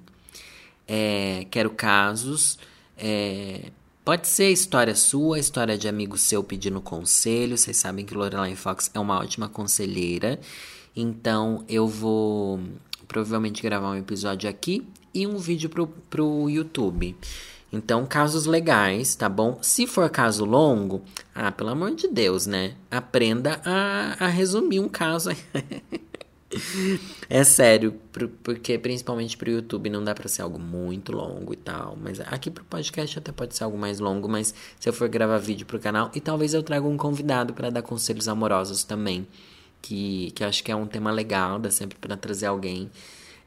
É, 0.88 1.44
quero 1.50 1.72
casos. 1.72 2.60
É, 2.96 3.72
pode 4.06 4.28
ser 4.28 4.52
história 4.52 4.94
sua, 4.94 5.40
história 5.40 5.76
de 5.76 5.88
amigo 5.88 6.20
seu 6.20 6.44
pedindo 6.44 6.80
conselho. 6.80 7.58
Vocês 7.58 7.78
sabem 7.78 8.06
que 8.06 8.14
Lorelai 8.14 8.56
Fox 8.56 8.92
é 8.94 9.00
uma 9.00 9.18
ótima 9.18 9.50
conselheira. 9.50 10.40
Então 10.96 11.66
eu 11.68 11.88
vou 11.88 12.60
provavelmente 13.08 13.64
gravar 13.64 13.90
um 13.90 13.98
episódio 13.98 14.48
aqui 14.48 14.88
e 15.12 15.26
um 15.26 15.40
vídeo 15.40 15.68
pro, 15.68 15.88
pro 15.88 16.48
YouTube. 16.48 17.16
Então, 17.72 18.06
casos 18.06 18.46
legais, 18.46 19.16
tá 19.16 19.28
bom? 19.28 19.60
Se 19.62 19.86
for 19.86 20.10
caso 20.10 20.46
longo, 20.46 21.02
ah, 21.36 21.52
pelo 21.52 21.70
amor 21.72 21.94
de 21.94 22.08
Deus, 22.08 22.46
né? 22.48 22.76
Aprenda 22.90 23.62
a, 23.66 24.26
a 24.26 24.28
resumir 24.28 24.80
um 24.80 24.88
caso. 24.88 25.32
é 27.30 27.44
sério, 27.44 28.00
porque 28.42 28.78
principalmente 28.78 29.36
pro 29.36 29.52
YouTube 29.52 29.90
não 29.90 30.02
dá 30.02 30.16
pra 30.16 30.30
ser 30.30 30.44
algo 30.44 30.58
muito 30.58 31.12
longo 31.12 31.54
e 31.54 31.58
tal. 31.58 31.98
Mas 32.02 32.22
aqui 32.22 32.50
pro 32.50 32.64
podcast 32.64 33.20
até 33.20 33.34
pode 33.34 33.54
ser 33.54 33.66
algo 33.66 33.78
mais 33.78 34.00
longo, 34.00 34.30
mas 34.30 34.56
se 34.80 34.88
eu 34.88 34.94
for 34.94 35.10
gravar 35.10 35.38
vídeo 35.38 35.66
pro 35.66 35.78
canal, 35.78 36.10
e 36.16 36.22
talvez 36.22 36.54
eu 36.54 36.64
traga 36.64 36.88
um 36.88 36.96
convidado 36.96 37.54
para 37.54 37.70
dar 37.70 37.82
conselhos 37.82 38.30
amorosos 38.30 38.86
também. 38.86 39.28
Que, 39.82 40.32
que 40.32 40.44
acho 40.44 40.64
que 40.64 40.72
é 40.72 40.76
um 40.76 40.88
tema 40.88 41.12
legal, 41.12 41.60
dá 41.60 41.70
sempre 41.70 41.98
para 42.00 42.16
trazer 42.16 42.46
alguém. 42.46 42.90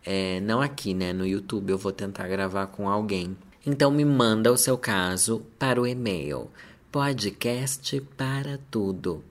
É, 0.04 0.40
não 0.40 0.60
aqui, 0.60 0.92
né? 0.92 1.12
No 1.12 1.26
YouTube 1.26 1.70
eu 1.70 1.78
vou 1.78 1.92
tentar 1.92 2.28
gravar 2.28 2.66
com 2.66 2.88
alguém 2.88 3.36
então 3.66 3.90
me 3.90 4.04
manda 4.04 4.52
o 4.52 4.56
seu 4.56 4.76
caso 4.78 5.42
para 5.58 5.80
o 5.80 5.86
e-mail 5.86 6.50
podcast 6.90 8.00
para 8.16 8.58
tudo 8.70 9.22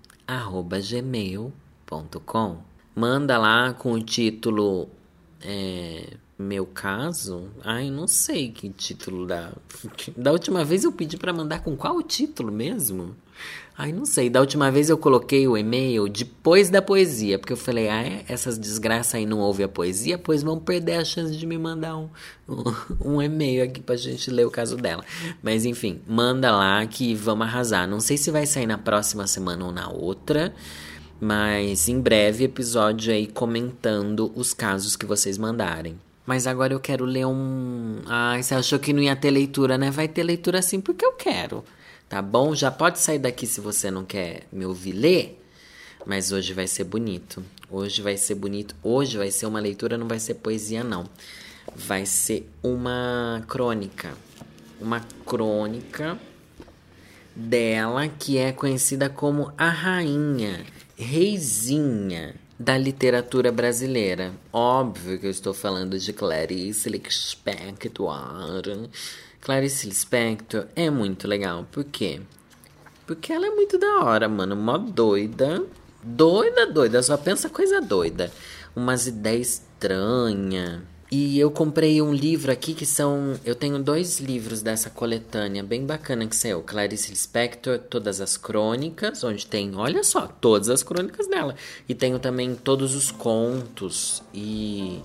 gmail.com. 0.92 2.58
Manda 2.96 3.38
lá 3.38 3.74
com 3.74 3.94
o 3.94 4.02
título 4.02 4.88
é, 5.42 6.14
Meu 6.38 6.66
Caso. 6.66 7.50
Ai, 7.64 7.90
não 7.90 8.08
sei 8.08 8.52
que 8.52 8.70
título 8.70 9.26
da. 9.26 9.52
Da 10.16 10.32
última 10.32 10.64
vez 10.64 10.84
eu 10.84 10.92
pedi 10.92 11.18
para 11.18 11.34
mandar 11.34 11.64
com 11.64 11.76
qual 11.76 12.02
título 12.04 12.52
mesmo? 12.52 13.16
Ai, 13.82 13.94
não 13.94 14.06
sei. 14.06 14.30
Da 14.30 14.42
última 14.42 14.70
vez 14.70 14.90
eu 14.90 14.98
coloquei 14.98 15.48
o 15.48 15.58
e-mail 15.58 16.10
depois 16.10 16.70
da 16.70 16.82
poesia, 16.82 17.40
porque 17.40 17.54
eu 17.54 17.58
falei, 17.58 17.88
ah, 17.88 18.04
é? 18.04 18.26
essas 18.28 18.58
desgraças 18.58 19.16
aí 19.16 19.26
não 19.26 19.40
ouvem 19.40 19.66
a 19.66 19.70
poesia, 19.70 20.18
pois 20.18 20.44
vão 20.44 20.60
perder 20.60 20.96
a 20.96 21.06
chance 21.06 21.34
de 21.34 21.46
me 21.46 21.58
mandar 21.58 21.96
um, 21.96 22.10
um, 22.46 23.16
um 23.16 23.22
e-mail 23.22 23.64
aqui 23.64 23.80
pra 23.80 23.96
gente 23.96 24.30
ler 24.30 24.46
o 24.46 24.52
caso 24.52 24.76
dela. 24.76 25.02
Mas 25.42 25.64
enfim, 25.64 26.02
manda 26.06 26.52
lá 26.52 26.86
que 26.86 27.16
vamos 27.16 27.48
arrasar. 27.48 27.88
Não 27.88 28.02
sei 28.02 28.18
se 28.18 28.30
vai 28.30 28.46
sair 28.46 28.68
na 28.68 28.78
próxima 28.78 29.26
semana 29.26 29.64
ou 29.64 29.72
na 29.72 29.90
outra. 29.90 30.54
Mas 31.22 31.88
em 31.88 32.02
breve 32.02 32.44
episódio 32.44 33.14
aí 33.14 33.28
comentando 33.28 34.30
os 34.36 34.54
casos 34.54 34.98
que 34.98 35.06
vocês 35.06 35.38
mandarem. 35.38 35.98
Mas 36.26 36.48
agora 36.48 36.74
eu 36.74 36.82
quero 36.82 37.06
ler 37.06 37.26
um. 37.26 38.02
Ai, 38.08 38.44
você 38.44 38.56
achou 38.56 38.78
que 38.78 38.92
não 38.92 39.02
ia 39.02 39.16
ter 39.16 39.32
leitura, 39.32 39.78
né? 39.78 39.90
Vai 39.90 40.10
ter 40.10 40.24
leitura 40.24 40.62
sim 40.62 40.82
porque 40.82 41.06
eu 41.06 41.14
quero 41.14 41.64
tá 42.10 42.22
bom? 42.22 42.56
Já 42.56 42.72
pode 42.72 43.00
sair 43.00 43.20
daqui 43.20 43.46
se 43.46 43.62
você 43.62 43.90
não 43.92 44.04
quer 44.04 44.48
me 44.52 44.66
ouvir 44.66 44.92
ler, 44.92 45.42
mas 46.06 46.32
hoje 46.32 46.54
vai 46.54 46.68
ser 46.68 46.84
bonito. 46.84 47.44
Hoje 47.70 48.02
vai 48.02 48.18
ser 48.18 48.36
bonito. 48.36 48.76
Hoje 48.84 49.18
vai 49.18 49.30
ser 49.30 49.46
uma 49.46 49.60
leitura, 49.60 49.98
não 49.98 50.08
vai 50.08 50.20
ser 50.20 50.34
poesia, 50.34 50.84
não. 50.84 51.08
Vai 51.76 52.06
ser 52.06 52.50
uma 52.64 53.44
crônica. 53.48 54.12
Uma 54.82 55.06
crônica 55.26 56.18
dela 57.36 58.08
que 58.08 58.38
é 58.38 58.52
conhecida 58.52 59.10
como 59.10 59.54
a 59.58 59.70
rainha, 59.70 60.66
reizinha 60.98 62.36
da 62.60 62.78
literatura 62.78 63.52
brasileira. 63.52 64.34
Óbvio 64.52 65.18
que 65.20 65.26
eu 65.26 65.32
estou 65.32 65.54
falando 65.54 65.98
de 65.98 66.12
Clarice 66.12 66.90
Lispector 66.90 68.10
Clarice 69.42 69.88
Lispector 69.88 70.66
é 70.76 70.90
muito 70.90 71.28
legal. 71.28 71.66
Por 71.72 71.84
quê? 71.84 72.22
Porque 73.08 73.34
ela 73.34 73.48
é 73.48 73.50
muito 73.50 73.78
da 73.78 74.04
hora, 74.04 74.28
mano. 74.28 74.56
Mó 74.56 74.78
doida. 74.78 75.64
Doida, 76.04 76.68
doida. 76.68 77.02
Só 77.02 77.18
pensa 77.18 77.50
coisa 77.50 77.82
doida. 77.82 78.32
Umas 78.76 79.08
ideias 79.08 79.64
estranhas. 79.80 80.82
E 81.12 81.40
eu 81.40 81.50
comprei 81.50 82.00
um 82.04 82.14
livro 82.14 82.52
aqui 82.52 82.76
que 82.76 82.86
são. 82.86 83.40
Eu 83.44 83.56
tenho 83.56 83.82
dois 83.82 84.20
livros 84.20 84.62
dessa 84.62 84.92
coletânea 84.92 85.64
bem 85.64 85.84
bacana 85.84 86.28
que 86.28 86.36
saiu. 86.36 86.62
Clarice 86.62 87.10
Lispector, 87.10 87.80
Todas 87.80 88.22
as 88.22 88.38
Crônicas, 88.38 89.24
onde 89.24 89.48
tem, 89.48 89.76
olha 89.76 90.04
só, 90.04 90.28
todas 90.28 90.70
as 90.70 90.84
crônicas 90.84 91.28
dela. 91.28 91.56
E 91.88 91.96
tenho 91.96 92.20
também 92.20 92.54
todos 92.54 92.94
os 92.94 93.10
contos 93.10 94.22
e 94.32 95.02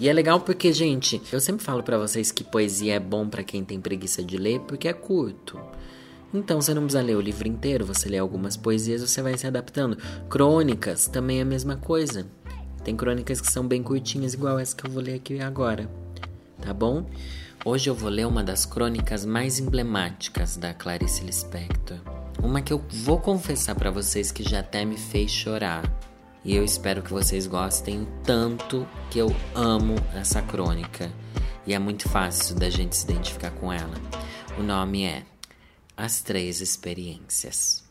e 0.00 0.08
é 0.08 0.12
legal 0.14 0.40
porque, 0.40 0.72
gente, 0.72 1.20
eu 1.30 1.38
sempre 1.38 1.62
falo 1.62 1.82
para 1.82 1.98
vocês 1.98 2.32
que 2.32 2.42
poesia 2.42 2.94
é 2.94 2.98
bom 2.98 3.28
para 3.28 3.44
quem 3.44 3.62
tem 3.62 3.78
preguiça 3.78 4.24
de 4.24 4.38
ler 4.38 4.60
porque 4.60 4.88
é 4.88 4.94
curto. 4.94 5.60
Então 6.32 6.60
você 6.60 6.72
não 6.72 6.82
precisa 6.82 7.02
ler 7.02 7.16
o 7.16 7.20
livro 7.20 7.46
inteiro, 7.46 7.84
você 7.84 8.08
lê 8.08 8.16
algumas 8.16 8.56
poesias, 8.56 9.02
você 9.02 9.20
vai 9.20 9.36
se 9.36 9.46
adaptando. 9.46 9.98
Crônicas 10.28 11.06
também 11.06 11.40
é 11.40 11.42
a 11.42 11.44
mesma 11.44 11.76
coisa. 11.76 12.26
Tem 12.82 12.96
crônicas 12.96 13.42
que 13.42 13.52
são 13.52 13.66
bem 13.66 13.82
curtinhas, 13.82 14.32
igual 14.32 14.58
essa 14.58 14.74
que 14.74 14.86
eu 14.86 14.90
vou 14.90 15.02
ler 15.02 15.14
aqui 15.14 15.38
agora. 15.40 15.90
Tá 16.62 16.72
bom? 16.72 17.04
Hoje 17.62 17.90
eu 17.90 17.94
vou 17.94 18.08
ler 18.08 18.26
uma 18.26 18.42
das 18.42 18.64
crônicas 18.64 19.26
mais 19.26 19.58
emblemáticas 19.58 20.56
da 20.56 20.72
Clarice 20.72 21.22
Lispector. 21.24 21.98
Uma 22.42 22.62
que 22.62 22.72
eu 22.72 22.82
vou 23.04 23.20
confessar 23.20 23.74
para 23.74 23.90
vocês 23.90 24.32
que 24.32 24.42
já 24.42 24.60
até 24.60 24.82
me 24.82 24.96
fez 24.96 25.30
chorar. 25.30 26.09
E 26.44 26.56
eu 26.56 26.64
espero 26.64 27.02
que 27.02 27.12
vocês 27.12 27.46
gostem 27.46 28.08
tanto 28.24 28.88
que 29.10 29.18
eu 29.18 29.28
amo 29.54 29.94
essa 30.14 30.40
crônica. 30.40 31.12
E 31.66 31.74
é 31.74 31.78
muito 31.78 32.08
fácil 32.08 32.56
da 32.56 32.70
gente 32.70 32.96
se 32.96 33.04
identificar 33.04 33.50
com 33.50 33.72
ela. 33.72 33.94
O 34.58 34.62
nome 34.62 35.04
é 35.04 35.22
As 35.96 36.22
Três 36.22 36.60
Experiências. 36.60 37.89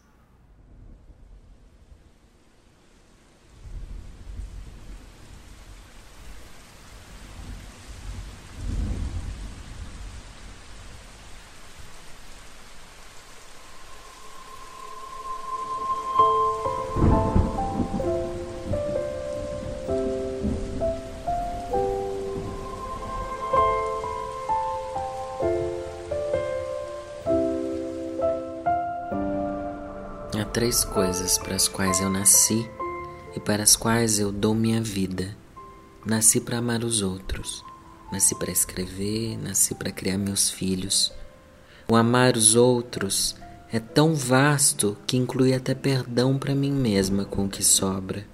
Três 30.60 30.84
coisas 30.84 31.38
para 31.38 31.56
as 31.56 31.70
quais 31.70 32.02
eu 32.02 32.10
nasci 32.10 32.70
e 33.34 33.40
para 33.40 33.64
as 33.64 33.78
quais 33.78 34.20
eu 34.20 34.30
dou 34.30 34.54
minha 34.54 34.82
vida. 34.82 35.34
Nasci 36.06 36.42
para 36.42 36.58
amar 36.58 36.84
os 36.84 37.02
outros, 37.02 37.64
nasci 38.12 38.36
para 38.36 38.52
escrever, 38.52 39.38
nasci 39.38 39.74
para 39.74 39.90
criar 39.90 40.18
meus 40.18 40.50
filhos. 40.50 41.14
O 41.88 41.96
amar 41.96 42.36
os 42.36 42.56
outros 42.56 43.38
é 43.72 43.80
tão 43.80 44.14
vasto 44.14 44.98
que 45.08 45.16
inclui 45.16 45.54
até 45.54 45.74
perdão 45.74 46.38
para 46.38 46.54
mim 46.54 46.74
mesma 46.74 47.24
com 47.24 47.46
o 47.46 47.50
que 47.50 47.64
sobra. 47.64 48.28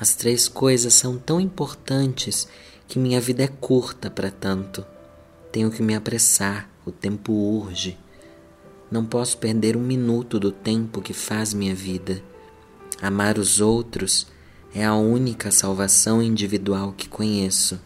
As 0.00 0.14
três 0.14 0.48
coisas 0.48 0.94
são 0.94 1.18
tão 1.18 1.38
importantes 1.38 2.48
que 2.88 2.98
minha 2.98 3.20
vida 3.20 3.42
é 3.42 3.48
curta 3.48 4.10
para 4.10 4.30
tanto. 4.30 4.86
Tenho 5.52 5.70
que 5.70 5.82
me 5.82 5.94
apressar, 5.94 6.70
o 6.86 6.90
tempo 6.90 7.30
urge. 7.30 7.98
Não 8.92 9.06
posso 9.06 9.38
perder 9.38 9.74
um 9.74 9.80
minuto 9.80 10.38
do 10.38 10.52
tempo 10.52 11.00
que 11.00 11.14
faz 11.14 11.54
minha 11.54 11.74
vida. 11.74 12.22
Amar 13.00 13.38
os 13.38 13.58
outros 13.58 14.26
é 14.74 14.84
a 14.84 14.94
única 14.94 15.50
salvação 15.50 16.22
individual 16.22 16.92
que 16.92 17.08
conheço. 17.08 17.80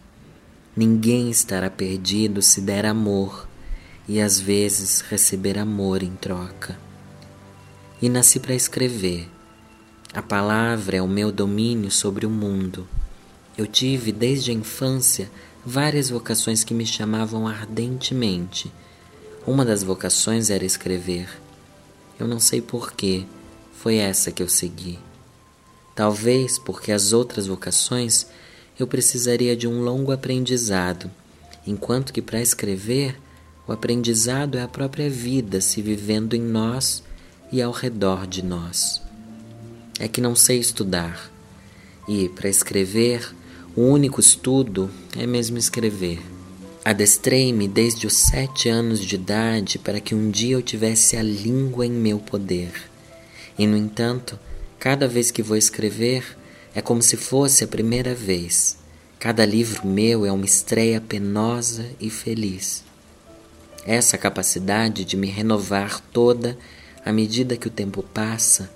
Ninguém 0.75 1.29
estará 1.29 1.69
perdido 1.69 2.41
se 2.41 2.59
der 2.59 2.85
amor 2.85 3.47
e 4.05 4.19
às 4.19 4.37
vezes 4.37 4.99
receber 4.99 5.57
amor 5.57 6.03
em 6.03 6.13
troca. 6.13 6.77
E 8.01 8.09
nasci 8.09 8.37
para 8.37 8.53
escrever. 8.53 9.29
A 10.13 10.21
palavra 10.21 10.97
é 10.97 11.01
o 11.01 11.07
meu 11.07 11.31
domínio 11.31 11.89
sobre 11.89 12.25
o 12.25 12.29
mundo. 12.29 12.85
Eu 13.57 13.65
tive 13.65 14.11
desde 14.11 14.51
a 14.51 14.53
infância 14.53 15.31
várias 15.65 16.09
vocações 16.09 16.65
que 16.65 16.73
me 16.73 16.85
chamavam 16.85 17.47
ardentemente 17.47 18.69
uma 19.47 19.63
das 19.63 19.81
vocações 19.81 20.49
era 20.49 20.65
escrever. 20.65 21.29
Eu 22.19 22.27
não 22.27 22.37
sei 22.37 22.61
porquê, 22.61 23.25
foi 23.71 23.95
essa 23.95 24.29
que 24.29 24.43
eu 24.43 24.49
segui. 24.49 24.99
Talvez 25.95 26.59
porque 26.59 26.91
as 26.91 27.13
outras 27.13 27.47
vocações 27.47 28.27
eu 28.77 28.85
precisaria 28.85 29.55
de 29.55 29.65
um 29.65 29.81
longo 29.81 30.11
aprendizado, 30.11 31.09
enquanto 31.65 32.11
que 32.11 32.21
para 32.21 32.41
escrever 32.41 33.17
o 33.65 33.71
aprendizado 33.71 34.57
é 34.57 34.61
a 34.61 34.67
própria 34.67 35.09
vida 35.09 35.61
se 35.61 35.81
vivendo 35.81 36.35
em 36.35 36.41
nós 36.41 37.01
e 37.49 37.61
ao 37.61 37.71
redor 37.71 38.27
de 38.27 38.43
nós. 38.43 39.01
É 39.97 40.09
que 40.09 40.19
não 40.19 40.35
sei 40.35 40.59
estudar, 40.59 41.31
e 42.07 42.27
para 42.29 42.49
escrever, 42.49 43.33
o 43.75 43.81
único 43.81 44.19
estudo 44.19 44.89
é 45.17 45.25
mesmo 45.25 45.57
escrever. 45.57 46.36
Adestrei-me 46.87 47.67
desde 47.67 48.07
os 48.07 48.13
sete 48.13 48.69
anos 48.69 49.01
de 49.01 49.15
idade 49.15 49.77
para 49.77 49.99
que 49.99 50.15
um 50.15 50.31
dia 50.31 50.55
eu 50.55 50.61
tivesse 50.61 51.17
a 51.17 51.21
língua 51.21 51.85
em 51.85 51.91
meu 51.91 52.17
poder. 52.17 52.71
E, 53.59 53.67
no 53.67 53.75
entanto, 53.75 54.39
cada 54.79 55.05
vez 55.05 55.29
que 55.29 55.43
vou 55.43 55.57
escrever 55.57 56.37
é 56.73 56.81
como 56.81 57.01
se 57.01 57.17
fosse 57.17 57.61
a 57.61 57.67
primeira 57.67 58.15
vez. 58.15 58.77
Cada 59.19 59.45
livro 59.45 59.85
meu 59.85 60.25
é 60.25 60.31
uma 60.31 60.45
estreia 60.45 61.01
penosa 61.01 61.85
e 61.99 62.09
feliz. 62.09 62.85
Essa 63.85 64.17
capacidade 64.17 65.03
de 65.03 65.17
me 65.17 65.27
renovar 65.27 65.99
toda 65.99 66.57
à 67.03 67.11
medida 67.11 67.57
que 67.57 67.67
o 67.67 67.69
tempo 67.69 68.01
passa 68.01 68.71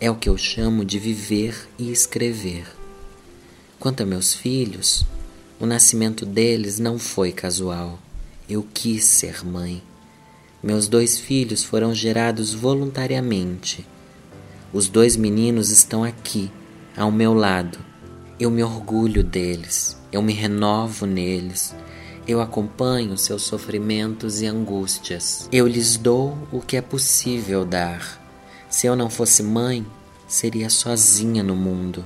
é 0.00 0.10
o 0.10 0.16
que 0.16 0.28
eu 0.28 0.36
chamo 0.36 0.84
de 0.84 0.98
viver 0.98 1.68
e 1.78 1.92
escrever. 1.92 2.66
Quanto 3.78 4.02
a 4.02 4.06
meus 4.06 4.34
filhos, 4.34 5.06
o 5.62 5.66
nascimento 5.66 6.26
deles 6.26 6.80
não 6.80 6.98
foi 6.98 7.30
casual. 7.30 7.96
Eu 8.48 8.66
quis 8.74 9.04
ser 9.04 9.46
mãe. 9.46 9.80
Meus 10.60 10.88
dois 10.88 11.20
filhos 11.20 11.62
foram 11.62 11.94
gerados 11.94 12.52
voluntariamente. 12.52 13.86
Os 14.72 14.88
dois 14.88 15.14
meninos 15.14 15.70
estão 15.70 16.02
aqui, 16.02 16.50
ao 16.96 17.12
meu 17.12 17.32
lado. 17.32 17.78
Eu 18.40 18.50
me 18.50 18.60
orgulho 18.60 19.22
deles, 19.22 19.96
eu 20.10 20.20
me 20.20 20.32
renovo 20.32 21.06
neles. 21.06 21.72
Eu 22.26 22.40
acompanho 22.40 23.16
seus 23.16 23.42
sofrimentos 23.42 24.42
e 24.42 24.46
angústias. 24.46 25.48
Eu 25.52 25.68
lhes 25.68 25.96
dou 25.96 26.36
o 26.50 26.60
que 26.60 26.76
é 26.76 26.82
possível 26.82 27.64
dar. 27.64 28.20
Se 28.68 28.88
eu 28.88 28.96
não 28.96 29.08
fosse 29.08 29.44
mãe, 29.44 29.86
seria 30.26 30.68
sozinha 30.68 31.40
no 31.40 31.54
mundo. 31.54 32.04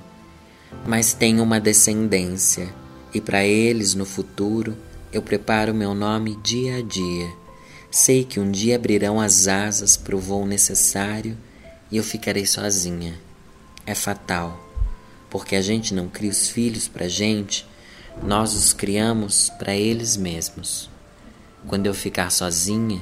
Mas 0.86 1.14
tenho 1.14 1.42
uma 1.42 1.58
descendência, 1.58 2.68
e 3.16 3.20
para 3.20 3.42
eles 3.42 3.94
no 3.94 4.04
futuro 4.04 4.76
eu 5.10 5.22
preparo 5.22 5.72
meu 5.72 5.94
nome 5.94 6.36
dia 6.42 6.76
a 6.76 6.82
dia. 6.82 7.32
Sei 7.90 8.24
que 8.24 8.38
um 8.38 8.50
dia 8.50 8.76
abrirão 8.76 9.18
as 9.18 9.48
asas 9.48 9.96
para 9.96 10.14
o 10.14 10.20
voo 10.20 10.44
necessário 10.44 11.34
e 11.90 11.96
eu 11.96 12.04
ficarei 12.04 12.44
sozinha. 12.44 13.18
É 13.86 13.94
fatal, 13.94 14.60
porque 15.30 15.56
a 15.56 15.62
gente 15.62 15.94
não 15.94 16.08
cria 16.08 16.30
os 16.30 16.50
filhos 16.50 16.88
para 16.88 17.06
a 17.06 17.08
gente, 17.08 17.66
nós 18.22 18.52
os 18.52 18.74
criamos 18.74 19.48
para 19.58 19.74
eles 19.74 20.14
mesmos. 20.18 20.90
Quando 21.66 21.86
eu 21.86 21.94
ficar 21.94 22.30
sozinha, 22.30 23.00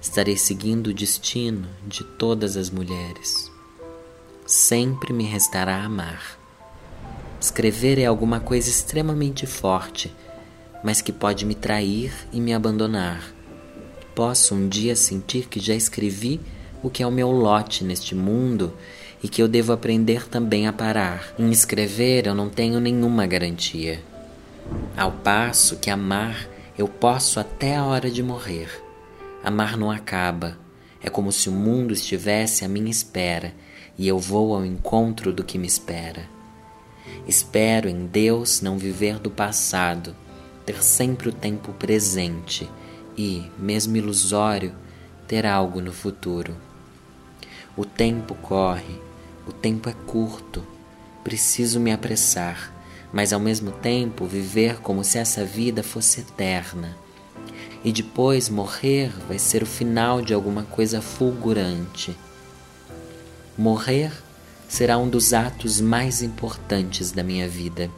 estarei 0.00 0.36
seguindo 0.36 0.88
o 0.88 0.94
destino 0.94 1.68
de 1.84 2.04
todas 2.04 2.56
as 2.56 2.70
mulheres. 2.70 3.50
Sempre 4.46 5.12
me 5.12 5.24
restará 5.24 5.82
amar. 5.82 6.38
Escrever 7.46 7.96
é 8.00 8.04
alguma 8.04 8.40
coisa 8.40 8.68
extremamente 8.68 9.46
forte, 9.46 10.12
mas 10.82 11.00
que 11.00 11.12
pode 11.12 11.46
me 11.46 11.54
trair 11.54 12.12
e 12.32 12.40
me 12.40 12.52
abandonar. 12.52 13.22
Posso 14.16 14.52
um 14.52 14.68
dia 14.68 14.96
sentir 14.96 15.46
que 15.46 15.60
já 15.60 15.72
escrevi 15.72 16.40
o 16.82 16.90
que 16.90 17.04
é 17.04 17.06
o 17.06 17.10
meu 17.12 17.30
lote 17.30 17.84
neste 17.84 18.16
mundo 18.16 18.74
e 19.22 19.28
que 19.28 19.40
eu 19.40 19.46
devo 19.46 19.72
aprender 19.72 20.28
também 20.28 20.66
a 20.66 20.72
parar. 20.72 21.32
Em 21.38 21.52
escrever 21.52 22.26
eu 22.26 22.34
não 22.34 22.50
tenho 22.50 22.80
nenhuma 22.80 23.28
garantia. 23.28 24.02
Ao 24.96 25.12
passo 25.12 25.76
que 25.76 25.88
amar 25.88 26.48
eu 26.76 26.88
posso 26.88 27.38
até 27.38 27.76
a 27.76 27.84
hora 27.84 28.10
de 28.10 28.24
morrer. 28.24 28.68
Amar 29.44 29.76
não 29.76 29.88
acaba. 29.88 30.58
É 31.00 31.08
como 31.08 31.30
se 31.30 31.48
o 31.48 31.52
mundo 31.52 31.94
estivesse 31.94 32.64
à 32.64 32.68
minha 32.68 32.90
espera 32.90 33.54
e 33.96 34.08
eu 34.08 34.18
vou 34.18 34.52
ao 34.52 34.66
encontro 34.66 35.32
do 35.32 35.44
que 35.44 35.56
me 35.56 35.68
espera. 35.68 36.34
Espero 37.26 37.88
em 37.88 38.06
Deus 38.06 38.60
não 38.60 38.78
viver 38.78 39.18
do 39.18 39.30
passado, 39.30 40.14
ter 40.64 40.82
sempre 40.82 41.28
o 41.28 41.32
tempo 41.32 41.72
presente 41.72 42.68
e, 43.16 43.44
mesmo 43.58 43.96
ilusório, 43.96 44.72
ter 45.26 45.46
algo 45.46 45.80
no 45.80 45.92
futuro. 45.92 46.56
O 47.76 47.84
tempo 47.84 48.34
corre, 48.34 49.00
o 49.46 49.52
tempo 49.52 49.88
é 49.88 49.94
curto, 50.06 50.64
preciso 51.22 51.80
me 51.80 51.92
apressar, 51.92 52.72
mas 53.12 53.32
ao 53.32 53.40
mesmo 53.40 53.70
tempo 53.70 54.26
viver 54.26 54.80
como 54.80 55.02
se 55.02 55.18
essa 55.18 55.44
vida 55.44 55.82
fosse 55.82 56.20
eterna. 56.20 56.96
E 57.84 57.92
depois 57.92 58.48
morrer 58.48 59.12
vai 59.28 59.38
ser 59.38 59.62
o 59.62 59.66
final 59.66 60.20
de 60.20 60.34
alguma 60.34 60.64
coisa 60.64 61.00
fulgurante. 61.00 62.16
Morrer 63.56 64.12
será 64.68 64.98
um 64.98 65.08
dos 65.08 65.32
atos 65.32 65.80
mais 65.80 66.22
importantes 66.22 67.12
da 67.12 67.22
minha 67.22 67.48
vida. 67.48 67.90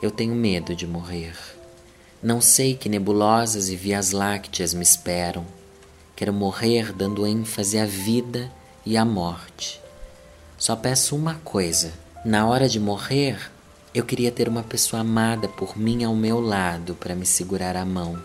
Eu 0.00 0.10
tenho 0.10 0.34
medo 0.34 0.74
de 0.74 0.86
morrer. 0.86 1.34
Não 2.22 2.40
sei 2.40 2.74
que 2.74 2.88
nebulosas 2.88 3.68
e 3.68 3.76
vias 3.76 4.12
lácteas 4.12 4.74
me 4.74 4.82
esperam. 4.82 5.44
Quero 6.16 6.32
morrer 6.32 6.92
dando 6.92 7.26
ênfase 7.26 7.78
à 7.78 7.86
vida 7.86 8.50
e 8.84 8.96
à 8.96 9.04
morte. 9.04 9.80
Só 10.56 10.74
peço 10.74 11.14
uma 11.14 11.34
coisa: 11.36 11.92
na 12.24 12.46
hora 12.46 12.68
de 12.68 12.80
morrer, 12.80 13.50
eu 13.94 14.04
queria 14.04 14.32
ter 14.32 14.48
uma 14.48 14.62
pessoa 14.62 15.00
amada 15.00 15.48
por 15.48 15.78
mim 15.78 16.04
ao 16.04 16.14
meu 16.14 16.40
lado 16.40 16.94
para 16.94 17.14
me 17.14 17.24
segurar 17.24 17.76
a 17.76 17.84
mão. 17.84 18.20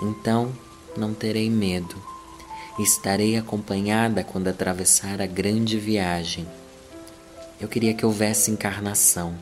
Então 0.00 0.52
não 0.96 1.12
terei 1.12 1.50
medo. 1.50 1.96
Estarei 2.78 3.36
acompanhada 3.36 4.24
quando 4.24 4.48
atravessar 4.48 5.20
a 5.20 5.26
grande 5.26 5.78
viagem. 5.78 6.46
Eu 7.60 7.68
queria 7.68 7.92
que 7.92 8.06
houvesse 8.06 8.50
encarnação, 8.50 9.34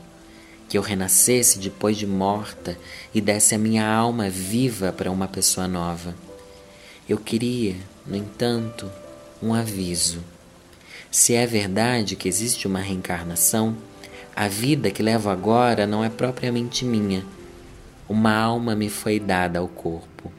que 0.67 0.77
eu 0.77 0.81
renascesse 0.81 1.57
depois 1.57 1.95
de 1.95 2.05
morta 2.05 2.77
e 3.13 3.21
desse 3.21 3.55
a 3.55 3.57
minha 3.57 3.87
alma 3.87 4.29
viva 4.29 4.91
para 4.91 5.09
uma 5.09 5.27
pessoa 5.27 5.69
nova. 5.69 6.13
Eu 7.07 7.17
queria, 7.17 7.77
no 8.05 8.17
entanto, 8.17 8.91
um 9.41 9.53
aviso. 9.53 10.21
Se 11.09 11.33
é 11.33 11.47
verdade 11.47 12.17
que 12.17 12.27
existe 12.27 12.67
uma 12.67 12.79
reencarnação, 12.79 13.77
a 14.35 14.49
vida 14.49 14.91
que 14.91 15.01
levo 15.01 15.29
agora 15.29 15.87
não 15.87 16.03
é 16.03 16.09
propriamente 16.09 16.83
minha. 16.83 17.25
Uma 18.07 18.35
alma 18.35 18.75
me 18.75 18.89
foi 18.89 19.17
dada 19.17 19.59
ao 19.59 19.67
corpo. 19.67 20.31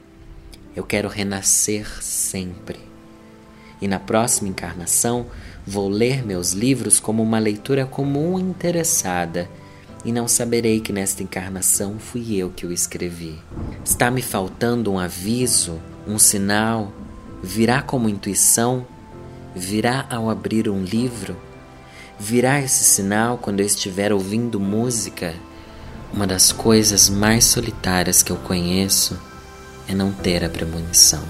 Eu 0.77 0.85
quero 0.85 1.09
renascer 1.09 1.87
sempre. 2.03 2.79
E 3.81 3.89
na 3.89 3.99
próxima 3.99 4.51
encarnação 4.51 5.27
vou 5.71 5.89
ler 5.89 6.27
meus 6.27 6.51
livros 6.51 6.99
como 6.99 7.23
uma 7.23 7.39
leitura 7.39 7.87
comum 7.87 8.41
e 8.41 8.43
interessada, 8.43 9.49
e 10.05 10.11
não 10.11 10.27
saberei 10.27 10.81
que 10.81 10.93
nesta 10.93 11.23
encarnação 11.23 11.97
fui 11.97 12.35
eu 12.35 12.51
que 12.51 12.67
o 12.67 12.73
escrevi. 12.73 13.39
Está 13.85 14.11
me 14.11 14.21
faltando 14.21 14.91
um 14.91 14.99
aviso, 14.99 15.81
um 16.09 16.19
sinal? 16.19 16.93
Virá 17.41 17.83
como 17.83 18.09
intuição? 18.09 18.85
Virá 19.55 20.07
ao 20.11 20.29
abrir 20.29 20.69
um 20.69 20.83
livro? 20.83 21.37
Virá 22.19 22.61
esse 22.61 22.83
sinal 22.83 23.39
quando 23.39 23.61
eu 23.61 23.67
estiver 23.67 24.13
ouvindo 24.13 24.59
música? 24.59 25.37
Uma 26.13 26.27
das 26.27 26.51
coisas 26.51 27.09
mais 27.09 27.45
solitárias 27.45 28.25
que 28.25 28.33
eu 28.33 28.37
conheço 28.39 29.17
é 29.87 29.95
não 29.95 30.11
ter 30.11 30.45
a 30.45 30.49
premonição. 30.49 31.23